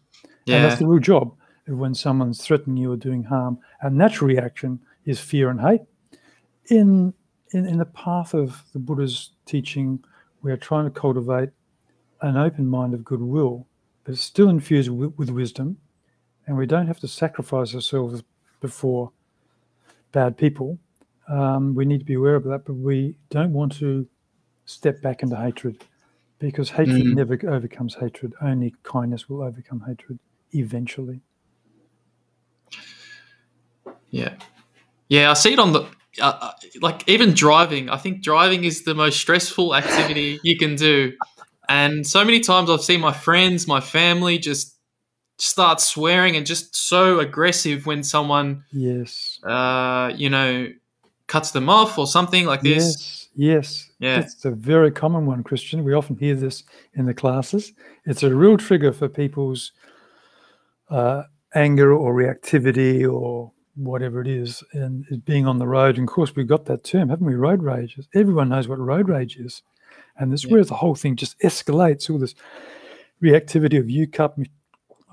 Yeah, 0.46 0.56
and 0.56 0.64
that's 0.64 0.78
the 0.78 0.86
real 0.86 1.00
job. 1.00 1.34
When 1.66 1.94
someone's 1.94 2.42
threatening 2.42 2.78
you 2.78 2.92
or 2.92 2.96
doing 2.96 3.22
harm, 3.24 3.58
our 3.82 3.90
natural 3.90 4.28
reaction 4.28 4.80
is 5.04 5.20
fear 5.20 5.50
and 5.50 5.60
hate. 5.60 5.82
In 6.66 7.12
in, 7.52 7.66
in 7.66 7.78
the 7.78 7.84
path 7.84 8.32
of 8.34 8.64
the 8.72 8.78
Buddha's 8.78 9.30
teaching, 9.44 10.02
we 10.42 10.52
are 10.52 10.56
trying 10.56 10.84
to 10.84 10.90
cultivate 10.90 11.50
an 12.22 12.36
open 12.36 12.66
mind 12.66 12.94
of 12.94 13.04
goodwill, 13.04 13.66
but 14.04 14.12
it's 14.12 14.22
still 14.22 14.48
infused 14.48 14.90
with, 14.90 15.16
with 15.16 15.30
wisdom, 15.30 15.78
and 16.46 16.56
we 16.56 16.66
don't 16.66 16.86
have 16.86 17.00
to 17.00 17.08
sacrifice 17.08 17.74
ourselves 17.74 18.22
before 18.60 19.12
bad 20.12 20.36
people. 20.36 20.78
Um, 21.28 21.74
we 21.74 21.84
need 21.84 21.98
to 21.98 22.04
be 22.04 22.14
aware 22.14 22.34
of 22.34 22.44
that, 22.44 22.64
but 22.64 22.74
we 22.74 23.14
don't 23.30 23.52
want 23.52 23.72
to 23.78 24.06
step 24.66 25.00
back 25.00 25.22
into 25.22 25.36
hatred 25.36 25.84
because 26.38 26.70
hatred 26.70 27.02
mm. 27.02 27.14
never 27.14 27.38
overcomes 27.48 27.94
hatred. 27.94 28.34
Only 28.40 28.74
kindness 28.82 29.28
will 29.28 29.42
overcome 29.42 29.84
hatred 29.86 30.18
eventually. 30.52 31.20
Yeah. 34.10 34.34
Yeah, 35.08 35.30
I 35.30 35.34
see 35.34 35.52
it 35.52 35.58
on 35.58 35.72
the 35.72 35.86
uh, 36.18 36.38
uh, 36.40 36.52
like 36.80 37.08
even 37.08 37.34
driving, 37.34 37.88
I 37.88 37.96
think 37.96 38.22
driving 38.22 38.64
is 38.64 38.82
the 38.84 38.94
most 38.94 39.20
stressful 39.20 39.74
activity 39.74 40.40
you 40.44 40.58
can 40.58 40.74
do. 40.74 41.12
And 41.68 42.06
so 42.06 42.24
many 42.24 42.40
times 42.40 42.68
I've 42.68 42.82
seen 42.82 43.00
my 43.00 43.12
friends, 43.12 43.68
my 43.68 43.80
family 43.80 44.38
just 44.38 44.76
start 45.38 45.80
swearing 45.80 46.36
and 46.36 46.44
just 46.44 46.74
so 46.74 47.20
aggressive 47.20 47.86
when 47.86 48.02
someone, 48.02 48.64
yes, 48.72 49.38
uh, 49.44 50.12
you 50.14 50.28
know, 50.28 50.68
cuts 51.28 51.52
them 51.52 51.68
off 51.68 51.96
or 51.96 52.06
something 52.06 52.44
like 52.44 52.62
this. 52.62 52.98
Yes, 52.98 53.28
yes, 53.36 53.90
yeah, 54.00 54.18
it's 54.20 54.44
a 54.44 54.50
very 54.50 54.90
common 54.90 55.26
one, 55.26 55.44
Kristian. 55.44 55.84
We 55.84 55.94
often 55.94 56.16
hear 56.16 56.34
this 56.34 56.64
in 56.94 57.06
the 57.06 57.14
classes. 57.14 57.72
It's 58.04 58.24
a 58.24 58.34
real 58.34 58.56
trigger 58.56 58.92
for 58.92 59.08
people's 59.08 59.72
uh, 60.90 61.22
anger 61.54 61.92
or 61.92 62.14
reactivity 62.14 63.10
or 63.10 63.52
whatever 63.84 64.20
it 64.20 64.28
is, 64.28 64.62
and 64.72 65.04
being 65.24 65.46
on 65.46 65.58
the 65.58 65.66
road. 65.66 65.96
And 65.98 66.08
of 66.08 66.14
course, 66.14 66.34
we've 66.34 66.46
got 66.46 66.66
that 66.66 66.84
term, 66.84 67.08
haven't 67.08 67.26
we? 67.26 67.34
Road 67.34 67.62
rage. 67.62 67.98
Everyone 68.14 68.48
knows 68.48 68.68
what 68.68 68.78
road 68.78 69.08
rage 69.08 69.36
is. 69.36 69.62
And 70.16 70.32
this 70.32 70.44
yeah. 70.44 70.52
where 70.52 70.64
the 70.64 70.74
whole 70.74 70.94
thing 70.94 71.16
just 71.16 71.38
escalates 71.40 72.10
all 72.10 72.18
this 72.18 72.34
reactivity 73.22 73.78
of 73.78 73.88
you 73.88 74.06
cut 74.06 74.36
me 74.36 74.46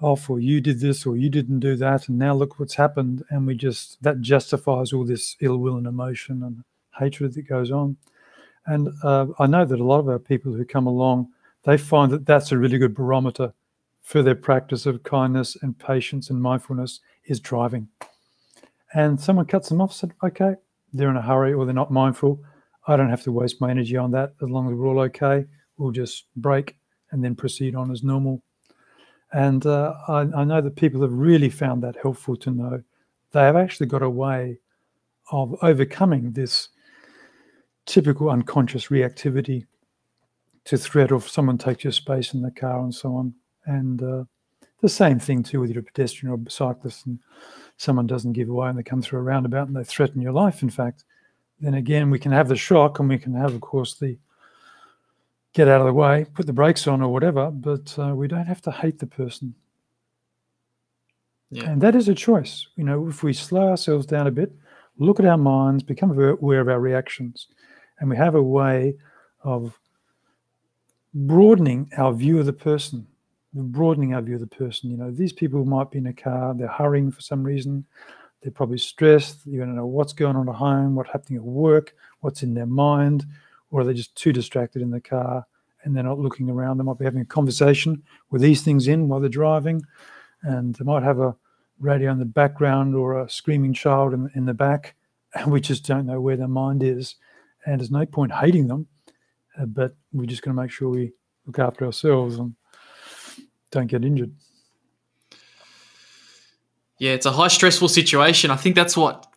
off, 0.01 0.29
or 0.29 0.39
you 0.39 0.61
did 0.61 0.79
this, 0.79 1.05
or 1.05 1.17
you 1.17 1.29
didn't 1.29 1.59
do 1.59 1.75
that. 1.75 2.07
And 2.07 2.19
now 2.19 2.33
look 2.33 2.59
what's 2.59 2.75
happened. 2.75 3.23
And 3.29 3.47
we 3.47 3.55
just, 3.55 4.01
that 4.03 4.21
justifies 4.21 4.93
all 4.93 5.05
this 5.05 5.35
ill 5.39 5.57
will 5.57 5.77
and 5.77 5.87
emotion 5.87 6.43
and 6.43 6.63
hatred 6.99 7.33
that 7.33 7.47
goes 7.47 7.71
on. 7.71 7.97
And 8.65 8.89
uh, 9.03 9.27
I 9.39 9.47
know 9.47 9.65
that 9.65 9.79
a 9.79 9.83
lot 9.83 9.99
of 9.99 10.09
our 10.09 10.19
people 10.19 10.53
who 10.53 10.65
come 10.65 10.87
along, 10.87 11.29
they 11.63 11.77
find 11.77 12.11
that 12.11 12.25
that's 12.25 12.51
a 12.51 12.57
really 12.57 12.77
good 12.77 12.93
barometer 12.93 13.53
for 14.01 14.21
their 14.21 14.35
practice 14.35 14.85
of 14.85 15.03
kindness 15.03 15.57
and 15.61 15.77
patience 15.77 16.29
and 16.29 16.41
mindfulness 16.41 17.01
is 17.25 17.39
driving. 17.39 17.89
And 18.93 19.19
someone 19.19 19.45
cuts 19.45 19.69
them 19.69 19.81
off, 19.81 19.93
said, 19.93 20.13
okay, 20.23 20.55
they're 20.93 21.09
in 21.09 21.17
a 21.17 21.21
hurry 21.21 21.53
or 21.53 21.65
they're 21.65 21.73
not 21.73 21.91
mindful. 21.91 22.41
I 22.87 22.95
don't 22.95 23.09
have 23.09 23.23
to 23.23 23.31
waste 23.31 23.59
my 23.59 23.69
energy 23.69 23.97
on 23.97 24.11
that. 24.11 24.33
As 24.41 24.49
long 24.49 24.67
as 24.67 24.73
we're 24.73 24.87
all 24.87 24.99
okay, 25.01 25.45
we'll 25.77 25.91
just 25.91 26.25
break 26.35 26.77
and 27.11 27.23
then 27.23 27.35
proceed 27.35 27.75
on 27.75 27.91
as 27.91 28.03
normal. 28.03 28.41
And 29.33 29.65
uh, 29.65 29.93
I, 30.07 30.21
I 30.35 30.43
know 30.45 30.61
that 30.61 30.75
people 30.77 31.01
have 31.01 31.11
really 31.11 31.49
found 31.49 31.83
that 31.83 31.97
helpful 32.01 32.37
to 32.37 32.51
know. 32.51 32.83
They 33.31 33.41
have 33.41 33.57
actually 33.57 33.87
got 33.87 34.01
a 34.01 34.09
way 34.09 34.59
of 35.31 35.55
overcoming 35.61 36.31
this 36.31 36.69
typical 37.85 38.29
unconscious 38.29 38.87
reactivity 38.87 39.65
to 40.65 40.77
threat 40.77 41.11
or 41.11 41.15
if 41.15 41.29
someone 41.29 41.57
takes 41.57 41.83
your 41.83 41.93
space 41.93 42.33
in 42.33 42.41
the 42.41 42.51
car 42.51 42.79
and 42.79 42.93
so 42.93 43.15
on. 43.15 43.33
And 43.65 44.01
uh, 44.01 44.23
the 44.81 44.89
same 44.89 45.19
thing 45.19 45.43
too 45.43 45.59
with 45.59 45.71
your 45.71 45.83
pedestrian 45.83 46.33
or 46.33 46.49
cyclist 46.49 47.05
and 47.05 47.19
someone 47.77 48.07
doesn't 48.07 48.33
give 48.33 48.49
away 48.49 48.69
and 48.69 48.77
they 48.77 48.83
come 48.83 49.01
through 49.01 49.19
a 49.19 49.23
roundabout 49.23 49.67
and 49.67 49.75
they 49.75 49.83
threaten 49.83 50.21
your 50.21 50.33
life, 50.33 50.61
in 50.61 50.69
fact, 50.69 51.03
then 51.59 51.73
again, 51.73 52.09
we 52.09 52.19
can 52.19 52.31
have 52.31 52.47
the 52.47 52.55
shock 52.55 52.99
and 52.99 53.09
we 53.09 53.17
can 53.17 53.33
have, 53.33 53.53
of 53.53 53.61
course, 53.61 53.95
the 53.95 54.17
get 55.53 55.67
out 55.67 55.81
of 55.81 55.87
the 55.87 55.93
way, 55.93 56.25
put 56.35 56.45
the 56.45 56.53
brakes 56.53 56.85
on 56.85 57.01
or 57.01 57.11
whatever, 57.11 57.49
but 57.49 57.97
uh, 57.97 58.13
we 58.13 58.27
don't 58.27 58.45
have 58.45 58.61
to 58.61 58.71
hate 58.71 58.99
the 58.99 59.07
person. 59.07 59.55
Yeah. 61.49 61.69
And 61.69 61.81
that 61.81 61.95
is 61.95 62.09
a 62.09 62.13
choice. 62.13 62.67
You 62.75 62.83
know, 62.83 63.07
if 63.07 63.23
we 63.23 63.33
slow 63.33 63.69
ourselves 63.69 64.05
down 64.05 64.27
a 64.27 64.31
bit, 64.31 64.51
look 64.99 65.19
at 65.19 65.25
our 65.25 65.37
minds, 65.37 65.81
become 65.81 66.11
aware 66.11 66.59
of 66.59 66.67
our 66.67 66.79
reactions, 66.79 67.47
and 67.99 68.09
we 68.09 68.17
have 68.17 68.35
a 68.35 68.43
way 68.43 68.95
of 69.43 69.79
broadening 71.13 71.89
our 71.97 72.13
view 72.13 72.39
of 72.39 72.45
the 72.45 72.53
person, 72.53 73.07
broadening 73.63 74.13
our 74.13 74.21
view 74.21 74.35
of 74.35 74.41
the 74.41 74.47
person. 74.47 74.89
You 74.89 74.97
know, 74.97 75.11
these 75.11 75.33
people 75.33 75.65
might 75.65 75.91
be 75.91 75.99
in 75.99 76.07
a 76.07 76.13
car, 76.13 76.53
they're 76.53 76.67
hurrying 76.67 77.11
for 77.11 77.21
some 77.21 77.43
reason, 77.43 77.85
they're 78.41 78.51
probably 78.51 78.77
stressed, 78.77 79.45
you 79.45 79.59
don't 79.59 79.75
know 79.75 79.85
what's 79.85 80.13
going 80.13 80.35
on 80.35 80.49
at 80.49 80.55
home, 80.55 80.95
what's 80.95 81.11
happening 81.11 81.37
at 81.37 81.43
work, 81.43 81.93
what's 82.21 82.43
in 82.43 82.53
their 82.53 82.65
mind, 82.65 83.25
or 83.71 83.81
are 83.81 83.83
they 83.83 83.93
just 83.93 84.15
too 84.15 84.31
distracted 84.31 84.81
in 84.81 84.91
the 84.91 85.01
car 85.01 85.45
and 85.83 85.95
they're 85.95 86.03
not 86.03 86.19
looking 86.19 86.49
around? 86.49 86.77
They 86.77 86.83
might 86.83 86.99
be 86.99 87.05
having 87.05 87.21
a 87.21 87.25
conversation 87.25 88.03
with 88.29 88.41
these 88.41 88.61
things 88.61 88.87
in 88.87 89.07
while 89.07 89.19
they're 89.19 89.29
driving, 89.29 89.81
and 90.43 90.75
they 90.75 90.85
might 90.85 91.03
have 91.03 91.19
a 91.19 91.35
radio 91.79 92.11
in 92.11 92.19
the 92.19 92.25
background 92.25 92.95
or 92.95 93.21
a 93.21 93.29
screaming 93.29 93.73
child 93.73 94.13
in, 94.13 94.29
in 94.35 94.45
the 94.45 94.53
back, 94.53 94.95
and 95.33 95.51
we 95.51 95.61
just 95.61 95.85
don't 95.85 96.05
know 96.05 96.21
where 96.21 96.37
their 96.37 96.47
mind 96.47 96.83
is. 96.83 97.15
And 97.65 97.79
there's 97.79 97.91
no 97.91 98.05
point 98.05 98.31
hating 98.31 98.67
them, 98.67 98.87
uh, 99.59 99.65
but 99.65 99.95
we're 100.13 100.25
just 100.25 100.41
going 100.41 100.55
to 100.55 100.61
make 100.61 100.71
sure 100.71 100.89
we 100.89 101.11
look 101.45 101.59
after 101.59 101.85
ourselves 101.85 102.37
and 102.37 102.55
don't 103.71 103.87
get 103.87 104.03
injured. 104.03 104.33
Yeah, 106.99 107.11
it's 107.11 107.25
a 107.25 107.31
high 107.31 107.47
stressful 107.47 107.89
situation. 107.89 108.49
I 108.49 108.55
think 108.55 108.75
that's 108.75 108.97
what 108.97 109.27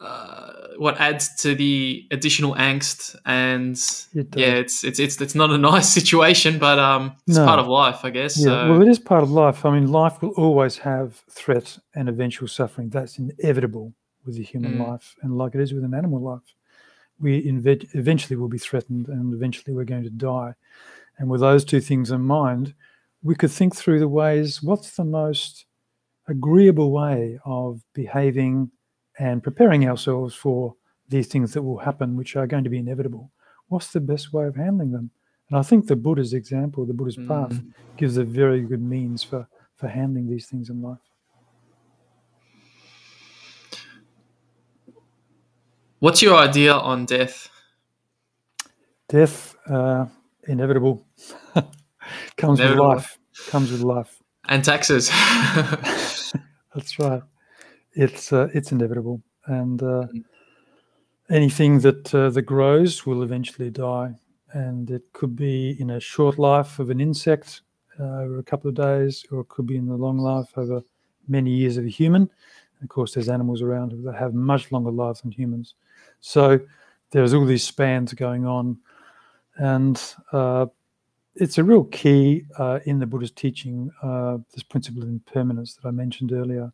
uh, 0.00 0.50
what 0.78 0.98
adds 1.00 1.34
to 1.42 1.54
the 1.54 2.06
additional 2.10 2.54
angst, 2.54 3.16
and 3.24 3.76
it 4.14 4.34
yeah, 4.36 4.54
it's 4.54 4.82
it's 4.82 4.98
it's 4.98 5.20
it's 5.20 5.34
not 5.34 5.50
a 5.50 5.58
nice 5.72 5.88
situation, 5.88 6.58
but 6.58 6.78
um, 6.78 7.14
it's 7.26 7.36
no. 7.36 7.44
part 7.44 7.60
of 7.60 7.68
life, 7.68 8.04
I 8.04 8.10
guess. 8.10 8.36
Yeah, 8.36 8.44
so. 8.44 8.70
well, 8.70 8.82
it 8.82 8.88
is 8.88 8.98
part 8.98 9.22
of 9.22 9.30
life. 9.30 9.64
I 9.64 9.70
mean, 9.70 9.90
life 9.92 10.20
will 10.22 10.30
always 10.30 10.78
have 10.78 11.22
threat 11.30 11.78
and 11.94 12.08
eventual 12.08 12.48
suffering. 12.48 12.90
That's 12.90 13.18
inevitable 13.18 13.94
with 14.24 14.36
a 14.36 14.42
human 14.42 14.74
mm. 14.74 14.88
life, 14.88 15.14
and 15.22 15.36
like 15.38 15.54
it 15.54 15.60
is 15.60 15.72
with 15.72 15.84
an 15.84 15.94
animal 15.94 16.20
life, 16.20 16.54
we 17.20 17.44
inve- 17.44 17.94
eventually 17.94 18.36
will 18.36 18.48
be 18.48 18.58
threatened, 18.58 19.08
and 19.08 19.32
eventually 19.32 19.74
we're 19.74 19.84
going 19.84 20.04
to 20.04 20.10
die. 20.10 20.54
And 21.18 21.28
with 21.28 21.40
those 21.40 21.64
two 21.64 21.80
things 21.80 22.10
in 22.10 22.22
mind, 22.22 22.74
we 23.22 23.34
could 23.34 23.50
think 23.50 23.74
through 23.74 24.00
the 24.00 24.08
ways. 24.08 24.62
What's 24.62 24.96
the 24.96 25.04
most 25.04 25.66
agreeable 26.28 26.92
way 26.92 27.38
of 27.44 27.82
behaving 27.94 28.70
and 29.18 29.42
preparing 29.42 29.88
ourselves 29.88 30.34
for 30.34 30.76
these 31.08 31.26
things 31.26 31.54
that 31.54 31.62
will 31.62 31.78
happen, 31.78 32.16
which 32.16 32.36
are 32.36 32.46
going 32.46 32.64
to 32.64 32.70
be 32.70 32.78
inevitable. 32.78 33.32
What's 33.68 33.92
the 33.92 34.00
best 34.00 34.32
way 34.32 34.46
of 34.46 34.56
handling 34.56 34.92
them? 34.92 35.10
And 35.48 35.58
I 35.58 35.62
think 35.62 35.86
the 35.86 35.96
Buddha's 35.96 36.34
example, 36.34 36.84
the 36.84 36.92
Buddha's 36.92 37.16
mm. 37.16 37.26
path, 37.26 37.60
gives 37.96 38.16
a 38.16 38.24
very 38.24 38.60
good 38.60 38.82
means 38.82 39.22
for, 39.22 39.48
for 39.76 39.88
handling 39.88 40.28
these 40.28 40.46
things 40.46 40.68
in 40.68 40.82
life. 40.82 40.98
What's 45.98 46.22
your 46.22 46.36
idea 46.36 46.74
on 46.74 47.06
death? 47.06 47.48
Death, 49.08 49.56
uh, 49.66 50.06
inevitable, 50.46 51.07
comes 52.36 52.60
inevitable. 52.60 52.88
with 52.88 52.96
life. 52.96 53.18
Comes 53.48 53.72
with 53.72 53.82
life. 53.82 54.22
And 54.48 54.64
taxes. 54.64 55.08
That's 56.74 56.98
right. 56.98 57.22
It's 57.92 58.32
uh, 58.32 58.48
it's 58.54 58.70
inevitable, 58.72 59.22
and 59.46 59.82
uh, 59.82 60.06
anything 61.30 61.80
that 61.80 62.14
uh, 62.14 62.30
that 62.30 62.42
grows 62.42 63.06
will 63.06 63.22
eventually 63.22 63.70
die, 63.70 64.14
and 64.52 64.90
it 64.90 65.02
could 65.12 65.34
be 65.34 65.76
in 65.80 65.90
a 65.90 66.00
short 66.00 66.38
life 66.38 66.78
of 66.78 66.90
an 66.90 67.00
insect 67.00 67.62
uh, 67.98 68.20
over 68.20 68.38
a 68.38 68.42
couple 68.42 68.68
of 68.68 68.74
days, 68.74 69.24
or 69.30 69.40
it 69.40 69.48
could 69.48 69.66
be 69.66 69.76
in 69.76 69.86
the 69.86 69.96
long 69.96 70.18
life 70.18 70.56
over 70.56 70.82
many 71.26 71.50
years 71.50 71.76
of 71.76 71.84
a 71.84 71.88
human. 71.88 72.22
And 72.22 72.82
of 72.82 72.88
course, 72.88 73.14
there's 73.14 73.28
animals 73.28 73.62
around 73.62 73.92
that 74.04 74.14
have 74.14 74.34
much 74.34 74.70
longer 74.70 74.90
lives 74.90 75.22
than 75.22 75.32
humans. 75.32 75.74
So 76.20 76.60
there's 77.10 77.34
all 77.34 77.44
these 77.44 77.64
spans 77.64 78.14
going 78.14 78.46
on, 78.46 78.78
and 79.56 80.00
uh, 80.32 80.66
it's 81.40 81.58
a 81.58 81.64
real 81.64 81.84
key 81.84 82.44
uh, 82.58 82.80
in 82.84 82.98
the 82.98 83.06
Buddha's 83.06 83.30
teaching, 83.30 83.90
uh, 84.02 84.38
this 84.52 84.62
principle 84.62 85.02
of 85.02 85.08
impermanence 85.08 85.74
that 85.74 85.86
I 85.86 85.92
mentioned 85.92 86.32
earlier, 86.32 86.72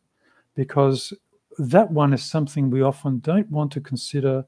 because 0.55 1.13
that 1.57 1.91
one 1.91 2.13
is 2.13 2.23
something 2.23 2.69
we 2.69 2.81
often 2.81 3.19
don't 3.19 3.49
want 3.51 3.71
to 3.73 3.81
consider 3.81 4.45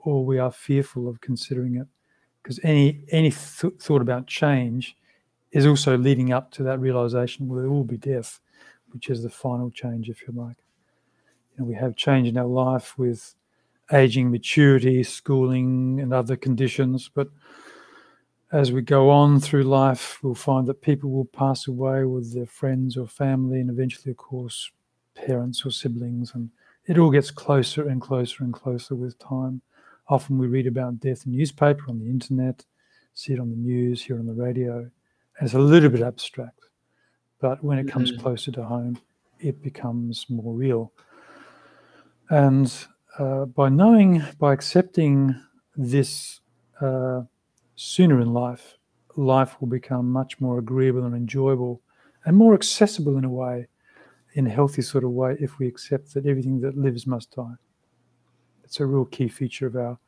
or 0.00 0.24
we 0.24 0.38
are 0.38 0.50
fearful 0.50 1.08
of 1.08 1.20
considering 1.20 1.76
it. 1.76 1.86
Because 2.42 2.58
any 2.62 3.04
any 3.10 3.30
th- 3.30 3.74
thought 3.78 4.02
about 4.02 4.26
change 4.26 4.96
is 5.52 5.66
also 5.66 5.96
leading 5.96 6.32
up 6.32 6.50
to 6.52 6.62
that 6.62 6.80
realization 6.80 7.48
well, 7.48 7.60
there 7.60 7.70
will 7.70 7.84
be 7.84 7.96
death, 7.98 8.40
which 8.92 9.10
is 9.10 9.22
the 9.22 9.30
final 9.30 9.70
change, 9.70 10.08
if 10.08 10.22
you 10.26 10.32
like. 10.34 10.56
You 11.52 11.58
know, 11.58 11.64
we 11.66 11.74
have 11.74 11.96
change 11.96 12.28
in 12.28 12.38
our 12.38 12.46
life 12.46 12.98
with 12.98 13.34
aging, 13.92 14.30
maturity, 14.30 15.02
schooling, 15.02 16.00
and 16.00 16.14
other 16.14 16.36
conditions, 16.36 17.10
but 17.12 17.28
as 18.52 18.72
we 18.72 18.82
go 18.82 19.10
on 19.10 19.38
through 19.38 19.62
life, 19.62 20.18
we'll 20.22 20.34
find 20.34 20.66
that 20.66 20.82
people 20.82 21.10
will 21.10 21.26
pass 21.26 21.68
away 21.68 22.04
with 22.04 22.34
their 22.34 22.46
friends 22.46 22.96
or 22.96 23.06
family, 23.06 23.60
and 23.60 23.70
eventually, 23.70 24.10
of 24.10 24.16
course, 24.16 24.70
parents 25.14 25.64
or 25.64 25.70
siblings. 25.70 26.32
And 26.34 26.50
it 26.86 26.98
all 26.98 27.10
gets 27.10 27.30
closer 27.30 27.88
and 27.88 28.00
closer 28.00 28.42
and 28.42 28.52
closer 28.52 28.94
with 28.96 29.18
time. 29.18 29.62
Often 30.08 30.38
we 30.38 30.48
read 30.48 30.66
about 30.66 30.98
death 30.98 31.26
in 31.26 31.32
newspaper, 31.32 31.84
on 31.88 32.00
the 32.00 32.06
internet, 32.06 32.64
see 33.14 33.32
it 33.32 33.40
on 33.40 33.50
the 33.50 33.56
news, 33.56 34.02
hear 34.02 34.16
it 34.16 34.20
on 34.20 34.26
the 34.26 34.34
radio, 34.34 34.78
and 34.78 34.90
it's 35.40 35.54
a 35.54 35.58
little 35.58 35.90
bit 35.90 36.02
abstract. 36.02 36.58
But 37.40 37.62
when 37.62 37.78
it 37.78 37.88
comes 37.88 38.10
mm-hmm. 38.10 38.20
closer 38.20 38.50
to 38.52 38.64
home, 38.64 38.98
it 39.38 39.62
becomes 39.62 40.26
more 40.28 40.54
real. 40.54 40.92
And 42.28 42.72
uh, 43.18 43.44
by 43.44 43.68
knowing, 43.68 44.22
by 44.38 44.52
accepting 44.52 45.40
this 45.76 46.40
uh, 46.80 47.22
sooner 47.80 48.20
in 48.20 48.34
life, 48.34 48.76
life 49.16 49.58
will 49.58 49.68
become 49.68 50.10
much 50.10 50.38
more 50.38 50.58
agreeable 50.58 51.04
and 51.04 51.14
enjoyable 51.14 51.80
and 52.26 52.36
more 52.36 52.52
accessible 52.52 53.16
in 53.16 53.24
a 53.24 53.30
way, 53.30 53.66
in 54.34 54.46
a 54.46 54.50
healthy 54.50 54.82
sort 54.82 55.02
of 55.02 55.10
way, 55.12 55.34
if 55.40 55.58
we 55.58 55.66
accept 55.66 56.12
that 56.12 56.26
everything 56.26 56.60
that 56.60 56.76
lives 56.76 57.06
must 57.06 57.34
die. 57.34 57.54
It's 58.64 58.80
a 58.80 58.86
real 58.86 59.06
key 59.06 59.28
feature 59.28 59.66
of 59.66 59.76
our 59.76 59.98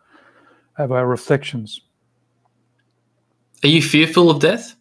of 0.79 0.93
our 0.93 1.07
reflections. 1.07 1.81
Are 3.65 3.69
you 3.69 3.83
fearful 3.83 4.31
of 4.31 4.41
death? 4.41 4.77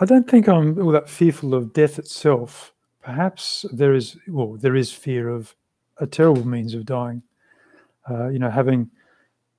I 0.00 0.04
don't 0.04 0.30
think 0.30 0.48
I'm 0.48 0.80
all 0.80 0.92
that 0.92 1.08
fearful 1.08 1.54
of 1.54 1.72
death 1.72 1.98
itself. 1.98 2.72
Perhaps 3.02 3.66
there 3.72 3.94
is 3.94 4.16
well, 4.28 4.52
there 4.52 4.76
is 4.76 4.92
fear 4.92 5.28
of 5.28 5.56
a 5.98 6.06
terrible 6.06 6.46
means 6.46 6.74
of 6.74 6.86
dying. 6.86 7.22
Uh, 8.08 8.28
you 8.28 8.38
know, 8.38 8.50
having 8.50 8.88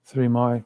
through 0.06 0.30
my 0.30 0.64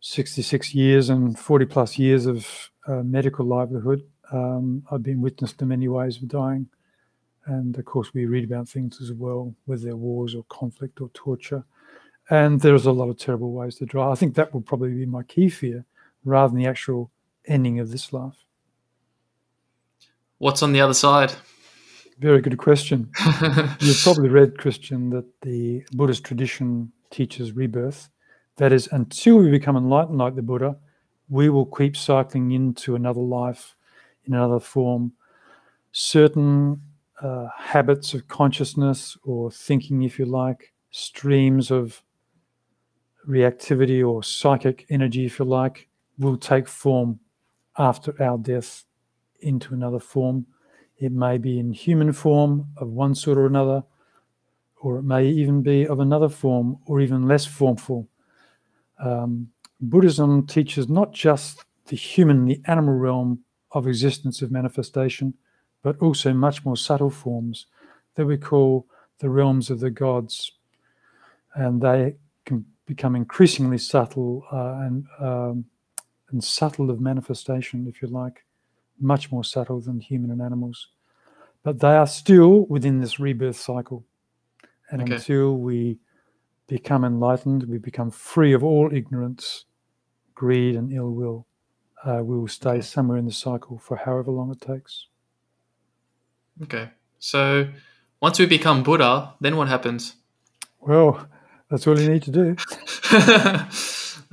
66 0.00 0.74
years 0.74 1.10
and 1.10 1.38
40 1.38 1.66
plus 1.66 1.98
years 1.98 2.26
of 2.26 2.70
uh, 2.86 3.02
medical 3.02 3.44
livelihood, 3.44 4.02
um, 4.32 4.82
I've 4.90 5.02
been 5.02 5.20
witness 5.20 5.52
to 5.54 5.66
many 5.66 5.88
ways 5.88 6.16
of 6.16 6.28
dying. 6.28 6.68
And 7.46 7.76
of 7.78 7.84
course, 7.84 8.12
we 8.12 8.26
read 8.26 8.44
about 8.44 8.68
things 8.68 9.00
as 9.00 9.12
well, 9.12 9.54
whether 9.64 9.82
they're 9.82 9.96
wars 9.96 10.34
or 10.34 10.44
conflict 10.48 11.00
or 11.00 11.08
torture. 11.14 11.64
And 12.30 12.60
there's 12.60 12.86
a 12.86 12.92
lot 12.92 13.08
of 13.08 13.18
terrible 13.18 13.52
ways 13.52 13.76
to 13.76 13.86
die. 13.86 14.10
I 14.10 14.14
think 14.14 14.34
that 14.34 14.52
will 14.52 14.60
probably 14.60 14.90
be 14.90 15.06
my 15.06 15.22
key 15.22 15.48
fear 15.48 15.84
rather 16.24 16.52
than 16.52 16.62
the 16.62 16.68
actual 16.68 17.10
ending 17.46 17.80
of 17.80 17.90
this 17.90 18.12
life. 18.12 18.44
What's 20.36 20.62
on 20.62 20.72
the 20.72 20.80
other 20.80 20.94
side? 20.94 21.32
Very 22.18 22.42
good 22.42 22.58
question. 22.58 23.10
You've 23.80 24.00
probably 24.02 24.28
read, 24.28 24.54
Kristian, 24.54 25.10
that 25.12 25.26
the 25.40 25.84
Buddhist 25.92 26.24
tradition 26.24 26.92
teaches 27.10 27.52
rebirth 27.52 28.10
that 28.58 28.72
is, 28.72 28.88
until 28.92 29.38
we 29.38 29.50
become 29.50 29.76
enlightened 29.76 30.18
like 30.18 30.34
the 30.34 30.42
Buddha, 30.42 30.76
we 31.28 31.48
will 31.48 31.66
keep 31.66 31.96
cycling 31.96 32.52
into 32.52 32.94
another 32.94 33.20
life 33.20 33.76
in 34.24 34.34
another 34.34 34.60
form. 34.60 35.12
Certain 35.92 36.80
uh, 37.22 37.48
habits 37.56 38.14
of 38.14 38.28
consciousness 38.28 39.16
or 39.24 39.50
thinking, 39.50 40.02
if 40.02 40.18
you 40.18 40.26
like, 40.26 40.72
streams 40.90 41.70
of 41.70 42.02
reactivity 43.28 44.06
or 44.06 44.22
psychic 44.22 44.86
energy, 44.90 45.26
if 45.26 45.38
you 45.38 45.44
like, 45.44 45.88
will 46.18 46.36
take 46.36 46.68
form 46.68 47.20
after 47.76 48.20
our 48.22 48.38
death 48.38 48.84
into 49.40 49.74
another 49.74 50.00
form. 50.00 50.46
It 50.96 51.12
may 51.12 51.38
be 51.38 51.60
in 51.60 51.72
human 51.72 52.12
form 52.12 52.68
of 52.76 52.88
one 52.88 53.14
sort 53.14 53.38
or 53.38 53.46
another, 53.46 53.84
or 54.80 54.98
it 54.98 55.02
may 55.02 55.28
even 55.28 55.62
be 55.62 55.86
of 55.86 56.00
another 56.00 56.28
form 56.28 56.78
or 56.86 57.00
even 57.00 57.28
less 57.28 57.46
formful. 57.46 58.08
Um, 59.00 59.48
Buddhism 59.80 60.46
teaches 60.46 60.88
not 60.88 61.12
just 61.12 61.64
the 61.86 61.96
human, 61.96 62.44
the 62.44 62.60
animal 62.66 62.94
realm 62.94 63.40
of 63.72 63.86
existence 63.86 64.42
of 64.42 64.50
manifestation, 64.50 65.34
but 65.82 65.98
also 66.00 66.32
much 66.32 66.64
more 66.64 66.76
subtle 66.76 67.10
forms 67.10 67.66
that 68.14 68.26
we 68.26 68.36
call 68.36 68.86
the 69.18 69.30
realms 69.30 69.70
of 69.70 69.80
the 69.80 69.90
gods. 69.90 70.52
And 71.54 71.80
they 71.80 72.16
can 72.44 72.64
become 72.86 73.14
increasingly 73.14 73.78
subtle 73.78 74.44
uh, 74.52 74.84
and, 74.86 75.06
um, 75.20 75.64
and 76.30 76.42
subtle 76.42 76.90
of 76.90 77.00
manifestation, 77.00 77.86
if 77.86 78.02
you 78.02 78.08
like, 78.08 78.44
much 79.00 79.30
more 79.30 79.44
subtle 79.44 79.80
than 79.80 80.00
human 80.00 80.30
and 80.30 80.42
animals. 80.42 80.88
But 81.62 81.80
they 81.80 81.96
are 81.96 82.06
still 82.06 82.66
within 82.66 83.00
this 83.00 83.20
rebirth 83.20 83.56
cycle. 83.56 84.04
And 84.90 85.02
okay. 85.02 85.14
until 85.14 85.56
we 85.56 85.98
become 86.68 87.04
enlightened, 87.04 87.64
we 87.64 87.78
become 87.78 88.10
free 88.10 88.52
of 88.52 88.62
all 88.62 88.90
ignorance, 88.92 89.64
greed, 90.34 90.76
and 90.76 90.92
ill 90.92 91.10
will, 91.10 91.46
uh, 92.04 92.22
we 92.22 92.38
will 92.38 92.48
stay 92.48 92.80
somewhere 92.80 93.18
in 93.18 93.24
the 93.24 93.32
cycle 93.32 93.78
for 93.78 93.96
however 93.96 94.30
long 94.30 94.52
it 94.52 94.60
takes. 94.60 95.06
Okay. 96.62 96.90
So 97.18 97.68
once 98.20 98.38
we 98.38 98.46
become 98.46 98.82
Buddha, 98.82 99.34
then 99.40 99.56
what 99.56 99.68
happens? 99.68 100.16
Well, 100.80 101.26
that's 101.70 101.86
all 101.86 101.98
you 101.98 102.08
need 102.08 102.22
to 102.22 102.30
do. 102.30 102.56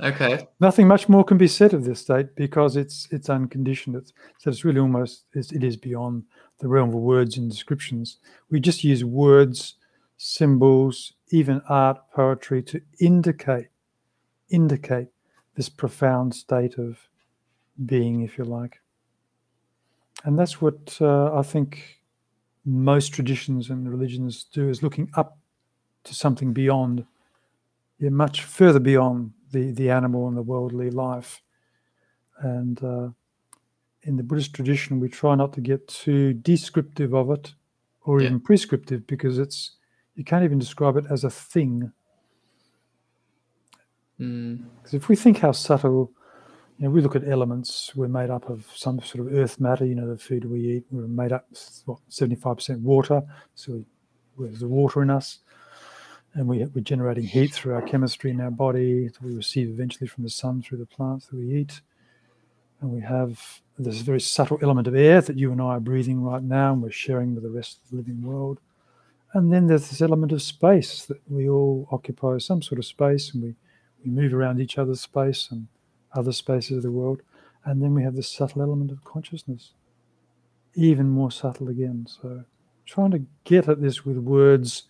okay. 0.00 0.46
Nothing 0.60 0.86
much 0.86 1.08
more 1.08 1.24
can 1.24 1.38
be 1.38 1.48
said 1.48 1.74
of 1.74 1.84
this 1.84 2.00
state 2.00 2.36
because 2.36 2.76
it's 2.76 3.08
it's 3.10 3.28
unconditioned. 3.28 3.96
It's, 3.96 4.12
so 4.38 4.50
it's 4.50 4.64
really 4.64 4.80
almost 4.80 5.24
it's, 5.32 5.52
it 5.52 5.64
is 5.64 5.76
beyond 5.76 6.24
the 6.58 6.68
realm 6.68 6.90
of 6.90 6.94
words 6.94 7.36
and 7.36 7.50
descriptions. 7.50 8.18
We 8.50 8.60
just 8.60 8.84
use 8.84 9.04
words, 9.04 9.74
symbols, 10.16 11.12
even 11.30 11.60
art, 11.68 11.98
poetry 12.14 12.62
to 12.62 12.80
indicate 13.00 13.68
indicate 14.48 15.08
this 15.56 15.68
profound 15.68 16.34
state 16.34 16.78
of 16.78 17.08
being, 17.84 18.22
if 18.22 18.38
you 18.38 18.44
like. 18.44 18.80
And 20.24 20.38
that's 20.38 20.60
what 20.60 20.98
uh, 21.00 21.34
I 21.34 21.42
think 21.42 22.00
most 22.64 23.08
traditions 23.08 23.70
and 23.70 23.90
religions 23.90 24.44
do 24.44 24.68
is 24.68 24.82
looking 24.82 25.10
up 25.14 25.38
to 26.04 26.14
something 26.14 26.52
beyond, 26.52 27.04
yeah, 27.98 28.10
much 28.10 28.42
further 28.42 28.80
beyond 28.80 29.32
the, 29.52 29.70
the 29.72 29.90
animal 29.90 30.28
and 30.28 30.36
the 30.36 30.42
worldly 30.42 30.90
life. 30.90 31.42
And 32.38 32.82
uh, 32.82 33.08
in 34.02 34.16
the 34.16 34.22
Buddhist 34.22 34.54
tradition, 34.54 35.00
we 35.00 35.08
try 35.08 35.34
not 35.34 35.52
to 35.54 35.60
get 35.60 35.88
too 35.88 36.32
descriptive 36.34 37.14
of 37.14 37.30
it 37.30 37.54
or 38.02 38.20
yeah. 38.20 38.26
even 38.26 38.40
prescriptive 38.40 39.06
because 39.06 39.38
it's 39.38 39.76
you 40.16 40.24
can't 40.24 40.44
even 40.44 40.58
describe 40.58 40.96
it 40.96 41.04
as 41.10 41.24
a 41.24 41.30
thing. 41.30 41.92
Because 44.18 44.28
mm. 44.28 44.94
if 44.94 45.08
we 45.08 45.16
think 45.16 45.38
how 45.38 45.52
subtle 45.52 46.10
you 46.78 46.84
know, 46.84 46.90
we 46.90 47.00
look 47.00 47.16
at 47.16 47.26
elements. 47.26 47.94
We're 47.94 48.08
made 48.08 48.28
up 48.28 48.50
of 48.50 48.66
some 48.74 49.00
sort 49.00 49.26
of 49.26 49.34
earth 49.34 49.58
matter. 49.60 49.86
You 49.86 49.94
know, 49.94 50.08
the 50.08 50.18
food 50.18 50.44
we 50.44 50.60
eat. 50.60 50.84
We're 50.90 51.06
made 51.06 51.32
up 51.32 51.46
what 51.86 51.98
seventy-five 52.08 52.56
percent 52.56 52.80
water. 52.80 53.22
So 53.54 53.84
we, 54.36 54.46
there's 54.48 54.60
the 54.60 54.68
water 54.68 55.02
in 55.02 55.08
us, 55.08 55.38
and 56.34 56.46
we, 56.46 56.64
we're 56.66 56.82
generating 56.82 57.24
heat 57.24 57.52
through 57.52 57.74
our 57.74 57.82
chemistry 57.82 58.30
in 58.30 58.40
our 58.40 58.50
body 58.50 59.08
that 59.08 59.22
we 59.22 59.34
receive 59.34 59.70
eventually 59.70 60.06
from 60.06 60.24
the 60.24 60.30
sun 60.30 60.60
through 60.60 60.78
the 60.78 60.86
plants 60.86 61.26
that 61.26 61.36
we 61.36 61.54
eat. 61.54 61.80
And 62.82 62.90
we 62.90 63.00
have 63.00 63.62
this 63.78 64.00
very 64.00 64.20
subtle 64.20 64.58
element 64.60 64.86
of 64.86 64.94
air 64.94 65.22
that 65.22 65.38
you 65.38 65.52
and 65.52 65.62
I 65.62 65.76
are 65.76 65.80
breathing 65.80 66.22
right 66.22 66.42
now, 66.42 66.74
and 66.74 66.82
we're 66.82 66.90
sharing 66.90 67.34
with 67.34 67.44
the 67.44 67.50
rest 67.50 67.78
of 67.82 67.90
the 67.90 67.96
living 67.96 68.22
world. 68.22 68.60
And 69.36 69.52
then 69.52 69.66
there's 69.66 69.90
this 69.90 70.00
element 70.00 70.32
of 70.32 70.40
space 70.40 71.04
that 71.04 71.20
we 71.30 71.46
all 71.46 71.86
occupy 71.92 72.38
some 72.38 72.62
sort 72.62 72.78
of 72.78 72.86
space, 72.86 73.34
and 73.34 73.42
we, 73.42 73.54
we 74.02 74.10
move 74.10 74.32
around 74.32 74.62
each 74.62 74.78
other's 74.78 75.02
space 75.02 75.48
and 75.50 75.66
other 76.14 76.32
spaces 76.32 76.78
of 76.78 76.82
the 76.82 76.90
world. 76.90 77.20
And 77.62 77.82
then 77.82 77.92
we 77.92 78.02
have 78.02 78.16
this 78.16 78.30
subtle 78.30 78.62
element 78.62 78.90
of 78.90 79.04
consciousness, 79.04 79.74
even 80.72 81.10
more 81.10 81.30
subtle 81.30 81.68
again. 81.68 82.06
So, 82.08 82.44
trying 82.86 83.10
to 83.10 83.26
get 83.44 83.68
at 83.68 83.82
this 83.82 84.06
with 84.06 84.16
words, 84.16 84.84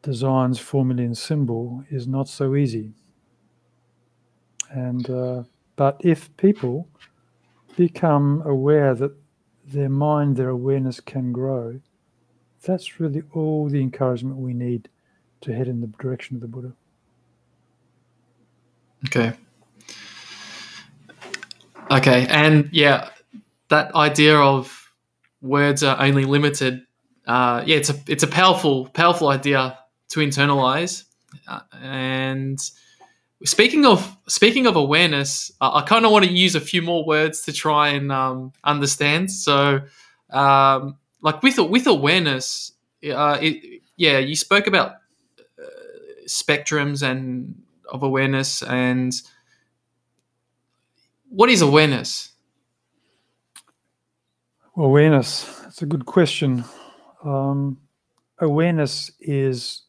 designs, 0.00 0.58
formulae, 0.58 1.04
and 1.04 1.18
symbol 1.18 1.84
is 1.90 2.08
not 2.08 2.28
so 2.28 2.56
easy. 2.56 2.94
And 4.70 5.10
uh, 5.10 5.42
but 5.76 6.00
if 6.02 6.34
people 6.38 6.88
become 7.76 8.42
aware 8.46 8.94
that 8.94 9.12
their 9.66 9.90
mind, 9.90 10.36
their 10.36 10.48
awareness 10.48 10.98
can 10.98 11.30
grow, 11.32 11.78
that's 12.62 13.00
really 13.00 13.22
all 13.32 13.68
the 13.68 13.80
encouragement 13.80 14.36
we 14.36 14.54
need 14.54 14.88
to 15.42 15.52
head 15.52 15.68
in 15.68 15.80
the 15.80 15.86
direction 15.86 16.36
of 16.36 16.42
the 16.42 16.48
Buddha. 16.48 16.72
Okay. 19.06 19.32
Okay, 21.90 22.26
and 22.30 22.70
yeah, 22.72 23.10
that 23.68 23.94
idea 23.94 24.36
of 24.38 24.94
words 25.42 25.82
are 25.82 26.00
only 26.00 26.24
limited. 26.24 26.86
Uh, 27.26 27.62
yeah, 27.66 27.76
it's 27.76 27.90
a 27.90 27.96
it's 28.08 28.22
a 28.22 28.28
powerful 28.28 28.86
powerful 28.88 29.28
idea 29.28 29.78
to 30.10 30.20
internalize. 30.20 31.04
Uh, 31.46 31.60
and 31.82 32.58
speaking 33.44 33.84
of 33.84 34.16
speaking 34.26 34.66
of 34.66 34.76
awareness, 34.76 35.52
uh, 35.60 35.72
I 35.74 35.82
kind 35.82 36.06
of 36.06 36.12
want 36.12 36.24
to 36.24 36.32
use 36.32 36.54
a 36.54 36.60
few 36.60 36.80
more 36.80 37.04
words 37.04 37.42
to 37.42 37.52
try 37.52 37.88
and 37.88 38.10
um, 38.10 38.52
understand. 38.64 39.30
So, 39.30 39.80
um, 40.30 40.96
like 41.22 41.42
with 41.42 41.58
with 41.58 41.86
awareness, 41.86 42.72
uh, 43.04 43.38
it, 43.40 43.82
yeah, 43.96 44.18
you 44.18 44.36
spoke 44.36 44.66
about 44.66 44.92
uh, 45.58 45.64
spectrums 46.26 47.02
and 47.02 47.54
of 47.88 48.02
awareness 48.02 48.62
and 48.62 49.12
what 51.28 51.48
is 51.48 51.62
awareness? 51.62 52.30
Awareness. 54.76 55.44
That's 55.62 55.82
a 55.82 55.86
good 55.86 56.04
question. 56.04 56.64
Um, 57.24 57.78
awareness 58.38 59.10
is 59.20 59.82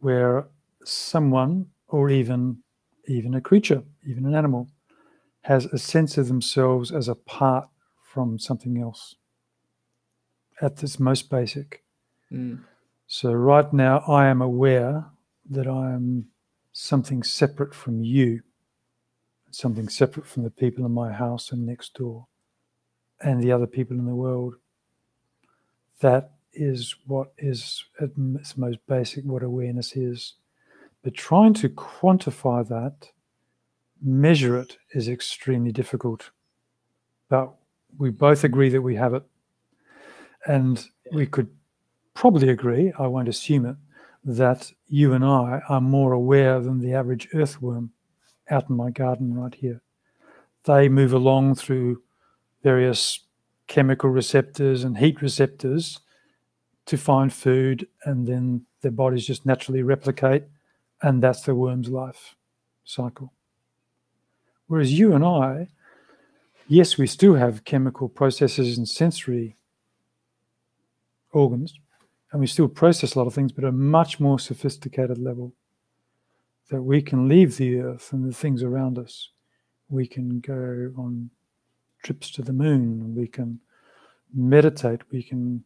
where 0.00 0.48
someone, 0.84 1.66
or 1.88 2.10
even 2.10 2.58
even 3.08 3.34
a 3.34 3.40
creature, 3.40 3.82
even 4.06 4.26
an 4.26 4.34
animal, 4.34 4.68
has 5.42 5.66
a 5.66 5.78
sense 5.78 6.18
of 6.18 6.28
themselves 6.28 6.92
as 6.92 7.08
apart 7.08 7.68
from 8.02 8.38
something 8.38 8.78
else. 8.78 9.14
At 10.60 10.82
its 10.82 10.98
most 10.98 11.30
basic. 11.30 11.82
Mm. 12.32 12.64
So 13.06 13.32
right 13.32 13.70
now, 13.72 13.98
I 14.08 14.26
am 14.26 14.42
aware 14.42 15.04
that 15.50 15.66
I 15.66 15.92
am 15.92 16.26
something 16.72 17.22
separate 17.22 17.74
from 17.74 18.02
you 18.02 18.42
something 19.56 19.88
separate 19.88 20.26
from 20.26 20.42
the 20.42 20.50
people 20.50 20.84
in 20.84 20.92
my 20.92 21.10
house 21.10 21.50
and 21.50 21.64
next 21.64 21.94
door 21.94 22.26
and 23.22 23.42
the 23.42 23.50
other 23.50 23.66
people 23.66 23.96
in 23.96 24.04
the 24.04 24.14
world. 24.14 24.54
That 26.00 26.32
is 26.52 26.94
what 27.06 27.32
is 27.38 27.84
at 28.00 28.10
its 28.34 28.56
most 28.56 28.78
basic 28.86 29.24
what 29.24 29.42
awareness 29.42 29.96
is. 29.96 30.34
But 31.02 31.14
trying 31.14 31.54
to 31.54 31.70
quantify 31.70 32.68
that, 32.68 33.10
measure 34.02 34.58
it, 34.58 34.76
is 34.92 35.08
extremely 35.08 35.72
difficult. 35.72 36.30
But 37.30 37.54
we 37.96 38.10
both 38.10 38.44
agree 38.44 38.68
that 38.70 38.82
we 38.82 38.96
have 38.96 39.14
it. 39.14 39.22
And 40.46 40.84
we 41.12 41.26
could 41.26 41.48
probably 42.14 42.48
agree, 42.48 42.92
I 42.98 43.06
won't 43.06 43.28
assume 43.28 43.66
it, 43.66 43.76
that 44.24 44.72
you 44.88 45.12
and 45.12 45.24
I 45.24 45.62
are 45.68 45.80
more 45.80 46.12
aware 46.12 46.60
than 46.60 46.80
the 46.80 46.94
average 46.94 47.28
earthworm 47.34 47.92
out 48.50 48.70
in 48.70 48.76
my 48.76 48.90
garden 48.90 49.34
right 49.34 49.54
here. 49.54 49.82
They 50.64 50.88
move 50.88 51.12
along 51.12 51.56
through 51.56 52.02
various 52.62 53.20
chemical 53.66 54.10
receptors 54.10 54.84
and 54.84 54.98
heat 54.98 55.20
receptors 55.20 56.00
to 56.86 56.96
find 56.96 57.32
food, 57.32 57.86
and 58.04 58.26
then 58.26 58.64
their 58.80 58.92
bodies 58.92 59.26
just 59.26 59.44
naturally 59.44 59.82
replicate, 59.82 60.44
and 61.02 61.22
that's 61.22 61.42
the 61.42 61.54
worm's 61.54 61.88
life 61.88 62.36
cycle. 62.84 63.32
Whereas 64.68 64.96
you 64.96 65.12
and 65.12 65.24
I, 65.24 65.68
yes, 66.68 66.96
we 66.96 67.06
still 67.08 67.34
have 67.34 67.64
chemical 67.64 68.08
processes 68.08 68.78
and 68.78 68.88
sensory 68.88 69.56
organs, 71.36 71.74
and 72.32 72.40
we 72.40 72.46
still 72.46 72.68
process 72.68 73.14
a 73.14 73.18
lot 73.18 73.26
of 73.26 73.34
things, 73.34 73.52
but 73.52 73.64
at 73.64 73.70
a 73.70 73.72
much 73.72 74.18
more 74.18 74.38
sophisticated 74.38 75.18
level 75.18 75.52
that 76.70 76.82
we 76.82 77.00
can 77.02 77.28
leave 77.28 77.56
the 77.56 77.78
earth 77.80 78.12
and 78.12 78.28
the 78.28 78.34
things 78.34 78.62
around 78.62 78.98
us 78.98 79.30
We 79.88 80.06
can 80.06 80.40
go 80.40 80.92
on 80.98 81.30
trips 82.02 82.30
to 82.32 82.42
the 82.42 82.52
moon. 82.52 83.14
We 83.14 83.28
can 83.28 83.60
meditate. 84.34 85.02
We 85.12 85.22
can 85.22 85.64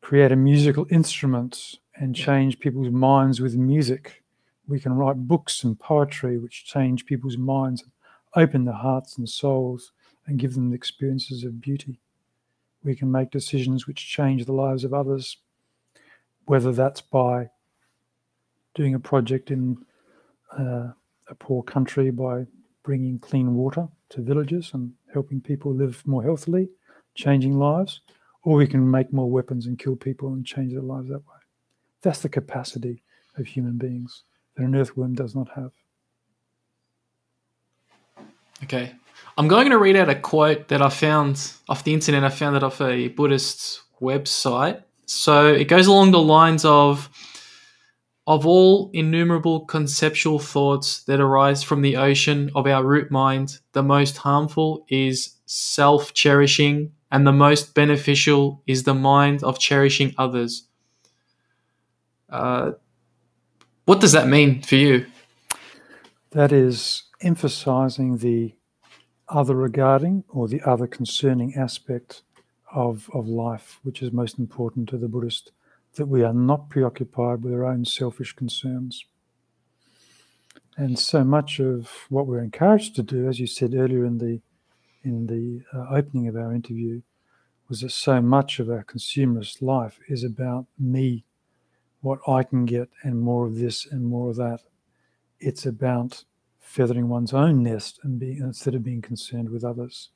create 0.00 0.32
a 0.32 0.36
musical 0.36 0.86
instrument 0.90 1.78
and 1.96 2.14
change 2.14 2.58
people's 2.58 2.90
minds 2.90 3.40
with 3.40 3.56
music. 3.56 4.22
We 4.68 4.80
can 4.80 4.94
write 4.94 5.28
books 5.28 5.64
and 5.64 5.78
poetry 5.78 6.38
which 6.38 6.64
change 6.64 7.06
people's 7.06 7.36
minds, 7.36 7.84
open 8.34 8.64
their 8.64 8.74
hearts 8.74 9.18
and 9.18 9.28
souls, 9.28 9.92
and 10.26 10.38
give 10.38 10.54
them 10.54 10.70
the 10.70 10.76
experiences 10.76 11.44
of 11.44 11.60
beauty. 11.60 12.00
We 12.86 12.94
can 12.94 13.10
make 13.10 13.32
decisions 13.32 13.88
which 13.88 14.06
change 14.06 14.44
the 14.44 14.52
lives 14.52 14.84
of 14.84 14.94
others, 14.94 15.38
whether 16.44 16.70
that's 16.70 17.00
by 17.00 17.50
doing 18.76 18.94
a 18.94 19.00
project 19.00 19.50
in 19.50 19.78
uh, 20.56 20.92
a 21.28 21.34
poor 21.36 21.64
country 21.64 22.10
by 22.12 22.46
bringing 22.84 23.18
clean 23.18 23.56
water 23.56 23.88
to 24.10 24.22
villages 24.22 24.70
and 24.72 24.92
helping 25.12 25.40
people 25.40 25.74
live 25.74 26.06
more 26.06 26.22
healthily, 26.22 26.68
changing 27.16 27.58
lives, 27.58 28.02
or 28.44 28.54
we 28.54 28.68
can 28.68 28.88
make 28.88 29.12
more 29.12 29.28
weapons 29.28 29.66
and 29.66 29.80
kill 29.80 29.96
people 29.96 30.28
and 30.28 30.46
change 30.46 30.72
their 30.72 30.80
lives 30.80 31.08
that 31.08 31.26
way. 31.26 31.42
That's 32.02 32.20
the 32.20 32.28
capacity 32.28 33.02
of 33.36 33.46
human 33.46 33.78
beings 33.78 34.22
that 34.54 34.62
an 34.62 34.76
earthworm 34.76 35.14
does 35.14 35.34
not 35.34 35.48
have. 35.56 35.72
Okay. 38.64 38.92
I'm 39.38 39.48
going 39.48 39.70
to 39.70 39.78
read 39.78 39.96
out 39.96 40.08
a 40.08 40.14
quote 40.14 40.68
that 40.68 40.80
I 40.80 40.88
found 40.88 41.52
off 41.68 41.84
the 41.84 41.92
internet. 41.92 42.24
I 42.24 42.30
found 42.30 42.56
it 42.56 42.62
off 42.62 42.80
a 42.80 43.08
Buddhist 43.08 43.82
website. 44.00 44.82
So 45.04 45.46
it 45.46 45.66
goes 45.66 45.86
along 45.86 46.12
the 46.12 46.20
lines 46.20 46.64
of 46.64 47.10
of 48.26 48.44
all 48.44 48.90
innumerable 48.92 49.60
conceptual 49.66 50.40
thoughts 50.40 51.04
that 51.04 51.20
arise 51.20 51.62
from 51.62 51.82
the 51.82 51.96
ocean 51.96 52.50
of 52.56 52.66
our 52.66 52.84
root 52.84 53.10
mind, 53.10 53.60
the 53.72 53.82
most 53.82 54.16
harmful 54.16 54.84
is 54.88 55.36
self 55.46 56.12
cherishing, 56.12 56.92
and 57.12 57.24
the 57.24 57.32
most 57.32 57.74
beneficial 57.74 58.62
is 58.66 58.82
the 58.82 58.94
mind 58.94 59.44
of 59.44 59.60
cherishing 59.60 60.12
others. 60.18 60.66
Uh, 62.28 62.72
what 63.84 64.00
does 64.00 64.12
that 64.12 64.26
mean 64.26 64.60
for 64.62 64.74
you? 64.74 65.06
That 66.32 66.50
is 66.50 67.04
emphasizing 67.20 68.18
the 68.18 68.54
other 69.28 69.54
regarding 69.54 70.24
or 70.28 70.48
the 70.48 70.62
other 70.62 70.86
concerning 70.86 71.54
aspect 71.54 72.22
of, 72.72 73.10
of 73.12 73.26
life, 73.26 73.80
which 73.82 74.02
is 74.02 74.12
most 74.12 74.38
important 74.38 74.88
to 74.88 74.98
the 74.98 75.08
Buddhist 75.08 75.52
that 75.94 76.06
we 76.06 76.22
are 76.22 76.34
not 76.34 76.68
preoccupied 76.68 77.42
with 77.42 77.52
our 77.52 77.64
own 77.64 77.84
selfish 77.84 78.34
concerns. 78.34 79.04
And 80.76 80.98
so 80.98 81.24
much 81.24 81.58
of 81.58 81.90
what 82.10 82.26
we're 82.26 82.42
encouraged 82.42 82.96
to 82.96 83.02
do, 83.02 83.28
as 83.28 83.40
you 83.40 83.46
said 83.46 83.74
earlier 83.74 84.04
in 84.04 84.18
the 84.18 84.40
in 85.02 85.26
the 85.28 85.62
uh, 85.72 85.94
opening 85.94 86.26
of 86.26 86.34
our 86.34 86.52
interview, 86.52 87.00
was 87.68 87.80
that 87.80 87.92
so 87.92 88.20
much 88.20 88.58
of 88.58 88.68
our 88.68 88.84
consumerist 88.84 89.62
life 89.62 90.00
is 90.08 90.24
about 90.24 90.66
me, 90.78 91.24
what 92.00 92.18
I 92.26 92.42
can 92.42 92.64
get, 92.64 92.88
and 93.02 93.20
more 93.20 93.46
of 93.46 93.56
this 93.56 93.86
and 93.86 94.04
more 94.04 94.30
of 94.30 94.36
that. 94.36 94.60
It's 95.38 95.64
about 95.64 96.24
feathering 96.66 97.08
one's 97.08 97.32
own 97.32 97.62
nest 97.62 98.00
and 98.02 98.18
being 98.18 98.38
instead 98.38 98.74
of 98.74 98.82
being 98.82 99.00
concerned 99.00 99.48
with 99.48 99.64
others. 99.64 100.10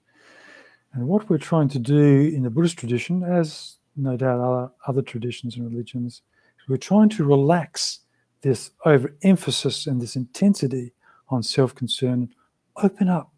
And 0.93 1.07
what 1.07 1.31
we're 1.31 1.39
trying 1.39 1.69
to 1.69 1.79
do 1.79 2.33
in 2.35 2.43
the 2.43 2.51
Buddhist 2.51 2.77
tradition, 2.77 3.23
as 3.23 3.77
no 3.97 4.17
doubt 4.17 4.41
other, 4.41 4.73
other 4.87 5.03
traditions 5.03 5.57
and 5.57 5.71
religions. 5.71 6.23
We're 6.69 6.77
trying 6.77 7.09
to 7.11 7.25
relax 7.25 8.01
this 8.43 8.71
overemphasis 8.85 9.87
and 9.87 10.01
this 10.01 10.17
intensity 10.17 10.93
on 11.29 11.43
self 11.43 11.75
concern, 11.75 12.33
open 12.77 13.09
up 13.09 13.33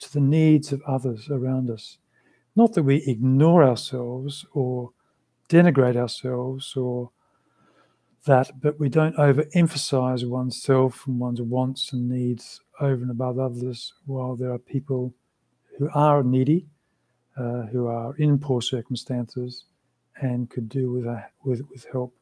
to 0.00 0.12
the 0.12 0.20
needs 0.20 0.72
of 0.72 0.82
others 0.86 1.28
around 1.30 1.70
us. 1.70 1.98
Not 2.56 2.74
that 2.74 2.82
we 2.82 2.96
ignore 3.06 3.64
ourselves 3.64 4.44
or 4.52 4.92
denigrate 5.48 5.96
ourselves 5.96 6.74
or 6.76 7.10
that, 8.26 8.60
but 8.60 8.78
we 8.78 8.88
don't 8.88 9.16
overemphasize 9.16 10.28
oneself 10.28 11.06
and 11.06 11.18
one's 11.18 11.40
wants 11.40 11.92
and 11.92 12.08
needs 12.08 12.60
over 12.80 13.02
and 13.02 13.10
above 13.10 13.38
others 13.38 13.94
while 14.06 14.36
there 14.36 14.52
are 14.52 14.58
people 14.58 15.14
who 15.78 15.88
are 15.94 16.22
needy, 16.22 16.66
uh, 17.36 17.62
who 17.62 17.86
are 17.86 18.14
in 18.16 18.38
poor 18.38 18.60
circumstances, 18.60 19.64
and 20.20 20.50
could 20.50 20.68
do 20.68 20.92
with, 20.92 21.06
a, 21.06 21.24
with, 21.44 21.62
with 21.70 21.86
help. 21.92 22.14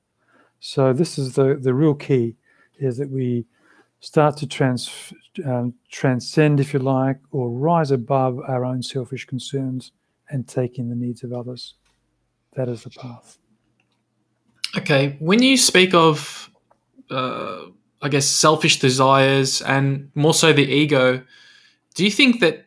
So 0.60 0.92
this 0.92 1.18
is 1.18 1.34
the, 1.34 1.58
the 1.60 1.74
real 1.74 1.94
key, 1.94 2.36
is 2.78 2.98
that 2.98 3.10
we 3.10 3.46
start 4.00 4.36
to 4.36 4.46
trans, 4.46 5.12
um, 5.44 5.74
transcend, 5.90 6.60
if 6.60 6.72
you 6.72 6.78
like, 6.78 7.18
or 7.32 7.50
rise 7.50 7.90
above 7.90 8.38
our 8.46 8.64
own 8.64 8.82
selfish 8.82 9.24
concerns 9.24 9.90
and 10.30 10.46
take 10.46 10.78
in 10.78 10.88
the 10.88 10.94
needs 10.94 11.24
of 11.24 11.32
others. 11.32 11.74
That 12.54 12.68
is 12.68 12.84
the 12.84 12.90
path. 12.90 13.38
Okay, 14.76 15.16
when 15.18 15.42
you 15.42 15.56
speak 15.56 15.94
of, 15.94 16.50
uh, 17.10 17.62
I 18.02 18.08
guess, 18.08 18.26
selfish 18.26 18.78
desires 18.78 19.62
and 19.62 20.10
more 20.14 20.34
so 20.34 20.52
the 20.52 20.62
ego, 20.62 21.22
do 21.94 22.04
you 22.04 22.10
think 22.10 22.40
that 22.40 22.66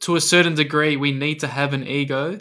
to 0.00 0.16
a 0.16 0.20
certain 0.20 0.54
degree 0.54 0.96
we 0.96 1.12
need 1.12 1.40
to 1.40 1.46
have 1.46 1.72
an 1.72 1.86
ego 1.86 2.38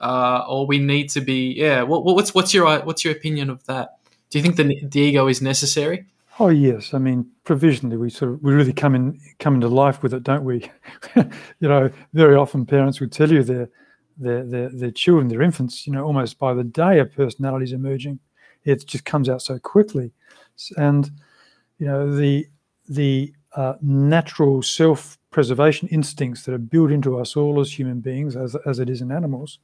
uh, 0.00 0.44
or 0.48 0.66
we 0.66 0.78
need 0.78 1.08
to 1.10 1.20
be 1.20 1.52
yeah 1.52 1.82
what, 1.82 2.04
what's 2.04 2.34
what's 2.34 2.54
your 2.54 2.80
what's 2.80 3.04
your 3.04 3.14
opinion 3.14 3.50
of 3.50 3.64
that? 3.66 3.98
Do 4.30 4.38
you 4.38 4.42
think 4.42 4.56
the, 4.56 4.64
the 4.86 5.00
ego 5.00 5.28
is 5.28 5.42
necessary? 5.42 6.06
Oh 6.38 6.48
yes. 6.48 6.94
I 6.94 6.98
mean 6.98 7.30
provisionally 7.44 7.96
we 7.96 8.10
sort 8.10 8.32
of 8.32 8.42
we 8.42 8.52
really 8.52 8.72
come 8.72 8.94
in 8.94 9.20
come 9.38 9.54
into 9.54 9.68
life 9.68 10.02
with 10.02 10.14
it 10.14 10.22
don't 10.22 10.44
we? 10.44 10.70
You 11.60 11.68
know 11.68 11.90
very 12.12 12.34
often 12.34 12.66
parents 12.66 13.00
would 13.00 13.12
tell 13.12 13.30
you 13.30 13.42
their 13.42 13.68
their 14.16 14.44
their, 14.44 14.68
their 14.70 14.90
children 14.90 15.28
their 15.28 15.42
infants 15.42 15.86
you 15.86 15.92
know 15.92 16.04
almost 16.04 16.38
by 16.38 16.54
the 16.54 16.64
day 16.64 16.98
a 16.98 17.04
personality 17.04 17.64
is 17.64 17.72
emerging 17.72 18.18
it 18.64 18.86
just 18.86 19.04
comes 19.04 19.28
out 19.28 19.42
so 19.42 19.58
quickly 19.58 20.10
and 20.76 21.10
you 21.78 21.86
know 21.86 22.14
the 22.14 22.46
the 22.88 23.32
uh, 23.56 23.74
natural 23.80 24.62
self 24.62 25.18
preservation 25.30 25.88
instincts 25.88 26.44
that 26.44 26.54
are 26.54 26.58
built 26.58 26.90
into 26.90 27.18
us 27.18 27.36
all 27.36 27.60
as 27.60 27.76
human 27.76 28.00
beings, 28.00 28.36
as, 28.36 28.54
as 28.66 28.78
it 28.78 28.88
is 28.88 29.00
in 29.00 29.10
animals, 29.10 29.58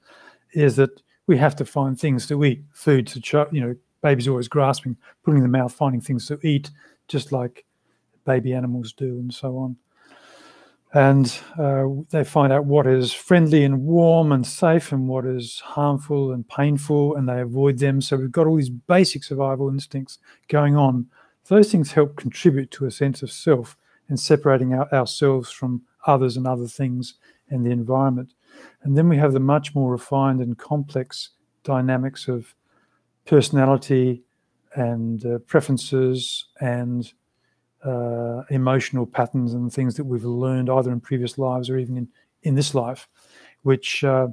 is 0.55 0.77
that 0.77 1.03
we 1.27 1.37
have 1.37 1.55
to 1.57 1.65
find 1.65 1.99
things 1.99 2.27
to 2.27 2.45
eat, 2.45 2.63
food 2.73 3.07
to, 3.07 3.21
ch- 3.21 3.53
you 3.53 3.61
know, 3.61 3.77
babies 4.03 4.29
always 4.29 4.49
grasping, 4.49 4.97
putting 5.25 5.39
in 5.39 5.43
the 5.43 5.59
mouth, 5.59 5.73
finding 5.73 6.01
things 6.01 6.27
to 6.27 6.39
eat, 6.47 6.71
just 7.09 7.33
like 7.33 7.65
baby 8.25 8.53
animals 8.53 8.93
do, 8.93 9.19
and 9.19 9.33
so 9.33 9.57
on. 9.57 9.77
And 10.95 11.39
uh, 11.59 11.87
they 12.11 12.23
find 12.23 12.53
out 12.53 12.67
what 12.67 12.87
is 12.87 13.15
friendly 13.15 13.65
and 13.65 13.83
warm 13.83 14.31
and 14.31 14.47
safe 14.47 14.93
and 14.93 15.09
what 15.09 15.25
is 15.25 15.61
harmful 15.61 16.33
and 16.33 16.47
painful, 16.47 17.17
and 17.17 17.27
they 17.29 17.41
avoid 17.41 17.79
them. 17.79 18.03
So 18.03 18.17
we've 18.17 18.31
got 18.31 18.47
all 18.47 18.57
these 18.57 18.69
basic 18.69 19.25
survival 19.25 19.71
instincts 19.71 20.19
going 20.49 20.77
on. 20.77 21.07
Those 21.49 21.73
things 21.73 21.93
help 21.93 22.17
contribute 22.17 22.71
to 22.73 22.85
a 22.85 22.91
sense 22.91 23.23
of 23.23 23.33
self 23.33 23.77
and 24.09 24.21
separating 24.21 24.75
our, 24.75 24.93
ourselves 24.93 25.51
from 25.51 25.83
others 26.07 26.37
and 26.37 26.47
other 26.47 26.67
things 26.67 27.15
and 27.49 27.65
the 27.65 27.71
environment. 27.71 28.35
And 28.83 28.97
then 28.97 29.09
we 29.09 29.17
have 29.17 29.33
the 29.33 29.41
much 29.41 29.75
more 29.75 29.91
refined 29.91 30.41
and 30.41 30.59
complex 30.59 31.31
dynamics 31.65 32.29
of 32.29 32.55
personality 33.25 34.23
and 34.75 35.25
uh, 35.25 35.39
preferences 35.39 36.47
and 36.61 37.13
uh, 37.85 38.43
emotional 38.51 39.07
patterns 39.07 39.55
and 39.55 39.73
things 39.73 39.97
that 39.97 40.05
we've 40.05 40.25
learned 40.25 40.71
either 40.71 40.93
in 40.93 41.01
previous 41.01 41.39
lives 41.39 41.69
or 41.69 41.79
even 41.79 41.97
in, 41.97 42.09
in 42.43 42.55
this 42.55 42.75
life, 42.75 43.09
which 43.63 44.05
uh, 44.05 44.29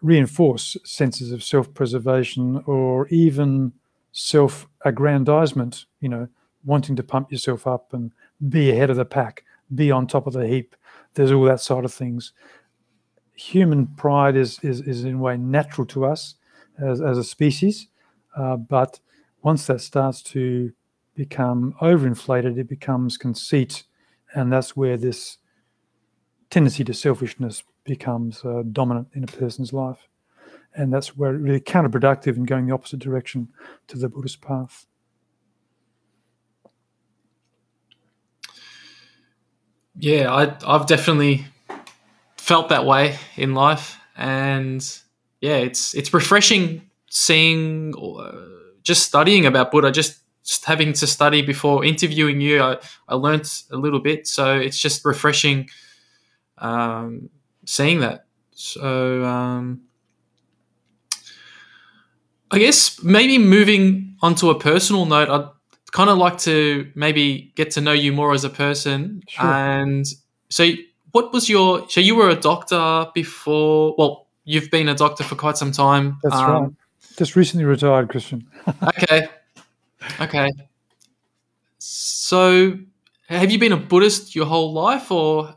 reinforce 0.00 0.76
senses 0.84 1.32
of 1.32 1.42
self 1.42 1.72
preservation 1.74 2.62
or 2.66 3.06
even 3.08 3.72
self 4.12 4.66
aggrandizement, 4.84 5.86
you 6.00 6.08
know, 6.08 6.28
wanting 6.64 6.96
to 6.96 7.02
pump 7.02 7.30
yourself 7.30 7.66
up 7.66 7.92
and 7.92 8.12
be 8.48 8.70
ahead 8.70 8.90
of 8.90 8.96
the 8.96 9.04
pack, 9.04 9.44
be 9.74 9.90
on 9.90 10.06
top 10.06 10.26
of 10.26 10.32
the 10.32 10.46
heap. 10.46 10.76
There's 11.14 11.32
all 11.32 11.44
that 11.44 11.60
sort 11.60 11.84
of 11.84 11.92
things. 11.92 12.32
Human 13.34 13.86
pride 13.86 14.36
is 14.36 14.58
is, 14.62 14.80
is 14.82 15.04
in 15.04 15.14
a 15.14 15.18
way 15.18 15.36
natural 15.36 15.86
to 15.88 16.04
us 16.04 16.34
as, 16.78 17.00
as 17.00 17.18
a 17.18 17.24
species, 17.24 17.88
uh, 18.36 18.56
but 18.56 19.00
once 19.42 19.66
that 19.66 19.80
starts 19.80 20.22
to 20.22 20.72
become 21.14 21.74
overinflated, 21.80 22.58
it 22.58 22.68
becomes 22.68 23.16
conceit, 23.16 23.84
and 24.34 24.52
that's 24.52 24.76
where 24.76 24.96
this 24.96 25.38
tendency 26.50 26.84
to 26.84 26.94
selfishness 26.94 27.62
becomes 27.84 28.44
uh, 28.44 28.62
dominant 28.70 29.08
in 29.14 29.24
a 29.24 29.26
person's 29.26 29.72
life, 29.72 30.08
and 30.74 30.92
that's 30.92 31.16
where 31.16 31.34
it 31.34 31.38
really 31.38 31.60
counterproductive 31.60 32.36
in 32.36 32.44
going 32.44 32.66
the 32.66 32.74
opposite 32.74 33.00
direction 33.00 33.48
to 33.88 33.98
the 33.98 34.08
Buddhist 34.08 34.40
path. 34.40 34.86
Yeah, 39.98 40.32
I, 40.32 40.56
I've 40.66 40.86
definitely 40.86 41.44
felt 42.36 42.70
that 42.70 42.86
way 42.86 43.18
in 43.36 43.54
life, 43.54 43.98
and 44.16 44.82
yeah, 45.40 45.56
it's 45.56 45.94
it's 45.94 46.14
refreshing 46.14 46.88
seeing, 47.10 47.92
uh, 47.94 48.32
just 48.82 49.02
studying 49.02 49.44
about 49.44 49.70
Buddha, 49.70 49.92
just 49.92 50.21
having 50.64 50.92
to 50.94 51.06
study 51.06 51.42
before 51.42 51.84
interviewing 51.84 52.40
you. 52.40 52.62
I 52.62 52.78
I 53.08 53.14
learnt 53.14 53.64
a 53.70 53.76
little 53.76 54.00
bit, 54.00 54.26
so 54.26 54.58
it's 54.58 54.78
just 54.78 55.04
refreshing 55.04 55.68
um, 56.58 57.30
seeing 57.64 58.00
that. 58.00 58.26
So 58.52 59.24
um, 59.24 59.82
I 62.50 62.58
guess 62.58 63.02
maybe 63.02 63.38
moving 63.38 64.16
onto 64.20 64.50
a 64.50 64.58
personal 64.58 65.06
note, 65.06 65.28
I'd 65.28 65.48
kind 65.92 66.10
of 66.10 66.18
like 66.18 66.38
to 66.38 66.90
maybe 66.94 67.52
get 67.54 67.70
to 67.72 67.80
know 67.80 67.92
you 67.92 68.12
more 68.12 68.32
as 68.32 68.44
a 68.44 68.50
person. 68.50 69.22
Sure. 69.28 69.44
And 69.44 70.06
so, 70.48 70.70
what 71.12 71.32
was 71.32 71.48
your? 71.48 71.88
So 71.88 72.00
you 72.00 72.14
were 72.14 72.28
a 72.28 72.36
doctor 72.36 73.06
before. 73.14 73.94
Well, 73.96 74.26
you've 74.44 74.70
been 74.70 74.88
a 74.88 74.94
doctor 74.94 75.24
for 75.24 75.34
quite 75.34 75.56
some 75.56 75.72
time. 75.72 76.18
That's 76.22 76.34
um, 76.34 76.50
right. 76.50 76.70
Just 77.16 77.36
recently 77.36 77.64
retired, 77.64 78.08
Kristian. 78.08 78.44
okay. 78.82 79.28
Okay. 80.20 80.50
So, 81.78 82.78
have 83.28 83.50
you 83.50 83.58
been 83.58 83.72
a 83.72 83.76
Buddhist 83.76 84.34
your 84.34 84.46
whole 84.46 84.72
life, 84.72 85.10
or? 85.10 85.54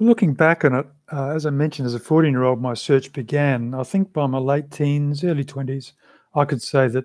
Looking 0.00 0.34
back 0.34 0.64
on 0.64 0.74
it, 0.74 0.86
uh, 1.12 1.28
as 1.28 1.46
I 1.46 1.50
mentioned, 1.50 1.86
as 1.86 1.94
a 1.94 2.00
14 2.00 2.32
year 2.32 2.42
old, 2.42 2.60
my 2.60 2.74
search 2.74 3.12
began. 3.12 3.74
I 3.74 3.82
think 3.82 4.12
by 4.12 4.26
my 4.26 4.38
late 4.38 4.70
teens, 4.70 5.22
early 5.24 5.44
20s, 5.44 5.92
I 6.34 6.44
could 6.44 6.62
say 6.62 6.88
that 6.88 7.04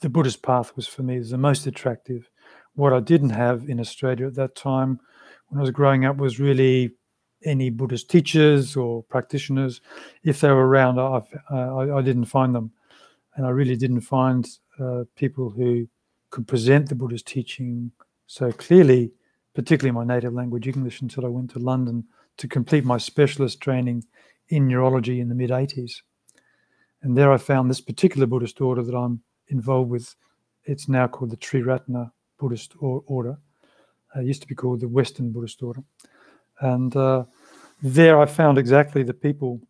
the 0.00 0.08
Buddhist 0.08 0.42
path 0.42 0.74
was 0.76 0.86
for 0.86 1.02
me 1.02 1.18
the 1.18 1.36
most 1.36 1.66
attractive. 1.66 2.30
What 2.74 2.92
I 2.92 3.00
didn't 3.00 3.30
have 3.30 3.68
in 3.68 3.80
Australia 3.80 4.26
at 4.28 4.34
that 4.36 4.54
time 4.54 5.00
when 5.48 5.58
I 5.58 5.62
was 5.62 5.70
growing 5.70 6.04
up 6.04 6.16
was 6.16 6.40
really 6.40 6.94
any 7.44 7.70
Buddhist 7.70 8.10
teachers 8.10 8.76
or 8.76 9.02
practitioners. 9.04 9.80
If 10.24 10.40
they 10.40 10.48
were 10.50 10.66
around, 10.66 10.98
I, 10.98 11.22
I, 11.50 11.98
I 11.98 12.02
didn't 12.02 12.26
find 12.26 12.54
them. 12.54 12.72
And 13.36 13.46
I 13.46 13.50
really 13.50 13.76
didn't 13.76 14.02
find 14.02 14.46
uh, 14.80 15.04
people 15.16 15.50
who 15.50 15.88
could 16.30 16.46
present 16.46 16.88
the 16.88 16.94
Buddhist 16.94 17.26
teaching 17.26 17.90
so 18.26 18.52
clearly, 18.52 19.12
particularly 19.54 19.92
my 19.92 20.04
native 20.04 20.32
language, 20.32 20.66
English, 20.66 21.00
until 21.00 21.26
I 21.26 21.28
went 21.28 21.50
to 21.50 21.58
London 21.58 22.04
to 22.36 22.48
complete 22.48 22.84
my 22.84 22.96
specialist 22.96 23.60
training 23.60 24.04
in 24.48 24.68
neurology 24.68 25.20
in 25.20 25.28
the 25.28 25.34
mid 25.34 25.50
80s. 25.50 26.02
And 27.02 27.16
there 27.16 27.32
I 27.32 27.38
found 27.38 27.68
this 27.68 27.80
particular 27.80 28.26
Buddhist 28.26 28.60
order 28.60 28.82
that 28.82 28.94
I'm 28.94 29.22
involved 29.48 29.90
with. 29.90 30.14
It's 30.64 30.88
now 30.88 31.06
called 31.06 31.30
the 31.30 31.36
Triratna 31.36 32.12
Buddhist 32.38 32.74
order. 32.80 33.38
It 34.16 34.26
used 34.26 34.42
to 34.42 34.48
be 34.48 34.54
called 34.54 34.80
the 34.80 34.88
Western 34.88 35.32
Buddhist 35.32 35.62
order. 35.62 35.82
And 36.60 36.94
uh, 36.94 37.24
there 37.82 38.20
I 38.20 38.26
found 38.26 38.58
exactly 38.58 39.02
the 39.02 39.14
people 39.14 39.60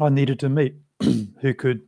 I 0.00 0.08
needed 0.08 0.38
to 0.40 0.48
meet 0.48 0.76
who 1.02 1.54
could 1.54 1.82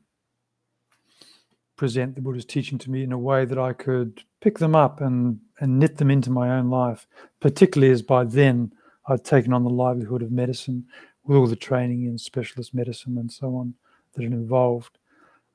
present 1.77 2.15
the 2.15 2.21
Buddha's 2.21 2.45
teaching 2.45 2.79
to 2.79 2.91
me 2.91 3.03
in 3.03 3.13
a 3.13 3.19
way 3.19 3.45
that 3.45 3.59
I 3.59 3.73
could 3.73 4.23
pick 4.41 4.59
them 4.59 4.75
up 4.75 5.01
and, 5.01 5.41
and 5.61 5.79
knit 5.79 5.97
them 5.97 6.11
into 6.11 6.31
my 6.31 6.57
own 6.57 6.71
life, 6.71 7.07
particularly 7.41 7.93
as 7.93 8.03
by 8.03 8.25
then 8.25 8.73
I'd 9.09 9.25
taken 9.25 9.53
on 9.53 9.65
the 9.65 9.71
livelihood 9.71 10.23
of 10.23 10.31
medicine 10.31 10.87
with 11.25 11.37
all 11.37 11.47
the 11.47 11.57
training 11.57 12.05
in 12.05 12.19
specialist 12.19 12.75
medicine 12.75 13.19
and 13.19 13.31
so 13.31 13.57
on 13.57 13.75
that 14.15 14.23
it 14.23 14.33
involved. 14.33 14.99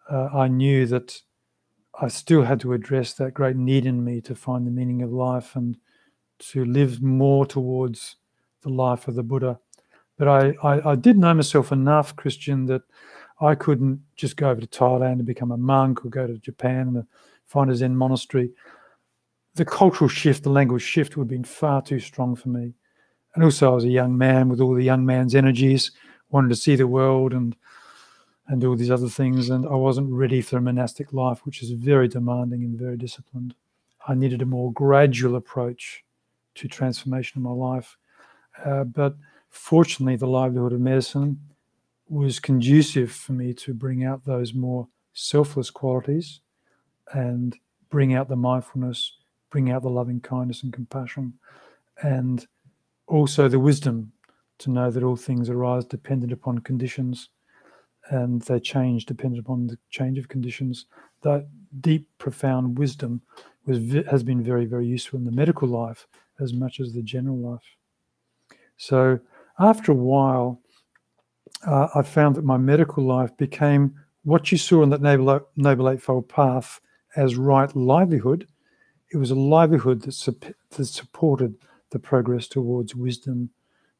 Uh, 0.09 0.29
I 0.33 0.47
knew 0.47 0.85
that 0.87 1.21
I 2.01 2.07
still 2.07 2.43
had 2.43 2.59
to 2.61 2.73
address 2.73 3.13
that 3.13 3.33
great 3.33 3.55
need 3.55 3.85
in 3.85 4.03
me 4.03 4.21
to 4.21 4.35
find 4.35 4.65
the 4.65 4.71
meaning 4.71 5.01
of 5.01 5.11
life 5.11 5.55
and 5.55 5.77
to 6.39 6.65
live 6.65 7.01
more 7.01 7.45
towards 7.45 8.15
the 8.61 8.69
life 8.69 9.07
of 9.07 9.15
the 9.15 9.23
Buddha. 9.23 9.59
But 10.17 10.27
I, 10.27 10.55
I, 10.63 10.91
I 10.91 10.95
did 10.95 11.17
know 11.17 11.33
myself 11.33 11.71
enough, 11.71 12.15
Kristian, 12.15 12.67
that 12.67 12.81
I 13.41 13.55
couldn't 13.55 14.01
just 14.15 14.37
go 14.37 14.49
over 14.49 14.61
to 14.61 14.67
Thailand 14.67 15.13
and 15.13 15.25
become 15.25 15.51
a 15.51 15.57
monk 15.57 16.05
or 16.05 16.09
go 16.09 16.27
to 16.27 16.37
Japan 16.37 16.95
and 16.95 17.05
find 17.45 17.71
a 17.71 17.75
Zen 17.75 17.95
monastery. 17.95 18.51
The 19.55 19.65
cultural 19.65 20.09
shift, 20.09 20.43
the 20.43 20.49
language 20.49 20.81
shift 20.81 21.15
would 21.15 21.25
have 21.25 21.29
been 21.29 21.43
far 21.43 21.81
too 21.81 21.99
strong 21.99 22.35
for 22.35 22.49
me. 22.49 22.73
And 23.35 23.43
also, 23.43 23.71
I 23.71 23.75
was 23.75 23.85
a 23.85 23.89
young 23.89 24.17
man 24.17 24.49
with 24.49 24.59
all 24.59 24.73
the 24.73 24.83
young 24.83 25.05
man's 25.05 25.35
energies, 25.35 25.91
wanted 26.29 26.49
to 26.49 26.55
see 26.55 26.75
the 26.75 26.87
world 26.87 27.33
and 27.33 27.55
and 28.47 28.61
do 28.61 28.69
all 28.69 28.75
these 28.75 28.91
other 28.91 29.09
things. 29.09 29.49
And 29.51 29.65
I 29.67 29.75
wasn't 29.75 30.11
ready 30.11 30.41
for 30.41 30.57
a 30.57 30.61
monastic 30.61 31.13
life, 31.13 31.45
which 31.45 31.61
is 31.61 31.69
very 31.69 32.07
demanding 32.07 32.63
and 32.63 32.77
very 32.77 32.97
disciplined. 32.97 33.53
I 34.07 34.15
needed 34.15 34.41
a 34.41 34.45
more 34.45 34.73
gradual 34.73 35.35
approach 35.35 36.03
to 36.55 36.67
transformation 36.67 37.37
of 37.37 37.43
my 37.43 37.51
life. 37.51 37.95
Uh, 38.65 38.85
but 38.85 39.15
fortunately, 39.49 40.15
the 40.15 40.25
livelihood 40.25 40.73
of 40.73 40.79
medicine 40.81 41.39
was 42.09 42.39
conducive 42.39 43.11
for 43.11 43.33
me 43.33 43.53
to 43.53 43.73
bring 43.73 44.03
out 44.03 44.25
those 44.25 44.53
more 44.53 44.87
selfless 45.13 45.69
qualities 45.69 46.41
and 47.13 47.57
bring 47.89 48.13
out 48.13 48.27
the 48.27 48.35
mindfulness, 48.35 49.17
bring 49.49 49.71
out 49.71 49.83
the 49.83 49.89
loving 49.89 50.19
kindness 50.19 50.63
and 50.63 50.73
compassion, 50.73 51.33
and 52.01 52.47
also 53.07 53.47
the 53.47 53.59
wisdom 53.59 54.11
to 54.57 54.69
know 54.69 54.91
that 54.91 55.03
all 55.03 55.15
things 55.15 55.49
arise 55.49 55.85
dependent 55.85 56.31
upon 56.31 56.59
conditions 56.59 57.29
and 58.11 58.41
they 58.43 58.59
change 58.59 59.05
dependent 59.05 59.39
upon 59.39 59.67
the 59.67 59.77
change 59.89 60.17
of 60.17 60.27
conditions. 60.27 60.85
That 61.21 61.47
deep, 61.81 62.07
profound 62.17 62.77
wisdom 62.77 63.21
was 63.65 63.79
has 64.09 64.23
been 64.23 64.43
very, 64.43 64.65
very 64.65 64.87
useful 64.87 65.19
in 65.19 65.25
the 65.25 65.31
medical 65.31 65.67
life 65.67 66.07
as 66.39 66.53
much 66.53 66.79
as 66.79 66.93
the 66.93 67.03
general 67.03 67.37
life. 67.37 67.75
So 68.77 69.19
after 69.59 69.91
a 69.91 69.95
while, 69.95 70.61
uh, 71.65 71.87
I 71.95 72.01
found 72.01 72.35
that 72.35 72.45
my 72.45 72.57
medical 72.57 73.03
life 73.03 73.35
became 73.37 73.95
what 74.23 74.51
you 74.51 74.57
saw 74.57 74.83
in 74.83 74.89
that 74.89 75.01
Noble, 75.01 75.47
Noble 75.55 75.89
Eightfold 75.89 76.29
Path 76.29 76.79
as 77.15 77.35
right 77.35 77.73
livelihood. 77.75 78.47
It 79.11 79.17
was 79.17 79.31
a 79.31 79.35
livelihood 79.35 80.03
that, 80.03 80.13
su- 80.13 80.37
that 80.71 80.85
supported 80.85 81.55
the 81.91 81.99
progress 81.99 82.47
towards 82.47 82.95
wisdom 82.95 83.49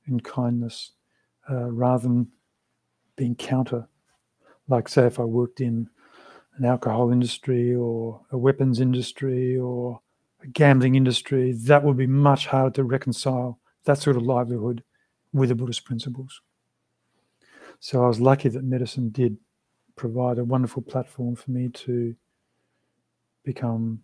and 0.06 0.24
kindness 0.24 0.91
uh, 1.50 1.72
rather 1.72 2.04
than 2.04 2.28
being 3.16 3.36
counter 3.36 3.88
like 4.70 4.88
say 4.88 5.06
if 5.06 5.20
I 5.20 5.24
worked 5.24 5.60
in 5.60 5.89
an 6.58 6.66
alcohol 6.66 7.12
industry 7.12 7.76
or 7.76 8.22
a 8.32 8.38
weapons 8.38 8.80
industry 8.80 9.58
or 9.58 10.02
a 10.41 10.47
gambling 10.47 10.95
industry, 10.95 11.54
that 11.54 11.84
would 11.84 11.97
be 11.97 12.08
much 12.08 12.47
harder 12.47 12.76
to 12.76 12.84
reconcile 12.84 13.60
that 13.86 13.97
sort 13.97 14.16
of 14.16 14.24
livelihood 14.24 14.84
with 15.34 15.50
the 15.50 15.56
Buddhist 15.56 15.86
principles. 15.86 16.41
So 17.80 18.03
I 18.03 18.07
was 18.07 18.19
lucky 18.19 18.49
that 18.49 18.63
medicine 18.63 19.09
did 19.09 19.38
provide 19.95 20.38
a 20.38 20.43
wonderful 20.43 20.82
platform 20.82 21.36
for 21.36 21.51
me 21.51 21.69
to 21.69 22.15
become 23.43 24.01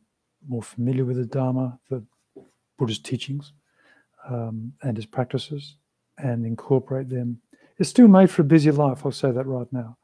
more 0.47 0.63
familiar 0.63 1.05
with 1.05 1.17
the 1.17 1.25
Dharma, 1.25 1.79
the 1.89 2.03
Buddhist 2.77 3.05
teachings, 3.05 3.53
um, 4.29 4.73
and 4.81 4.97
his 4.97 5.05
practices, 5.05 5.75
and 6.17 6.45
incorporate 6.45 7.09
them. 7.09 7.41
It's 7.77 7.89
still 7.89 8.07
made 8.07 8.29
for 8.29 8.41
a 8.41 8.45
busy 8.45 8.71
life, 8.71 9.05
I'll 9.05 9.11
say 9.11 9.31
that 9.31 9.45
right 9.45 9.71
now. 9.71 9.97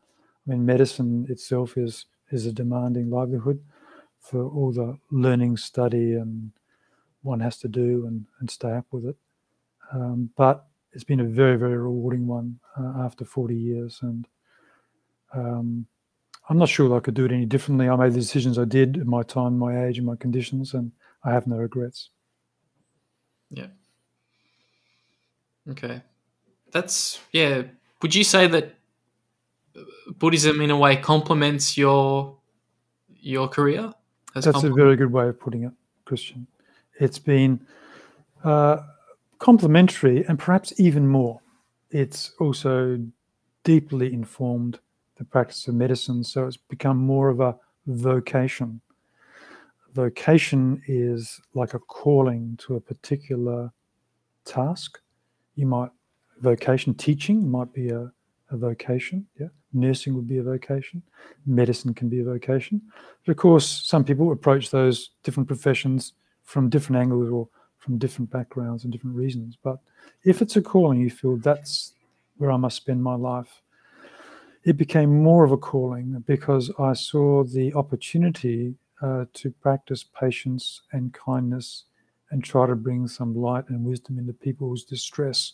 I 0.46 0.52
mean, 0.52 0.66
medicine 0.66 1.26
itself 1.30 1.78
is 1.78 2.06
is 2.32 2.46
a 2.46 2.54
demanding 2.54 3.10
livelihood 3.10 3.62
for 4.20 4.44
all 4.44 4.72
the 4.72 4.98
learning, 5.12 5.58
study, 5.58 6.14
and 6.14 6.52
one 7.24 7.42
has 7.42 7.58
to 7.58 7.68
do 7.68 8.06
and, 8.08 8.26
and 8.40 8.50
stay 8.50 8.72
up 8.72 8.86
with 8.92 9.06
it. 9.06 9.18
Um, 9.92 10.30
but 10.38 10.66
it's 10.94 11.04
been 11.04 11.20
a 11.20 11.26
very, 11.26 11.58
very 11.58 11.78
rewarding 11.78 12.28
one 12.28 12.60
uh, 12.78 13.04
after 13.04 13.26
40 13.26 13.56
years. 13.56 14.00
And 14.02 14.28
um, 15.34 15.86
I'm 16.50 16.58
not 16.58 16.70
sure 16.70 16.96
I 16.96 17.00
could 17.00 17.14
do 17.14 17.26
it 17.26 17.32
any 17.32 17.46
differently. 17.46 17.88
I 17.88 17.96
made 17.96 18.14
the 18.14 18.20
decisions 18.20 18.58
I 18.58 18.66
did 18.66 18.98
at 18.98 19.08
my 19.08 19.24
time, 19.24 19.58
my 19.58 19.86
age, 19.86 19.98
and 19.98 20.06
my 20.06 20.16
conditions, 20.16 20.74
and 20.74 20.92
I 21.24 21.32
have 21.32 21.48
no 21.48 21.58
regrets. 21.58 22.10
Yeah. 23.50 23.68
Okay. 25.70 26.02
That's, 26.72 27.20
yeah. 27.32 27.64
Would 28.02 28.16
you 28.16 28.24
say 28.24 28.48
that 28.48 28.76
Buddhism 30.18 30.62
in 30.62 30.72
a 30.72 30.78
way 30.78 30.98
complements 30.98 31.78
your 31.78 32.38
your 33.22 33.48
career? 33.48 33.94
That's 34.34 34.48
a 34.48 34.70
very 34.70 34.96
good 34.96 35.12
way 35.12 35.28
of 35.28 35.40
putting 35.40 35.64
it, 35.64 35.72
Kristian. 36.06 36.48
It's 37.00 37.20
been 37.20 37.66
uh, 38.44 38.78
complementary 39.42 40.24
and 40.28 40.38
perhaps 40.38 40.72
even 40.80 41.08
more. 41.08 41.42
It's 41.90 42.32
also 42.40 43.04
deeply 43.64 44.14
informed 44.14 44.80
the 45.18 45.26
practice 45.26 45.68
of 45.68 45.74
medicine, 45.76 46.24
so 46.24 46.46
it's 46.46 46.58
become 46.58 46.98
more 46.98 47.30
of 47.30 47.40
a 47.42 47.58
vocation. 47.88 48.80
Vocation 49.94 50.82
is 50.88 51.42
like 51.56 51.74
a 51.74 51.80
calling 51.80 52.58
to 52.62 52.76
a 52.76 52.80
particular 52.80 53.74
task. 54.46 55.00
You 55.56 55.66
might 55.66 55.90
vocation 56.40 56.94
teaching 56.94 57.50
might 57.50 57.74
be 57.74 57.90
a, 57.90 58.12
a 58.52 58.58
vocation, 58.58 59.28
yeah 59.40 59.48
nursing 59.74 60.14
would 60.16 60.28
be 60.28 60.38
a 60.38 60.44
vocation, 60.44 61.02
medicine 61.46 61.94
can 61.94 62.10
be 62.10 62.20
a 62.20 62.24
vocation. 62.24 62.82
But 63.26 63.32
of 63.32 63.38
course, 63.38 63.68
some 63.86 64.04
people 64.04 64.32
approach 64.32 64.70
those 64.70 65.12
different 65.24 65.48
professions 65.48 66.14
from 66.44 66.70
different 66.70 67.02
angles 67.02 67.30
or 67.30 67.48
from 67.82 67.98
different 67.98 68.30
backgrounds 68.30 68.84
and 68.84 68.94
different 68.94 69.16
reasons. 69.16 69.58
But 69.62 69.80
if 70.24 70.42
it's 70.42 70.56
a 70.56 70.62
calling, 70.62 71.00
you 71.02 71.10
feel 71.10 71.38
that's 71.38 71.94
where 72.38 72.52
I 72.52 72.58
must 72.58 72.78
spend 72.78 73.04
my 73.04 73.16
life. 73.16 73.62
It 74.64 74.78
became 74.78 75.24
more 75.24 75.44
of 75.44 75.52
a 75.52 75.58
calling 75.58 76.24
because 76.28 76.72
I 76.80 76.94
saw 76.94 77.44
the 77.44 77.74
opportunity 77.74 78.76
uh, 79.02 79.26
to 79.34 79.50
practice 79.50 80.04
patience 80.04 80.84
and 80.92 81.12
kindness 81.14 81.86
and 82.30 82.44
try 82.44 82.68
to 82.68 82.76
bring 82.76 83.08
some 83.08 83.36
light 83.36 83.68
and 83.70 83.84
wisdom 83.84 84.20
into 84.20 84.34
people's 84.34 84.84
distress 84.84 85.54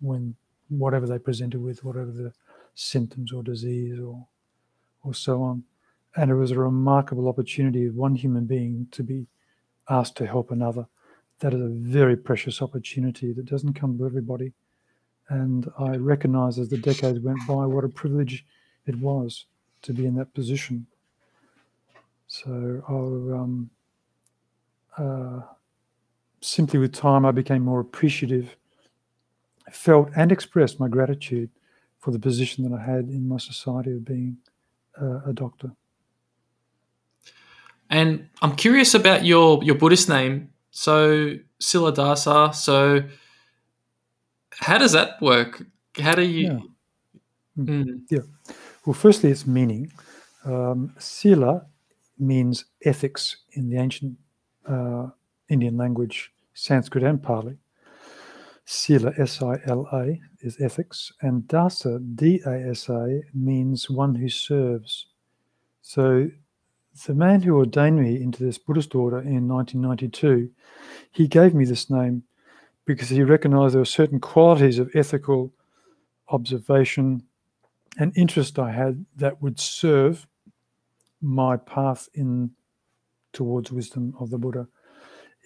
when 0.00 0.34
whatever 0.68 1.06
they 1.06 1.18
presented 1.18 1.62
with, 1.62 1.84
whatever 1.84 2.10
the 2.10 2.32
symptoms 2.74 3.32
or 3.32 3.42
disease 3.42 3.98
or 4.00 4.26
or 5.04 5.14
so 5.14 5.42
on. 5.42 5.62
And 6.16 6.30
it 6.30 6.34
was 6.34 6.50
a 6.50 6.58
remarkable 6.58 7.28
opportunity 7.28 7.86
of 7.86 7.94
one 7.94 8.16
human 8.16 8.46
being 8.46 8.88
to 8.90 9.04
be 9.04 9.28
asked 9.88 10.16
to 10.16 10.26
help 10.26 10.50
another. 10.50 10.86
That 11.40 11.54
is 11.54 11.60
a 11.60 11.68
very 11.68 12.16
precious 12.16 12.60
opportunity 12.60 13.32
that 13.32 13.46
doesn't 13.46 13.74
come 13.74 13.96
to 13.98 14.06
everybody. 14.06 14.52
And 15.28 15.70
I 15.78 15.96
recognize 15.96 16.58
as 16.58 16.68
the 16.68 16.78
decades 16.78 17.20
went 17.20 17.38
by 17.46 17.66
what 17.66 17.84
a 17.84 17.88
privilege 17.88 18.44
it 18.86 18.96
was 18.96 19.46
to 19.82 19.92
be 19.92 20.06
in 20.06 20.16
that 20.16 20.32
position. 20.34 20.86
So 22.26 22.82
um, 22.88 23.70
uh, 24.96 25.40
simply 26.40 26.78
with 26.78 26.92
time, 26.92 27.24
I 27.24 27.30
became 27.30 27.62
more 27.62 27.80
appreciative, 27.80 28.56
felt 29.70 30.10
and 30.16 30.32
expressed 30.32 30.80
my 30.80 30.88
gratitude 30.88 31.50
for 31.98 32.10
the 32.10 32.18
position 32.18 32.68
that 32.68 32.76
I 32.76 32.82
had 32.82 33.08
in 33.08 33.28
my 33.28 33.38
society 33.38 33.92
of 33.92 34.04
being 34.04 34.38
uh, 35.00 35.20
a 35.26 35.32
doctor. 35.32 35.72
And 37.90 38.28
I'm 38.42 38.56
curious 38.56 38.94
about 38.94 39.24
your 39.24 39.62
your 39.64 39.74
Buddhist 39.74 40.08
name. 40.08 40.50
So 40.78 41.34
Siladasa. 41.60 42.54
So 42.54 43.02
how 44.52 44.78
does 44.78 44.92
that 44.92 45.20
work? 45.20 45.66
How 45.98 46.14
do 46.14 46.22
you? 46.22 46.70
Yeah. 47.56 47.64
Mm. 47.64 48.02
yeah. 48.08 48.20
Well, 48.86 48.94
firstly, 48.94 49.30
its 49.32 49.44
meaning. 49.44 49.92
Um, 50.44 50.94
Sila 51.00 51.66
means 52.16 52.64
ethics 52.84 53.38
in 53.54 53.68
the 53.68 53.76
ancient 53.76 54.16
uh, 54.68 55.08
Indian 55.48 55.76
language, 55.76 56.30
Sanskrit 56.54 57.02
and 57.02 57.20
Pali. 57.20 57.58
Sila, 58.64 59.12
S 59.18 59.42
I 59.42 59.56
L 59.66 59.88
A, 59.92 60.20
is 60.42 60.60
ethics, 60.60 61.12
and 61.22 61.42
Dasa, 61.48 61.98
D 62.14 62.40
A 62.46 62.70
S 62.70 62.88
A, 62.88 63.20
means 63.34 63.90
one 63.90 64.14
who 64.14 64.28
serves. 64.28 65.06
So 65.82 66.28
the 67.04 67.14
man 67.14 67.42
who 67.42 67.56
ordained 67.56 68.00
me 68.00 68.20
into 68.20 68.42
this 68.42 68.58
Buddhist 68.58 68.94
order 68.94 69.18
in 69.18 69.48
1992, 69.48 70.50
he 71.10 71.28
gave 71.28 71.54
me 71.54 71.64
this 71.64 71.90
name 71.90 72.24
because 72.84 73.08
he 73.10 73.22
recognized 73.22 73.74
there 73.74 73.80
were 73.80 73.84
certain 73.84 74.20
qualities 74.20 74.78
of 74.78 74.90
ethical 74.94 75.52
observation 76.28 77.22
and 77.98 78.12
interest 78.16 78.58
I 78.58 78.72
had 78.72 79.04
that 79.16 79.42
would 79.42 79.58
serve 79.58 80.26
my 81.20 81.56
path 81.56 82.08
in 82.14 82.52
towards 83.32 83.72
wisdom 83.72 84.14
of 84.18 84.30
the 84.30 84.38
Buddha. 84.38 84.68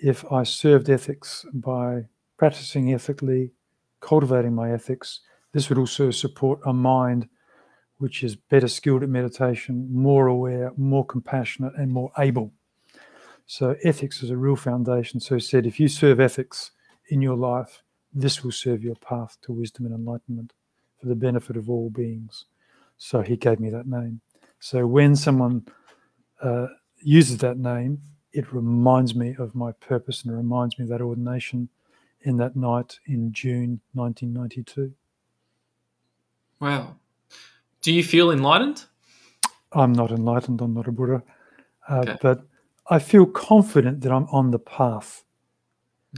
If 0.03 0.31
I 0.31 0.43
served 0.43 0.91
ethics 0.91 1.45
by 1.53 2.07
practicing 2.37 2.93
ethically, 2.93 3.53
cultivating 4.01 4.55
my 4.55 4.73
ethics, 4.73 5.21
this 5.53 5.69
would 5.69 5.79
also 5.79 6.11
support 6.11 6.61
a 6.65 6.73
mind 6.73 7.29
which 8.03 8.25
is 8.25 8.35
better 8.35 8.67
skilled 8.67 9.05
at 9.05 9.09
meditation, 9.09 9.87
more 9.95 10.27
aware, 10.27 10.73
more 10.77 11.07
compassionate, 11.07 11.73
and 11.77 11.93
more 11.93 12.11
able. 12.19 12.51
So, 13.47 13.77
ethics 13.85 14.25
is 14.25 14.31
a 14.31 14.37
real 14.37 14.57
foundation. 14.57 15.21
So, 15.21 15.37
he 15.37 15.41
said, 15.41 15.67
if 15.67 15.79
you 15.79 15.87
serve 15.87 16.19
ethics 16.19 16.73
in 17.11 17.23
your 17.23 17.37
life, 17.37 17.85
this 18.13 18.43
will 18.43 18.51
serve 18.51 18.83
your 18.83 18.97
path 18.97 19.39
to 19.43 19.53
wisdom 19.53 19.87
and 19.87 19.95
enlightenment 19.95 20.53
for 20.99 21.07
the 21.07 21.15
benefit 21.15 21.57
of 21.57 21.71
all 21.71 21.91
beings. 21.91 22.47
So, 22.99 23.21
he 23.21 23.37
gave 23.37 23.61
me 23.61 23.71
that 23.71 23.87
name. 23.87 24.21
So, 24.59 24.85
when 24.85 25.15
someone 25.15 25.65
uh, 26.43 26.67
uses 27.01 27.39
that 27.39 27.57
name, 27.57 28.03
it 28.33 28.53
reminds 28.53 29.15
me 29.15 29.37
of 29.39 29.55
my 29.55 29.71
purpose 29.71 30.25
and 30.25 30.33
it 30.33 30.37
reminds 30.37 30.77
me 30.77 30.83
of 30.87 30.89
that 30.89 31.01
ordination 31.01 31.69
in 32.23 32.37
that 32.39 32.57
night 32.57 32.99
in 33.07 33.33
June 33.33 33.81
1992. 33.95 34.93
Wow. 36.59 36.97
Do 37.83 37.93
you 37.93 38.05
feel 38.05 38.31
enlightened? 38.31 38.85
I'm 39.73 39.93
not 39.93 40.11
enlightened. 40.11 40.61
I'm 40.61 40.75
not 40.75 40.89
a 40.89 40.93
Buddha. 40.93 41.23
Uh, 41.89 41.99
okay. 41.99 42.17
But 42.23 42.45
I 42.89 42.99
feel 42.99 43.27
confident 43.27 44.03
that 44.03 44.13
I'm 44.13 44.27
on 44.27 44.51
the 44.51 44.59
path. 44.59 45.25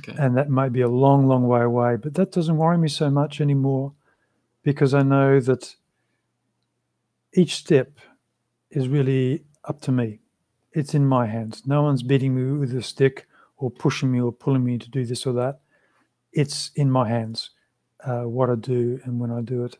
Okay. 0.01 0.15
And 0.19 0.37
that 0.37 0.51
might 0.51 0.73
be 0.73 0.81
a 0.81 0.89
long, 0.89 1.27
long 1.27 1.47
way 1.47 1.63
away, 1.63 1.97
but 1.97 2.15
that 2.15 2.33
doesn't 2.33 2.57
worry 2.57 2.77
me 2.77 2.89
so 2.89 3.11
much 3.11 3.41
anymore 3.41 3.93
because 4.63 4.93
I 4.93 5.03
know 5.03 5.39
that 5.41 5.77
each 7.33 7.55
step 7.55 7.99
is 8.71 8.89
really 8.89 9.45
up 9.65 9.81
to 9.83 9.93
me. 9.93 10.21
It's 10.73 10.95
in 10.95 11.07
my 11.07 11.27
hands. 11.27 11.63
No 11.65 11.83
one's 11.83 12.03
beating 12.03 12.35
me 12.35 12.59
with 12.59 12.75
a 12.75 12.83
stick 12.83 13.29
or 13.57 13.71
pushing 13.71 14.11
me 14.11 14.21
or 14.21 14.33
pulling 14.33 14.65
me 14.65 14.79
to 14.79 14.91
do 14.91 15.05
this 15.05 15.27
or 15.27 15.33
that. 15.35 15.61
It's 16.33 16.73
in 16.75 16.91
my 16.91 17.09
hands 17.09 17.51
uh, 18.05 18.23
what 18.23 18.51
I 18.51 18.57
do 18.57 19.01
and 19.05 19.21
when 19.21 19.31
I 19.31 19.41
do 19.41 19.65
it. 19.65 19.79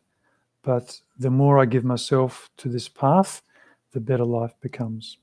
But 0.65 1.01
the 1.19 1.31
more 1.31 1.61
I 1.61 1.67
give 1.67 1.85
myself 1.85 2.51
to 2.57 2.69
this 2.69 2.89
path, 2.89 3.43
the 3.93 4.01
better 4.01 4.25
life 4.25 4.55
becomes. 4.61 5.19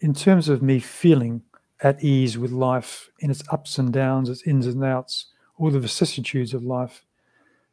In 0.00 0.14
terms 0.14 0.48
of 0.48 0.62
me 0.62 0.78
feeling 0.78 1.42
at 1.82 2.02
ease 2.02 2.38
with 2.38 2.52
life 2.52 3.10
in 3.18 3.30
its 3.30 3.42
ups 3.50 3.78
and 3.78 3.92
downs, 3.92 4.30
its 4.30 4.46
ins 4.46 4.66
and 4.66 4.82
outs, 4.84 5.26
all 5.58 5.70
the 5.70 5.80
vicissitudes 5.80 6.54
of 6.54 6.62
life, 6.62 7.04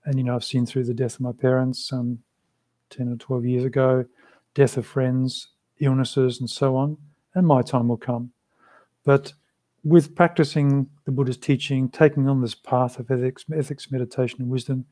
and 0.06 0.18
you 0.18 0.24
know, 0.24 0.36
I've 0.36 0.44
seen 0.44 0.66
through 0.66 0.86
the 0.86 0.94
death 0.94 1.16
of 1.16 1.22
my 1.22 1.32
parents 1.32 1.94
um, 1.94 2.20
10 2.90 3.10
or 3.10 3.16
12 3.16 3.46
years 3.46 3.64
ago, 3.64 4.06
death 4.54 4.78
of 4.78 4.86
friends, 4.86 5.50
illnesses, 5.80 6.40
and 6.40 6.50
so 6.50 6.76
on, 6.76 6.98
and 7.36 7.48
my 7.48 7.62
time 7.62 7.88
will 7.88 7.98
come. 7.98 8.32
But 9.04 9.34
with 9.84 10.16
practicing 10.16 10.90
the 11.06 11.12
Buddha's 11.12 11.38
teaching, 11.38 11.90
taking 11.90 12.28
on 12.28 12.42
this 12.42 12.56
path 12.56 13.00
of 13.00 13.12
ethics, 13.12 13.46
ethics, 13.54 13.92
meditation, 13.92 14.42
and 14.42 14.50
wisdom, 14.50 14.86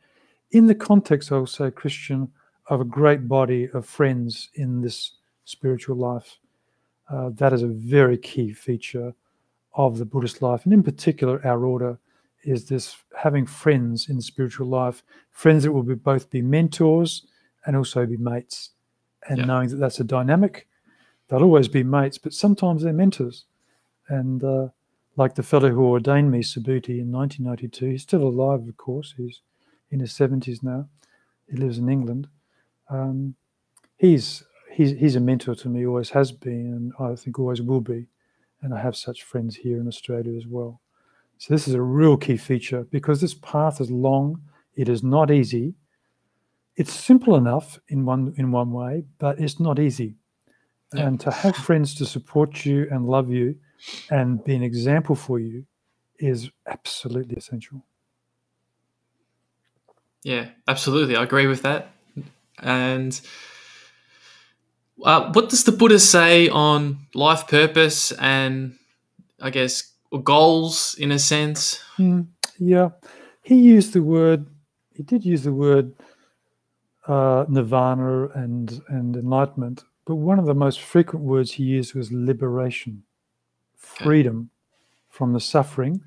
in 0.51 0.67
the 0.67 0.75
context, 0.75 1.31
I 1.31 1.37
will 1.37 1.47
say, 1.47 1.71
Kristian, 1.71 2.29
of 2.67 2.81
a 2.81 2.85
great 2.85 3.27
body 3.27 3.69
of 3.73 3.85
friends 3.85 4.49
in 4.53 4.81
this 4.81 5.13
spiritual 5.45 5.97
life. 5.97 6.37
Uh, 7.09 7.29
that 7.35 7.53
is 7.53 7.63
a 7.63 7.67
very 7.67 8.17
key 8.17 8.53
feature 8.53 9.13
of 9.73 9.97
the 9.97 10.05
Buddhist 10.05 10.41
life, 10.41 10.65
and 10.65 10.73
in 10.73 10.83
particular, 10.83 11.45
our 11.45 11.65
order 11.65 11.97
is 12.43 12.67
this 12.67 12.97
having 13.17 13.45
friends 13.45 14.09
in 14.09 14.19
spiritual 14.21 14.67
life, 14.67 15.03
friends 15.29 15.63
that 15.63 15.71
will 15.71 15.83
be 15.83 15.95
both 15.95 16.29
be 16.29 16.41
mentors 16.41 17.27
and 17.65 17.75
also 17.75 18.05
be 18.05 18.17
mates, 18.17 18.71
and 19.29 19.39
yeah. 19.39 19.45
knowing 19.45 19.69
that 19.69 19.77
that's 19.77 19.99
a 19.99 20.03
dynamic. 20.03 20.67
They'll 21.27 21.43
always 21.43 21.67
be 21.67 21.83
mates, 21.83 22.17
but 22.17 22.33
sometimes 22.33 22.83
they're 22.83 22.93
mentors. 22.93 23.45
And 24.09 24.43
uh, 24.43 24.67
like 25.15 25.35
the 25.35 25.43
fellow 25.43 25.69
who 25.69 25.85
ordained 25.85 26.31
me, 26.31 26.41
Subhuti, 26.41 26.99
in 26.99 27.11
1992, 27.11 27.85
he's 27.91 28.01
still 28.01 28.23
alive, 28.23 28.67
of 28.67 28.77
course. 28.77 29.13
He's 29.15 29.39
in 29.91 29.99
his 29.99 30.13
70s 30.13 30.63
now. 30.63 30.87
He 31.49 31.57
lives 31.57 31.77
in 31.77 31.89
England. 31.89 32.27
Um, 32.89 33.35
he's 33.97 34.43
he's 34.71 34.91
he's 34.91 35.15
a 35.15 35.19
mentor 35.19 35.55
to 35.55 35.69
me, 35.69 35.85
always 35.85 36.09
has 36.11 36.31
been, 36.31 36.73
and 36.73 36.93
I 36.99 37.15
think 37.15 37.37
always 37.37 37.61
will 37.61 37.81
be. 37.81 38.07
And 38.61 38.73
I 38.73 38.79
have 38.79 38.95
such 38.95 39.23
friends 39.23 39.55
here 39.55 39.79
in 39.79 39.87
Australia 39.87 40.37
as 40.37 40.47
well. 40.47 40.81
So 41.37 41.53
this 41.53 41.67
is 41.67 41.73
a 41.73 41.81
real 41.81 42.17
key 42.17 42.37
feature 42.37 42.83
because 42.91 43.19
this 43.19 43.33
path 43.33 43.81
is 43.81 43.89
long. 43.89 44.41
It 44.75 44.87
is 44.87 45.03
not 45.03 45.31
easy. 45.31 45.73
It's 46.75 46.93
simple 46.93 47.35
enough 47.35 47.79
in 47.89 48.05
one 48.05 48.33
in 48.37 48.51
one 48.51 48.71
way, 48.71 49.05
but 49.19 49.39
it's 49.39 49.59
not 49.59 49.79
easy. 49.79 50.15
Yeah. 50.93 51.07
And 51.07 51.19
to 51.21 51.31
have 51.31 51.55
friends 51.55 51.95
to 51.95 52.05
support 52.05 52.65
you 52.65 52.87
and 52.91 53.07
love 53.07 53.29
you 53.29 53.55
and 54.09 54.43
be 54.43 54.55
an 54.55 54.63
example 54.63 55.15
for 55.15 55.39
you 55.39 55.65
is 56.19 56.51
absolutely 56.67 57.35
essential. 57.35 57.83
Yeah, 60.23 60.49
absolutely. 60.67 61.15
I 61.15 61.23
agree 61.23 61.47
with 61.47 61.63
that. 61.63 61.91
And 62.59 63.19
uh, 65.03 65.31
what 65.31 65.49
does 65.49 65.63
the 65.63 65.71
Buddha 65.71 65.99
say 65.99 66.47
on 66.49 66.99
life 67.15 67.47
purpose 67.47 68.11
and 68.13 68.75
I 69.41 69.49
guess 69.49 69.91
goals 70.23 70.95
in 70.99 71.11
a 71.11 71.19
sense? 71.19 71.81
Mm, 71.97 72.27
yeah, 72.59 72.89
he 73.41 73.55
used 73.55 73.93
the 73.93 74.03
word. 74.03 74.45
He 74.93 75.03
did 75.03 75.25
use 75.25 75.43
the 75.43 75.53
word 75.53 75.93
uh, 77.07 77.45
nirvana 77.49 78.27
and 78.35 78.81
and 78.89 79.15
enlightenment, 79.15 79.83
but 80.05 80.15
one 80.15 80.37
of 80.37 80.45
the 80.45 80.53
most 80.53 80.81
frequent 80.81 81.25
words 81.25 81.53
he 81.53 81.63
used 81.63 81.95
was 81.95 82.11
liberation, 82.11 83.03
freedom 83.75 84.37
okay. 84.37 85.07
from 85.09 85.33
the 85.33 85.39
suffering 85.39 86.01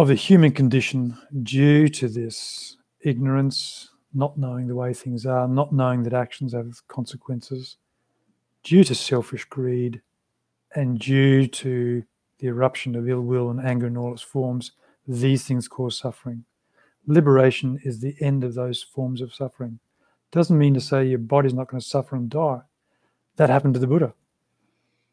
of 0.00 0.08
the 0.08 0.14
human 0.14 0.50
condition 0.50 1.14
due 1.42 1.86
to 1.86 2.08
this 2.08 2.78
ignorance, 3.02 3.90
not 4.14 4.38
knowing 4.38 4.66
the 4.66 4.74
way 4.74 4.94
things 4.94 5.26
are, 5.26 5.46
not 5.46 5.74
knowing 5.74 6.02
that 6.02 6.14
actions 6.14 6.54
have 6.54 6.80
consequences, 6.88 7.76
due 8.62 8.82
to 8.82 8.94
selfish 8.94 9.44
greed, 9.44 10.00
and 10.74 10.98
due 10.98 11.46
to 11.46 12.02
the 12.38 12.46
eruption 12.46 12.96
of 12.96 13.10
ill 13.10 13.20
will 13.20 13.50
and 13.50 13.60
anger 13.60 13.88
in 13.88 13.96
all 13.98 14.14
its 14.14 14.22
forms, 14.22 14.72
these 15.06 15.44
things 15.44 15.68
cause 15.68 15.98
suffering. 15.98 16.46
Liberation 17.06 17.78
is 17.84 18.00
the 18.00 18.16
end 18.22 18.42
of 18.42 18.54
those 18.54 18.82
forms 18.82 19.20
of 19.20 19.34
suffering. 19.34 19.78
Doesn't 20.32 20.56
mean 20.56 20.72
to 20.72 20.80
say 20.80 21.04
your 21.04 21.18
body's 21.18 21.52
not 21.52 21.68
going 21.68 21.80
to 21.82 21.86
suffer 21.86 22.16
and 22.16 22.30
die. 22.30 22.62
That 23.36 23.50
happened 23.50 23.74
to 23.74 23.80
the 23.80 23.86
Buddha. 23.86 24.14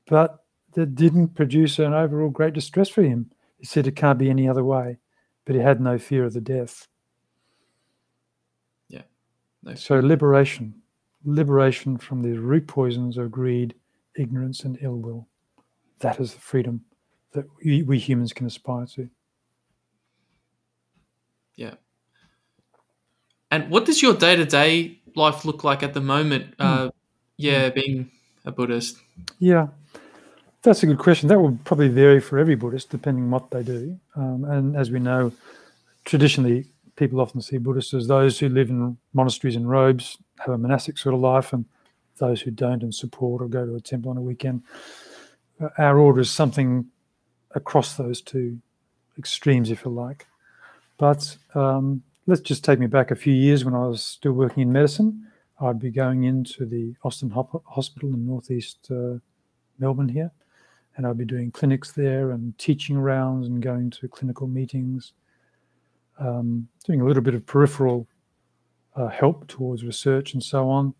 But 0.08 0.46
that 0.76 0.96
didn't 0.96 1.36
produce 1.36 1.78
an 1.78 1.94
overall 1.94 2.30
great 2.30 2.54
distress 2.54 2.88
for 2.88 3.04
him 3.04 3.32
he 3.58 3.66
said 3.66 3.88
it 3.88 3.96
can't 3.96 4.20
be 4.20 4.30
any 4.30 4.48
other 4.48 4.64
way. 4.64 4.98
but 5.48 5.56
he 5.56 5.62
had 5.62 5.80
no 5.80 5.98
fear 5.98 6.26
of 6.26 6.34
the 6.34 6.42
death. 6.42 6.88
Yeah. 8.90 9.04
No 9.64 9.76
so 9.76 10.00
liberation, 10.00 10.76
liberation 11.24 11.98
from 11.98 12.22
the 12.22 12.38
root 12.38 12.68
poisons 12.68 13.18
of 13.18 13.32
greed, 13.32 13.74
ignorance, 14.18 14.66
and 14.66 14.78
ill 14.82 14.98
will. 14.98 15.26
That 16.00 16.20
is 16.20 16.34
the 16.34 16.42
freedom 16.42 16.82
that 17.32 17.46
we, 17.64 17.82
we 17.84 17.98
humans 17.98 18.34
can 18.34 18.46
aspire 18.46 18.86
to. 18.88 19.10
Yeah. 21.56 21.76
And 23.50 23.70
what 23.70 23.86
does 23.86 24.02
your 24.02 24.16
day 24.16 24.36
to 24.36 24.46
day 24.46 25.00
life 25.16 25.46
look 25.46 25.64
like 25.64 25.82
at 25.82 25.94
the 25.94 26.02
moment? 26.02 26.58
Mm. 26.58 26.88
Uh, 26.88 26.92
yeah, 27.38 27.70
being 27.70 28.12
a 28.44 28.52
Buddhist. 28.52 28.98
Yeah, 29.40 29.68
that's 30.62 30.84
a 30.84 30.86
good 30.86 31.00
question. 31.00 31.30
That 31.30 31.40
will 31.40 31.58
probably 31.64 31.90
vary 31.90 32.20
for 32.20 32.38
every 32.38 32.56
Buddhist 32.56 32.90
depending 32.90 33.26
on 33.26 33.32
what 33.32 33.52
they 33.52 33.64
do. 33.64 34.00
Um, 34.16 34.46
and 34.46 34.76
as 34.76 34.92
we 34.92 35.00
know, 35.00 35.32
traditionally, 36.06 36.66
people 36.96 37.22
often 37.22 37.42
see 37.42 37.58
Buddhists 37.58 37.94
as 37.94 38.08
those 38.08 38.40
who 38.40 38.50
live 38.50 38.70
in 38.70 38.98
monasteries 39.14 39.56
and 39.56 39.70
robes, 39.70 40.18
have 40.40 40.54
a 40.54 40.58
monastic 40.58 40.98
sort 40.98 41.16
of 41.16 41.22
life, 41.22 41.54
and 41.54 41.66
those 42.18 42.42
who 42.42 42.52
don't 42.52 42.84
and 42.84 42.94
support 42.94 43.42
or 43.42 43.48
go 43.48 43.66
to 43.66 43.76
a 43.76 43.80
temple 43.80 44.12
on 44.12 44.18
a 44.18 44.22
weekend. 44.22 44.64
Uh, 45.62 45.70
our 45.78 45.98
order 45.98 46.22
is 46.22 46.32
something 46.32 46.86
across 47.56 47.96
those 47.96 48.22
two 48.22 48.60
extremes, 49.18 49.72
if 49.72 49.86
you 49.86 49.92
like. 49.92 50.28
But 50.98 51.38
um, 51.56 52.04
let's 52.26 52.42
just 52.42 52.64
take 52.64 52.80
me 52.80 52.88
back 52.88 53.12
a 53.12 53.16
few 53.16 53.34
years 53.34 53.64
when 53.64 53.74
I 53.74 53.88
was 53.88 54.04
still 54.04 54.34
working 54.34 54.64
in 54.64 54.72
medicine. 54.72 55.28
I'd 55.60 55.80
be 55.80 55.92
going 55.92 56.24
into 56.24 56.66
the 56.66 56.96
Austin 57.04 57.32
Hospital 57.32 58.10
in 58.14 58.28
northeast 58.28 58.90
uh, 58.92 59.16
Melbourne 59.80 60.10
here, 60.10 60.32
and 60.98 61.06
I'd 61.06 61.18
be 61.18 61.26
doing 61.26 61.52
clinics 61.52 61.92
there 61.92 62.32
and 62.32 62.58
teaching 62.58 62.98
rounds 62.98 63.48
and 63.48 63.62
going 63.62 63.92
to 63.92 64.08
clinical 64.08 64.48
meetings, 64.48 65.14
um, 66.20 66.68
doing 66.86 67.02
a 67.02 67.06
little 67.06 67.22
bit 67.22 67.36
of 67.36 67.46
peripheral 67.46 68.08
uh, 68.96 69.08
help 69.08 69.48
towards 69.48 69.86
research 69.86 70.34
and 70.34 70.42
so 70.42 70.68
on, 70.68 70.94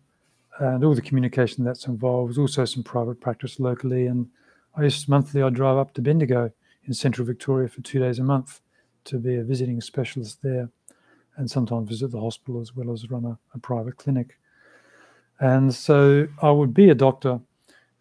and 0.60 0.84
all 0.84 0.94
the 0.94 1.02
communication 1.02 1.64
that's 1.64 1.86
involved. 1.86 2.38
Also, 2.38 2.64
some 2.64 2.84
private 2.84 3.20
practice 3.20 3.58
locally, 3.58 4.06
and 4.06 4.28
I 4.76 4.84
used 4.84 5.08
monthly 5.08 5.42
I'd 5.42 5.54
drive 5.54 5.76
up 5.76 5.92
to 5.94 6.02
Bendigo 6.02 6.52
in 6.84 6.94
central 6.94 7.26
Victoria 7.26 7.68
for 7.68 7.80
two 7.80 7.98
days 7.98 8.20
a 8.20 8.22
month 8.24 8.60
to 9.04 9.18
be 9.18 9.34
a 9.34 9.42
visiting 9.42 9.80
specialist 9.80 10.42
there, 10.42 10.70
and 11.36 11.50
sometimes 11.50 11.88
visit 11.88 12.12
the 12.12 12.20
hospital 12.20 12.60
as 12.60 12.74
well 12.76 12.92
as 12.92 13.10
run 13.10 13.24
a, 13.24 13.36
a 13.52 13.58
private 13.58 13.96
clinic. 13.96 14.38
And 15.40 15.74
so 15.74 16.28
I 16.40 16.50
would 16.50 16.72
be 16.72 16.90
a 16.90 16.94
doctor, 16.94 17.40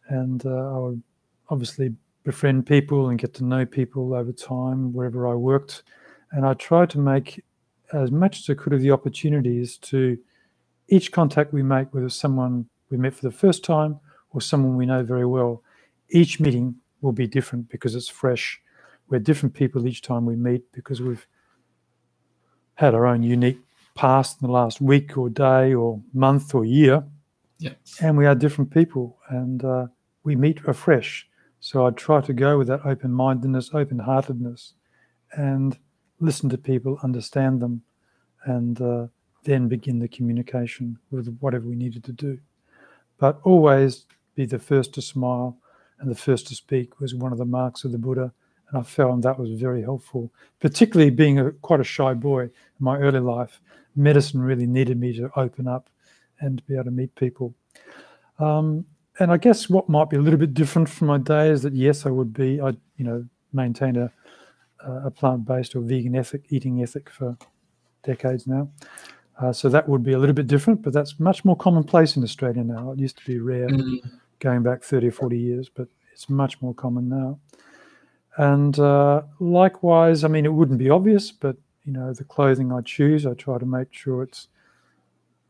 and 0.07 0.45
uh, 0.45 0.75
I 0.75 0.77
would 0.77 1.03
obviously 1.49 1.93
befriend 2.23 2.65
people 2.65 3.09
and 3.09 3.19
get 3.19 3.33
to 3.35 3.43
know 3.43 3.65
people 3.65 4.13
over 4.13 4.31
time 4.31 4.91
wherever 4.93 5.27
I 5.27 5.33
worked. 5.33 5.83
And 6.31 6.45
I 6.45 6.53
tried 6.55 6.89
to 6.91 6.99
make 6.99 7.43
as 7.93 8.11
much 8.11 8.39
as 8.39 8.49
I 8.49 8.53
could 8.53 8.73
of 8.73 8.81
the 8.81 8.91
opportunities 8.91 9.77
to 9.77 10.17
each 10.89 11.11
contact 11.11 11.53
we 11.53 11.63
make, 11.63 11.93
whether 11.93 12.09
someone 12.09 12.67
we 12.89 12.97
met 12.97 13.13
for 13.13 13.21
the 13.21 13.31
first 13.31 13.63
time 13.63 13.99
or 14.31 14.41
someone 14.41 14.75
we 14.75 14.85
know 14.85 15.03
very 15.03 15.25
well, 15.25 15.63
each 16.09 16.39
meeting 16.39 16.75
will 17.01 17.11
be 17.11 17.27
different 17.27 17.69
because 17.69 17.95
it's 17.95 18.09
fresh. 18.09 18.59
We're 19.09 19.19
different 19.19 19.55
people 19.55 19.87
each 19.87 20.01
time 20.01 20.25
we 20.25 20.35
meet 20.35 20.71
because 20.73 21.01
we've 21.01 21.25
had 22.75 22.93
our 22.93 23.05
own 23.05 23.23
unique 23.23 23.59
past 23.95 24.41
in 24.41 24.47
the 24.47 24.53
last 24.53 24.79
week 24.79 25.17
or 25.17 25.29
day 25.29 25.73
or 25.73 26.01
month 26.13 26.53
or 26.53 26.65
year. 26.65 27.03
Yeah. 27.59 27.71
And 28.01 28.17
we 28.17 28.25
are 28.25 28.35
different 28.35 28.71
people 28.71 29.17
and 29.29 29.63
uh, 29.63 29.87
we 30.23 30.35
meet 30.35 30.59
afresh. 30.65 31.27
So 31.67 31.85
I 31.85 31.89
try 31.89 32.21
to 32.21 32.31
go 32.31 32.57
with 32.57 32.67
that 32.67 32.85
open 32.85 33.11
mindedness, 33.11 33.71
open 33.73 33.99
heartedness, 33.99 34.75
and 35.33 35.77
listen 36.21 36.49
to 36.51 36.57
people, 36.57 36.97
understand 37.03 37.61
them, 37.61 37.81
and 38.45 38.79
uh, 38.81 39.07
then 39.43 39.67
begin 39.67 39.99
the 39.99 40.07
communication 40.07 40.97
with 41.11 41.27
whatever 41.41 41.67
we 41.67 41.75
needed 41.75 42.05
to 42.05 42.13
do. 42.13 42.39
But 43.17 43.41
always 43.43 44.05
be 44.33 44.45
the 44.45 44.59
first 44.59 44.93
to 44.93 45.01
smile 45.01 45.57
and 45.99 46.09
the 46.09 46.15
first 46.15 46.47
to 46.47 46.55
speak 46.55 47.01
was 47.01 47.13
one 47.13 47.33
of 47.33 47.37
the 47.37 47.43
marks 47.43 47.83
of 47.83 47.91
the 47.91 47.97
Buddha. 47.97 48.31
And 48.69 48.79
I 48.79 48.83
found 48.83 49.23
that 49.23 49.37
was 49.37 49.59
very 49.59 49.81
helpful, 49.81 50.31
particularly 50.61 51.09
being 51.09 51.37
a, 51.37 51.51
quite 51.51 51.81
a 51.81 51.83
shy 51.83 52.13
boy 52.13 52.43
in 52.43 52.51
my 52.79 52.97
early 52.97 53.19
life. 53.19 53.59
Medicine 53.93 54.39
really 54.39 54.67
needed 54.67 54.97
me 54.97 55.11
to 55.17 55.29
open 55.35 55.67
up 55.67 55.89
and 56.39 56.65
be 56.65 56.75
able 56.75 56.85
to 56.85 56.91
meet 56.91 57.13
people. 57.15 57.53
Um, 58.39 58.85
and 59.19 59.31
I 59.31 59.37
guess 59.37 59.69
what 59.69 59.89
might 59.89 60.09
be 60.09 60.17
a 60.17 60.21
little 60.21 60.39
bit 60.39 60.53
different 60.53 60.89
from 60.89 61.07
my 61.07 61.17
day 61.17 61.49
is 61.49 61.63
that 61.63 61.73
yes, 61.73 62.05
I 62.05 62.09
would 62.09 62.33
be 62.33 62.61
I 62.61 62.69
you 62.97 63.05
know 63.05 63.25
maintained 63.53 63.97
a 63.97 64.11
a 64.79 65.11
plant-based 65.11 65.75
or 65.75 65.81
vegan 65.81 66.15
ethic 66.15 66.43
eating 66.49 66.81
ethic 66.81 67.09
for 67.09 67.37
decades 68.03 68.47
now. 68.47 68.69
Uh, 69.39 69.53
so 69.53 69.69
that 69.69 69.87
would 69.87 70.03
be 70.03 70.13
a 70.13 70.17
little 70.17 70.33
bit 70.33 70.47
different, 70.47 70.81
but 70.81 70.93
that's 70.93 71.19
much 71.19 71.45
more 71.45 71.55
commonplace 71.55 72.15
in 72.15 72.23
Australia 72.23 72.63
now. 72.63 72.91
It 72.91 72.99
used 72.99 73.17
to 73.17 73.25
be 73.25 73.39
rare 73.39 73.67
mm-hmm. 73.67 74.07
going 74.39 74.63
back 74.63 74.83
30 74.83 75.07
or 75.07 75.11
40 75.11 75.37
years, 75.37 75.69
but 75.69 75.87
it's 76.11 76.29
much 76.29 76.59
more 76.61 76.73
common 76.73 77.07
now. 77.07 77.39
And 78.37 78.77
uh, 78.79 79.23
likewise, 79.39 80.23
I 80.23 80.27
mean, 80.27 80.45
it 80.45 80.53
wouldn't 80.53 80.79
be 80.79 80.89
obvious, 80.89 81.31
but 81.31 81.57
you 81.85 81.93
know, 81.93 82.13
the 82.13 82.23
clothing 82.23 82.71
I 82.71 82.81
choose, 82.81 83.25
I 83.25 83.33
try 83.33 83.57
to 83.57 83.65
make 83.65 83.93
sure 83.93 84.23
it's 84.23 84.47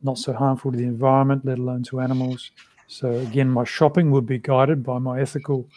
not 0.03 0.18
so 0.18 0.34
harmful 0.34 0.72
to 0.72 0.78
the 0.78 0.84
environment, 0.84 1.45
let 1.45 1.57
alone 1.57 1.84
to 1.84 1.99
animals. 1.99 2.51
So 2.88 3.12
again, 3.12 3.50
my 3.50 3.66
shopping 3.66 4.12
would 4.12 4.26
be 4.26 4.40
guided 4.40 4.82
by 4.82 4.98
my 4.98 5.20
ethical 5.20 5.68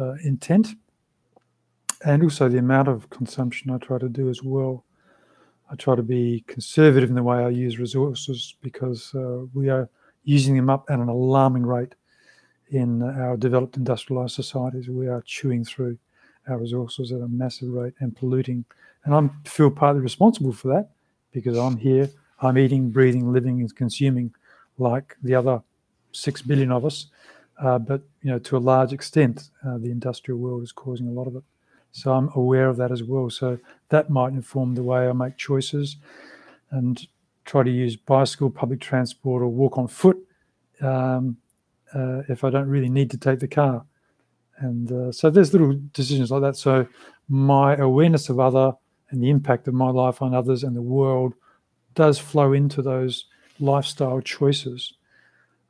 uh, 0.00 0.14
intent, 0.24 0.74
and 2.04 2.22
also 2.22 2.48
the 2.48 2.58
amount 2.58 2.88
of 2.88 3.08
consumption 3.10 3.70
I 3.70 3.78
try 3.78 3.98
to 3.98 4.08
do 4.08 4.30
as 4.30 4.42
well. 4.42 4.84
I 5.70 5.74
try 5.76 5.94
to 5.94 6.02
be 6.02 6.44
conservative 6.46 7.10
in 7.10 7.16
the 7.16 7.22
way 7.22 7.38
I 7.38 7.48
use 7.48 7.78
resources 7.78 8.56
because 8.62 9.14
uh, 9.14 9.44
we 9.54 9.68
are 9.68 9.88
using 10.24 10.56
them 10.56 10.70
up 10.70 10.84
at 10.88 10.98
an 10.98 11.08
alarming 11.08 11.64
rate 11.64 11.94
in 12.70 13.02
our 13.02 13.36
developed 13.36 13.76
industrialized 13.76 14.34
societies. 14.34 14.88
We 14.88 15.08
are 15.08 15.22
chewing 15.22 15.64
through 15.64 15.98
our 16.48 16.58
resources 16.58 17.12
at 17.12 17.20
a 17.20 17.28
massive 17.28 17.70
rate 17.70 17.94
and 18.00 18.16
polluting. 18.16 18.64
And 19.04 19.14
I 19.14 19.48
feel 19.48 19.70
partly 19.70 20.00
responsible 20.00 20.52
for 20.52 20.68
that 20.68 20.90
because 21.32 21.56
I'm 21.58 21.76
here, 21.76 22.08
I'm 22.40 22.58
eating, 22.58 22.90
breathing, 22.90 23.32
living, 23.32 23.60
and 23.60 23.74
consuming 23.74 24.34
like 24.78 25.16
the 25.22 25.34
other 25.34 25.62
six 26.12 26.42
billion 26.42 26.70
of 26.70 26.84
us, 26.84 27.06
uh, 27.60 27.78
but 27.78 28.02
you 28.22 28.30
know 28.30 28.38
to 28.38 28.56
a 28.56 28.58
large 28.58 28.92
extent, 28.92 29.50
uh, 29.66 29.78
the 29.78 29.90
industrial 29.90 30.38
world 30.38 30.62
is 30.62 30.72
causing 30.72 31.08
a 31.08 31.12
lot 31.12 31.26
of 31.26 31.36
it. 31.36 31.42
So 31.92 32.12
I'm 32.12 32.30
aware 32.34 32.68
of 32.68 32.76
that 32.78 32.90
as 32.90 33.02
well. 33.02 33.28
So 33.30 33.58
that 33.90 34.08
might 34.08 34.32
inform 34.32 34.74
the 34.74 34.82
way 34.82 35.08
I 35.08 35.12
make 35.12 35.36
choices, 35.36 35.96
and 36.70 37.06
try 37.44 37.62
to 37.62 37.70
use 37.70 37.96
bicycle, 37.96 38.50
public 38.50 38.80
transport, 38.80 39.42
or 39.42 39.48
walk 39.48 39.78
on 39.78 39.88
foot 39.88 40.18
um, 40.80 41.36
uh, 41.94 42.22
if 42.28 42.44
I 42.44 42.50
don't 42.50 42.68
really 42.68 42.88
need 42.88 43.10
to 43.10 43.18
take 43.18 43.40
the 43.40 43.48
car. 43.48 43.84
And 44.58 44.90
uh, 44.92 45.12
so 45.12 45.30
there's 45.30 45.52
little 45.52 45.78
decisions 45.92 46.30
like 46.30 46.42
that. 46.42 46.56
So 46.56 46.86
my 47.28 47.76
awareness 47.76 48.28
of 48.28 48.38
other 48.38 48.72
and 49.10 49.22
the 49.22 49.30
impact 49.30 49.68
of 49.68 49.74
my 49.74 49.90
life 49.90 50.22
on 50.22 50.34
others 50.34 50.62
and 50.64 50.76
the 50.76 50.82
world 50.82 51.34
does 51.94 52.18
flow 52.18 52.52
into 52.52 52.80
those 52.80 53.26
lifestyle 53.60 54.20
choices. 54.20 54.94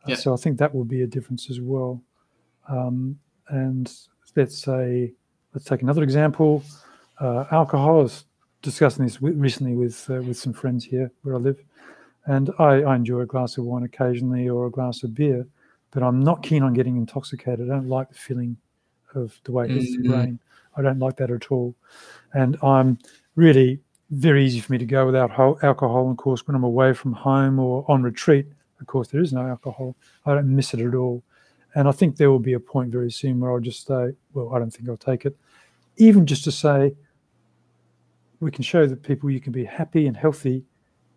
Yeah. 0.07 0.17
So 0.17 0.33
I 0.33 0.37
think 0.37 0.59
that 0.59 0.75
will 0.75 0.85
be 0.85 1.03
a 1.03 1.07
difference 1.07 1.51
as 1.51 1.61
well. 1.61 2.03
Um, 2.69 3.19
and 3.49 3.93
let's 4.37 4.59
say, 4.59 5.13
let's 5.55 5.65
take 5.67 5.83
another 5.83 6.03
example. 6.03 6.65
Uh, 7.21 7.45
alcohol. 7.53 8.01
I 8.01 8.03
was 8.03 8.25
discussing 8.63 9.05
this 9.05 9.21
recently 9.21 9.75
with 9.75 10.09
uh, 10.11 10.23
with 10.23 10.39
some 10.39 10.53
friends 10.53 10.85
here 10.85 11.11
where 11.23 11.35
I 11.35 11.39
live, 11.39 11.63
and 12.27 12.51
I, 12.59 12.83
I, 12.83 12.97
enjoy 12.97 13.21
a 13.21 13.27
glass 13.27 13.59
of 13.59 13.65
wine 13.65 13.83
occasionally 13.83 14.49
or 14.49 14.67
a 14.67 14.71
glass 14.71 15.03
of 15.03 15.15
beer, 15.15 15.47
but 15.91 16.03
I'm 16.03 16.21
not 16.21 16.43
keen 16.43 16.63
on 16.63 16.73
getting 16.73 16.97
intoxicated. 16.97 17.71
I 17.71 17.75
don't 17.75 17.89
like 17.89 18.09
the 18.09 18.15
feeling 18.15 18.57
of 19.15 19.39
the 19.45 19.53
way 19.53 19.67
it 19.67 19.71
hits 19.71 19.93
mm-hmm. 19.93 20.03
the 20.03 20.09
brain. 20.09 20.39
I 20.77 20.83
don't 20.83 20.99
like 20.99 21.17
that 21.19 21.31
at 21.31 21.53
all, 21.53 21.75
and 22.33 22.57
I'm 22.63 22.99
really 23.37 23.81
very 24.11 24.45
easy 24.45 24.61
for 24.61 24.73
me 24.73 24.79
to 24.79 24.87
go 24.87 25.07
without 25.07 25.31
alcohol. 25.63 26.11
Of 26.11 26.17
course, 26.17 26.47
when 26.47 26.55
I'm 26.55 26.65
away 26.65 26.93
from 26.93 27.13
home 27.13 27.59
or 27.59 27.85
on 27.89 28.03
retreat, 28.03 28.47
of 28.83 28.89
course, 28.89 29.09
there 29.09 29.23
is 29.23 29.33
no 29.33 29.47
alcohol. 29.47 29.97
I 30.27 30.35
don't 30.35 30.55
miss 30.55 30.75
it 30.75 30.81
at 30.81 30.95
all. 30.95 31.23
And 31.75 31.89
I 31.89 31.93
think 31.93 32.17
there 32.17 32.31
will 32.31 32.39
be 32.39 32.53
a 32.53 32.61
point 32.61 32.91
very 32.91 33.11
soon 33.11 33.41
where 33.41 33.51
I'll 33.51 33.61
just 33.61 33.87
say, 33.87 34.13
well, 34.35 34.55
I 34.55 34.59
don't 34.59 34.71
think 34.71 34.89
I'll 34.89 34.97
take 34.97 35.25
it. 35.25 35.35
Even 35.97 36.27
just 36.27 36.45
to 36.45 36.53
say, 36.53 36.95
we 38.41 38.51
can 38.51 38.65
show 38.65 38.87
that 38.87 39.03
people 39.03 39.31
you 39.31 39.41
can 39.41 39.53
be 39.53 39.65
happy 39.65 40.07
and 40.07 40.17
healthy 40.17 40.65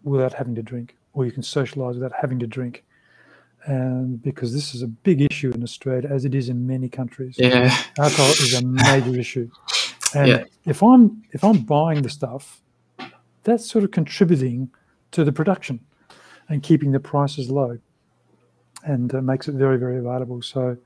without 0.03 0.34
having 0.34 0.55
to 0.55 0.61
drink, 0.61 0.95
or 1.13 1.26
you 1.26 1.32
can 1.32 1.43
socialize 1.43 1.95
without 1.95 2.13
having 2.22 2.39
to 2.39 2.47
drink. 2.47 2.84
And 3.66 4.22
because 4.22 4.53
this 4.53 4.76
is 4.76 4.84
a 4.84 4.88
big 4.88 5.22
issue 5.22 5.51
in 5.51 5.63
Australia, 5.63 6.07
as 6.09 6.24
it 6.24 6.36
is 6.36 6.49
in 6.49 6.68
many 6.68 6.88
countries. 6.88 7.36
Yeah. 7.38 7.76
Alcohol 7.97 8.30
is 8.30 8.53
a 8.53 8.63
major 8.63 9.20
issue. 9.20 9.49
And 10.13 10.28
yeah. 10.28 10.43
if 10.66 10.84
I'm 10.84 11.24
if 11.32 11.43
I'm 11.43 11.63
buying 11.63 12.03
the 12.03 12.09
stuff, 12.09 12.61
that's 13.43 13.70
sort 13.70 13.84
of 13.84 13.89
contributing 13.89 14.70
to 15.11 15.24
the 15.24 15.32
production 15.32 15.80
and 16.50 16.62
keeping 16.64 16.91
the 16.91 17.00
prices 17.00 17.50
low 17.50 17.78
and 18.84 19.14
uh, 19.16 19.22
makes 19.22 19.48
it 19.48 19.54
very, 19.56 19.78
very 19.78 19.98
available. 19.98 20.41
So 20.41 20.78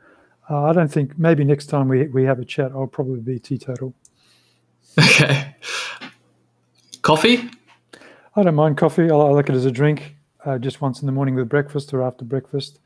uh, 0.50 0.64
I 0.64 0.74
don't 0.74 0.92
think 0.92 1.18
maybe 1.20 1.44
next 1.44 1.68
time 1.68 1.88
we, 1.88 2.08
we 2.08 2.24
have 2.24 2.40
a 2.40 2.46
chat, 2.46 2.72
I'll 2.72 2.88
probably 2.88 3.20
be 3.20 3.40
teetotal. 3.40 3.94
Okay. 5.00 5.56
Coffee? 7.02 7.50
I 8.36 8.44
don't 8.44 8.56
mind 8.56 8.78
coffee. 8.78 9.10
I 9.10 9.16
like 9.16 9.50
it 9.50 9.56
as 9.56 9.66
a 9.66 9.72
drink, 9.72 10.16
uh, 10.46 10.58
just 10.58 10.82
once 10.82 11.02
in 11.02 11.06
the 11.06 11.12
morning 11.12 11.36
with 11.36 11.48
breakfast 11.48 11.94
or 11.94 12.04
after 12.04 12.26
breakfast. 12.26 12.80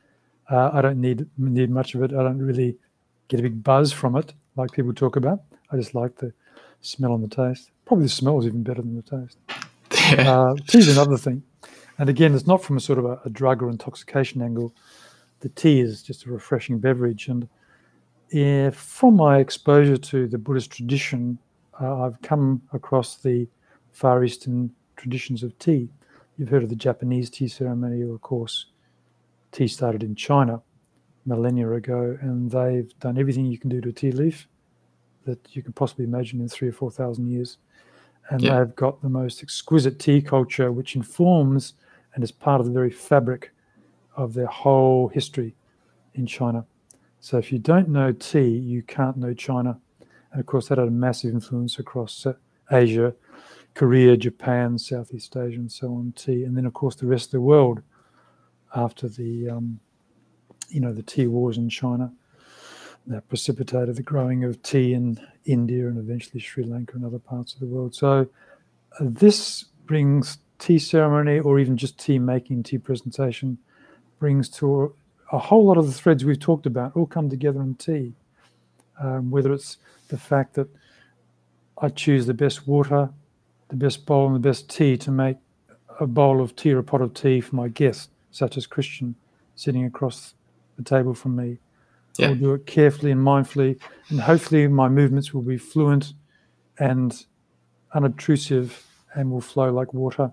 Uh, 0.49 0.69
I 0.73 0.81
don't 0.81 0.99
need 1.01 1.27
need 1.37 1.69
much 1.69 1.95
of 1.95 2.03
it. 2.03 2.11
I 2.13 2.23
don't 2.23 2.39
really 2.39 2.77
get 3.27 3.39
a 3.39 3.43
big 3.43 3.63
buzz 3.63 3.91
from 3.91 4.15
it, 4.15 4.33
like 4.55 4.71
people 4.71 4.93
talk 4.93 5.15
about. 5.15 5.41
I 5.71 5.77
just 5.77 5.95
like 5.95 6.15
the 6.15 6.33
smell 6.81 7.15
and 7.15 7.23
the 7.23 7.35
taste. 7.35 7.71
Probably 7.85 8.05
the 8.05 8.09
smell 8.09 8.39
is 8.39 8.45
even 8.45 8.63
better 8.63 8.81
than 8.81 8.95
the 8.95 9.01
taste. 9.01 9.37
Yeah. 10.11 10.31
Uh, 10.31 10.55
tea's 10.67 10.89
another 10.89 11.17
thing, 11.17 11.41
and 11.97 12.09
again, 12.09 12.33
it's 12.33 12.47
not 12.47 12.63
from 12.63 12.77
a 12.77 12.79
sort 12.79 12.99
of 12.99 13.05
a, 13.05 13.19
a, 13.25 13.29
drug 13.29 13.61
or 13.61 13.69
intoxication 13.69 14.41
angle. 14.41 14.73
The 15.41 15.49
tea 15.49 15.79
is 15.79 16.01
just 16.01 16.25
a 16.25 16.31
refreshing 16.31 16.79
beverage, 16.79 17.27
and 17.27 17.47
yeah, 18.31 18.71
from 18.71 19.15
my 19.15 19.39
exposure 19.39 19.97
to 19.97 20.27
the 20.27 20.37
Buddhist 20.37 20.71
tradition, 20.71 21.37
uh, 21.81 22.03
I've 22.03 22.21
come 22.21 22.61
across 22.73 23.17
the 23.17 23.47
Far 23.91 24.23
Eastern 24.23 24.71
traditions 24.95 25.43
of 25.43 25.57
tea. 25.59 25.89
You've 26.37 26.49
heard 26.49 26.63
of 26.63 26.69
the 26.69 26.75
Japanese 26.75 27.29
tea 27.29 27.47
ceremony, 27.47 28.01
of 28.01 28.21
course, 28.21 28.67
tea 29.51 29.67
started 29.67 30.01
in 30.01 30.15
China 30.15 30.61
millennia 31.25 31.71
ago, 31.71 32.17
and 32.21 32.49
they've 32.49 32.91
done 32.99 33.17
everything 33.17 33.45
you 33.45 33.57
can 33.57 33.69
do 33.69 33.81
to 33.81 33.89
a 33.89 33.93
tea 33.93 34.11
leaf 34.11 34.47
that 35.25 35.39
you 35.55 35.61
could 35.61 35.75
possibly 35.75 36.05
imagine 36.05 36.41
in 36.41 36.49
three 36.49 36.67
or 36.67 36.73
four 36.73 36.91
thousand 36.91 37.27
years. 37.27 37.57
And 38.29 38.41
yeah. 38.41 38.59
they've 38.59 38.75
got 38.75 39.01
the 39.01 39.09
most 39.09 39.43
exquisite 39.43 39.99
tea 39.99 40.21
culture, 40.21 40.71
which 40.71 40.95
informs 40.95 41.73
and 42.13 42.23
is 42.23 42.31
part 42.31 42.59
of 42.61 42.67
the 42.67 42.71
very 42.71 42.91
fabric 42.91 43.51
of 44.15 44.33
their 44.33 44.47
whole 44.47 45.07
history 45.09 45.55
in 46.13 46.25
China. 46.25 46.65
So 47.19 47.37
if 47.37 47.51
you 47.51 47.59
don't 47.59 47.89
know 47.89 48.11
tea, 48.11 48.49
you 48.49 48.81
can't 48.83 49.17
know 49.17 49.33
China. 49.33 49.79
And 50.31 50.39
of 50.39 50.45
course, 50.45 50.67
that 50.67 50.77
had 50.77 50.87
a 50.87 50.91
massive 50.91 51.33
influence 51.33 51.79
across 51.79 52.25
Asia, 52.71 53.13
Korea, 53.73 54.17
Japan, 54.17 54.77
Southeast 54.77 55.35
Asia, 55.35 55.59
and 55.59 55.71
so 55.71 55.87
on. 55.87 56.13
Tea, 56.15 56.43
and 56.43 56.55
then 56.55 56.65
of 56.65 56.73
course 56.73 56.95
the 56.95 57.07
rest 57.07 57.27
of 57.27 57.31
the 57.31 57.41
world 57.41 57.81
after 58.75 59.07
the 59.07 59.49
um, 59.49 59.79
you 60.69 60.79
know 60.79 60.93
the 60.93 61.03
tea 61.03 61.27
wars 61.27 61.57
in 61.57 61.69
China 61.69 62.11
that 63.07 63.27
precipitated 63.27 63.95
the 63.95 64.03
growing 64.03 64.43
of 64.43 64.61
tea 64.63 64.93
in 64.93 65.19
India 65.45 65.87
and 65.87 65.97
eventually 65.97 66.39
Sri 66.39 66.63
Lanka 66.63 66.95
and 66.95 67.05
other 67.05 67.19
parts 67.19 67.53
of 67.53 67.59
the 67.59 67.65
world. 67.65 67.93
So 67.93 68.27
uh, 68.99 69.05
this 69.05 69.65
brings 69.85 70.37
tea 70.59 70.79
ceremony 70.79 71.39
or 71.39 71.59
even 71.59 71.75
just 71.75 71.99
tea 71.99 72.19
making, 72.19 72.63
tea 72.63 72.77
presentation, 72.77 73.57
brings 74.19 74.47
to 74.47 74.95
a, 75.31 75.37
whole 75.37 75.65
lot 75.65 75.77
of 75.77 75.85
the 75.87 75.93
threads 75.93 76.23
we've 76.23 76.39
talked 76.39 76.65
about 76.65 76.95
all 76.95 77.05
come 77.05 77.29
together 77.29 77.61
in 77.61 77.75
tea. 77.75 78.13
Um, 79.01 79.31
whether 79.31 79.51
it's 79.51 79.77
the 80.07 80.17
fact 80.17 80.53
that 80.53 80.69
I 81.81 81.89
choose 81.89 82.25
the 82.25 82.33
best 82.33 82.67
water, 82.67 83.09
the 83.69 83.75
best 83.75 84.05
bowl, 84.05 84.27
and 84.27 84.35
the 84.35 84.47
best 84.47 84.69
tea 84.69 84.95
to 84.97 85.11
make 85.11 85.37
a 85.99 86.07
bowl 86.07 86.41
of 86.41 86.55
tea 86.55 86.71
or 86.71 86.79
a 86.79 86.83
pot 86.83 87.01
of 87.01 87.13
tea 87.13 87.41
for 87.41 87.55
my 87.55 87.67
guest, 87.67 88.11
such 88.31 88.55
as 88.55 88.67
Kristian 88.67 89.15
sitting 89.55 89.83
across 89.83 90.35
the 90.77 90.83
table 90.83 91.13
from 91.13 91.35
me. 91.35 91.57
Yeah. 92.17 92.29
I'll 92.29 92.35
do 92.35 92.53
it 92.53 92.65
carefully 92.67 93.11
and 93.11 93.21
mindfully, 93.21 93.79
and 94.09 94.21
hopefully 94.21 94.67
my 94.67 94.87
movements 94.87 95.33
will 95.33 95.41
be 95.41 95.57
fluent 95.57 96.13
and 96.77 97.25
unobtrusive 97.93 98.85
and 99.13 99.31
will 99.31 99.41
flow 99.41 99.71
like 99.71 99.93
water. 99.93 100.31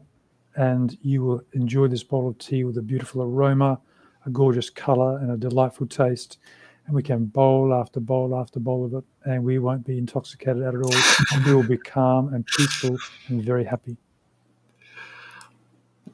And 0.57 0.97
you 1.03 1.23
will 1.23 1.43
enjoy 1.53 1.89
this 1.89 2.03
bowl 2.03 2.29
of 2.29 2.39
tea 2.39 2.65
with 2.65 2.77
a 2.77 2.83
beautiful 2.83 3.23
aroma, 3.23 3.81
a 4.27 4.31
gorgeous 4.31 4.69
color, 4.69 5.19
and 5.19 5.31
a 5.31 5.37
delightful 5.37 5.87
taste. 5.87 6.39
And 6.87 6.95
we 6.95 7.03
can 7.03 7.27
bowl 7.27 7.73
after 7.73 8.01
bowl 8.01 8.39
after 8.39 8.59
bowl 8.59 8.85
of 8.85 8.95
it, 8.95 9.05
and 9.25 9.45
we 9.45 9.59
won't 9.59 9.87
be 9.87 9.97
intoxicated 9.97 10.63
at 10.63 10.75
all. 10.75 10.93
and 11.33 11.45
we 11.47 11.55
will 11.55 11.63
be 11.63 11.79
calm 11.79 12.35
and 12.35 12.45
peaceful 12.45 12.99
and 13.29 13.43
very 13.43 13.65
happy. 13.65 13.97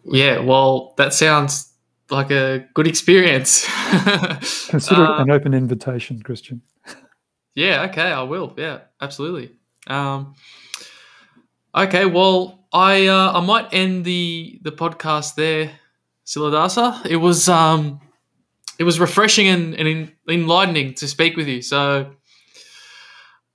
Yeah, 0.05 0.39
well, 0.39 0.95
that 0.99 1.15
sounds 1.15 1.73
like 2.11 2.31
a 2.31 2.67
good 2.75 2.87
experience. 2.87 3.65
Consider 4.69 5.05
it 5.05 5.21
an 5.21 5.31
uh, 5.31 5.35
open 5.35 5.55
invitation, 5.55 6.23
Kristian. 6.23 6.61
Yeah, 7.55 7.85
okay, 7.85 8.13
I 8.13 8.23
will. 8.25 8.53
Yeah, 8.59 8.81
absolutely. 9.01 9.51
Um, 9.87 10.35
okay, 11.75 12.05
well, 12.05 12.67
I 12.71 13.07
uh, 13.07 13.33
I 13.33 13.41
might 13.41 13.73
end 13.73 14.05
the 14.05 14.61
the 14.61 14.73
podcast 14.73 15.37
there, 15.37 15.71
Siladasa. 16.27 17.07
It 17.07 17.17
was 17.17 17.49
um, 17.49 18.03
it 18.79 18.85
was 18.85 19.01
refreshing 19.01 19.49
and, 19.49 19.75
and 19.75 20.13
enlightening 20.29 20.95
to 20.95 21.09
speak 21.09 21.37
with 21.37 21.49
you. 21.49 21.63
So, 21.63 22.13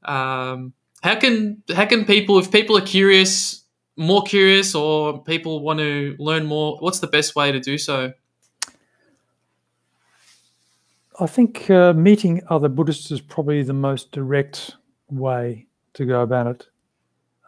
um, 0.04 0.74
how 1.04 1.16
can 1.20 1.62
how 1.76 1.86
can 1.86 2.06
people, 2.06 2.40
if 2.40 2.52
people 2.52 2.78
are 2.78 2.86
curious, 2.86 3.64
more 3.98 4.24
curious, 4.24 4.74
or 4.74 5.24
people 5.24 5.62
want 5.62 5.80
to 5.80 6.16
learn 6.18 6.46
more, 6.46 6.78
what's 6.80 7.00
the 7.00 7.08
best 7.08 7.36
way 7.36 7.52
to 7.52 7.60
do 7.60 7.78
so? 7.78 8.14
I 11.22 11.28
think 11.28 11.70
uh, 11.70 11.94
meeting 11.94 12.42
other 12.50 12.68
Buddhists 12.68 13.12
is 13.12 13.22
probably 13.22 13.62
the 13.62 13.74
most 13.74 14.12
direct 14.12 14.76
way 15.08 15.68
to 15.94 16.04
go 16.04 16.22
about 16.22 16.48
it. 16.48 16.68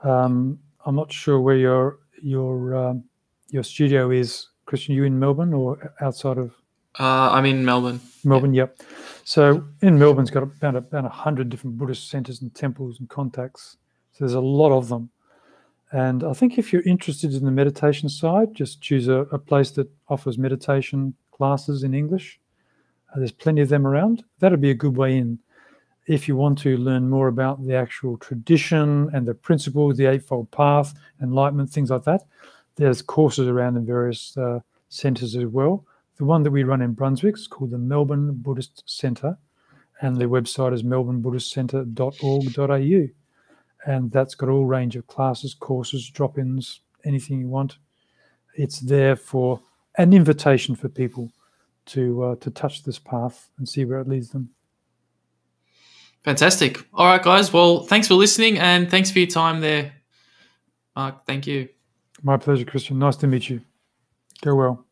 Um, 0.03 0.59
I'm 0.85 0.95
not 0.95 1.11
sure 1.11 1.41
where 1.41 1.57
your 1.57 1.97
your 2.21 2.75
um, 2.75 3.03
your 3.49 3.63
studio 3.63 4.11
is, 4.11 4.49
Kristian. 4.67 4.93
You 4.93 5.05
in 5.05 5.17
Melbourne 5.17 5.55
or 5.55 5.91
outside 6.01 6.37
of? 6.37 6.53
Uh, 6.99 7.31
I'm 7.31 7.45
in 7.45 7.65
Melbourne. 7.65 7.99
Melbourne, 8.23 8.53
yep. 8.53 8.79
So 9.23 9.65
in 9.81 9.97
Melbourne's 9.97 10.29
got 10.29 10.43
about 10.43 10.75
about 10.75 11.05
a 11.05 11.09
hundred 11.09 11.49
different 11.49 11.79
Buddhist 11.79 12.11
centres 12.11 12.43
and 12.43 12.53
temples 12.53 12.99
and 12.99 13.09
contacts. 13.09 13.77
So 14.11 14.19
there's 14.19 14.35
a 14.35 14.39
lot 14.39 14.71
of 14.71 14.87
them. 14.89 15.09
And 15.91 16.23
I 16.23 16.33
think 16.33 16.59
if 16.59 16.71
you're 16.71 16.83
interested 16.83 17.33
in 17.33 17.43
the 17.43 17.51
meditation 17.51 18.07
side, 18.07 18.53
just 18.53 18.81
choose 18.81 19.07
a, 19.07 19.21
a 19.31 19.39
place 19.39 19.71
that 19.71 19.89
offers 20.09 20.37
meditation 20.37 21.15
classes 21.31 21.81
in 21.81 21.95
English 21.95 22.39
there's 23.15 23.31
plenty 23.31 23.61
of 23.61 23.69
them 23.69 23.85
around. 23.85 24.23
That'd 24.39 24.61
be 24.61 24.71
a 24.71 24.75
good 24.75 24.97
way 24.97 25.17
in. 25.17 25.39
If 26.05 26.27
you 26.27 26.35
want 26.35 26.57
to 26.59 26.75
learn 26.77 27.09
more 27.09 27.29
about 27.29 27.65
the 27.65 27.75
actual 27.75 28.17
tradition 28.17 29.09
and 29.13 29.25
the 29.25 29.33
principles, 29.33 29.95
the 29.95 30.07
Eightfold 30.07 30.51
Path, 30.51 30.93
enlightenment, 31.21 31.69
things 31.69 31.91
like 31.91 32.03
that, 32.03 32.23
there's 32.75 33.01
courses 33.01 33.47
around 33.47 33.77
in 33.77 33.85
various 33.85 34.35
uh, 34.35 34.59
centres 34.89 35.35
as 35.35 35.45
well. 35.45 35.85
The 36.17 36.25
one 36.25 36.43
that 36.43 36.51
we 36.51 36.63
run 36.63 36.81
in 36.81 36.93
Brunswick 36.93 37.35
is 37.35 37.47
called 37.47 37.71
the 37.71 37.77
Melbourne 37.77 38.33
Buddhist 38.33 38.83
Centre, 38.85 39.37
and 40.01 40.17
the 40.17 40.25
website 40.25 40.73
is 40.73 40.83
melbournebuddhistcentre.org.au. 40.83 43.07
And 43.85 44.11
that's 44.11 44.35
got 44.35 44.49
all 44.49 44.65
range 44.65 44.95
of 44.95 45.07
classes, 45.07 45.53
courses, 45.53 46.09
drop-ins, 46.09 46.81
anything 47.05 47.39
you 47.39 47.47
want. 47.47 47.77
It's 48.55 48.79
there 48.79 49.15
for 49.15 49.61
an 49.97 50.13
invitation 50.13 50.75
for 50.75 50.89
people 50.89 51.31
to 51.87 52.23
uh, 52.23 52.35
to 52.37 52.49
touch 52.49 52.83
this 52.83 52.99
path 52.99 53.49
and 53.57 53.67
see 53.67 53.85
where 53.85 53.99
it 53.99 54.07
leads 54.07 54.29
them. 54.29 54.49
Fantastic. 56.23 56.79
All 56.93 57.05
right, 57.05 57.21
guys. 57.21 57.51
Well, 57.51 57.81
thanks 57.81 58.07
for 58.07 58.13
listening 58.13 58.57
and 58.57 58.89
thanks 58.89 59.11
for 59.11 59.19
your 59.19 59.27
time 59.27 59.59
there, 59.59 59.93
Mark. 60.95 61.25
Thank 61.25 61.47
you. 61.47 61.67
My 62.21 62.37
pleasure, 62.37 62.63
Kristian. 62.63 62.95
Nice 62.95 63.17
to 63.17 63.27
meet 63.27 63.49
you. 63.49 63.61
Go 64.41 64.55
well. 64.55 64.85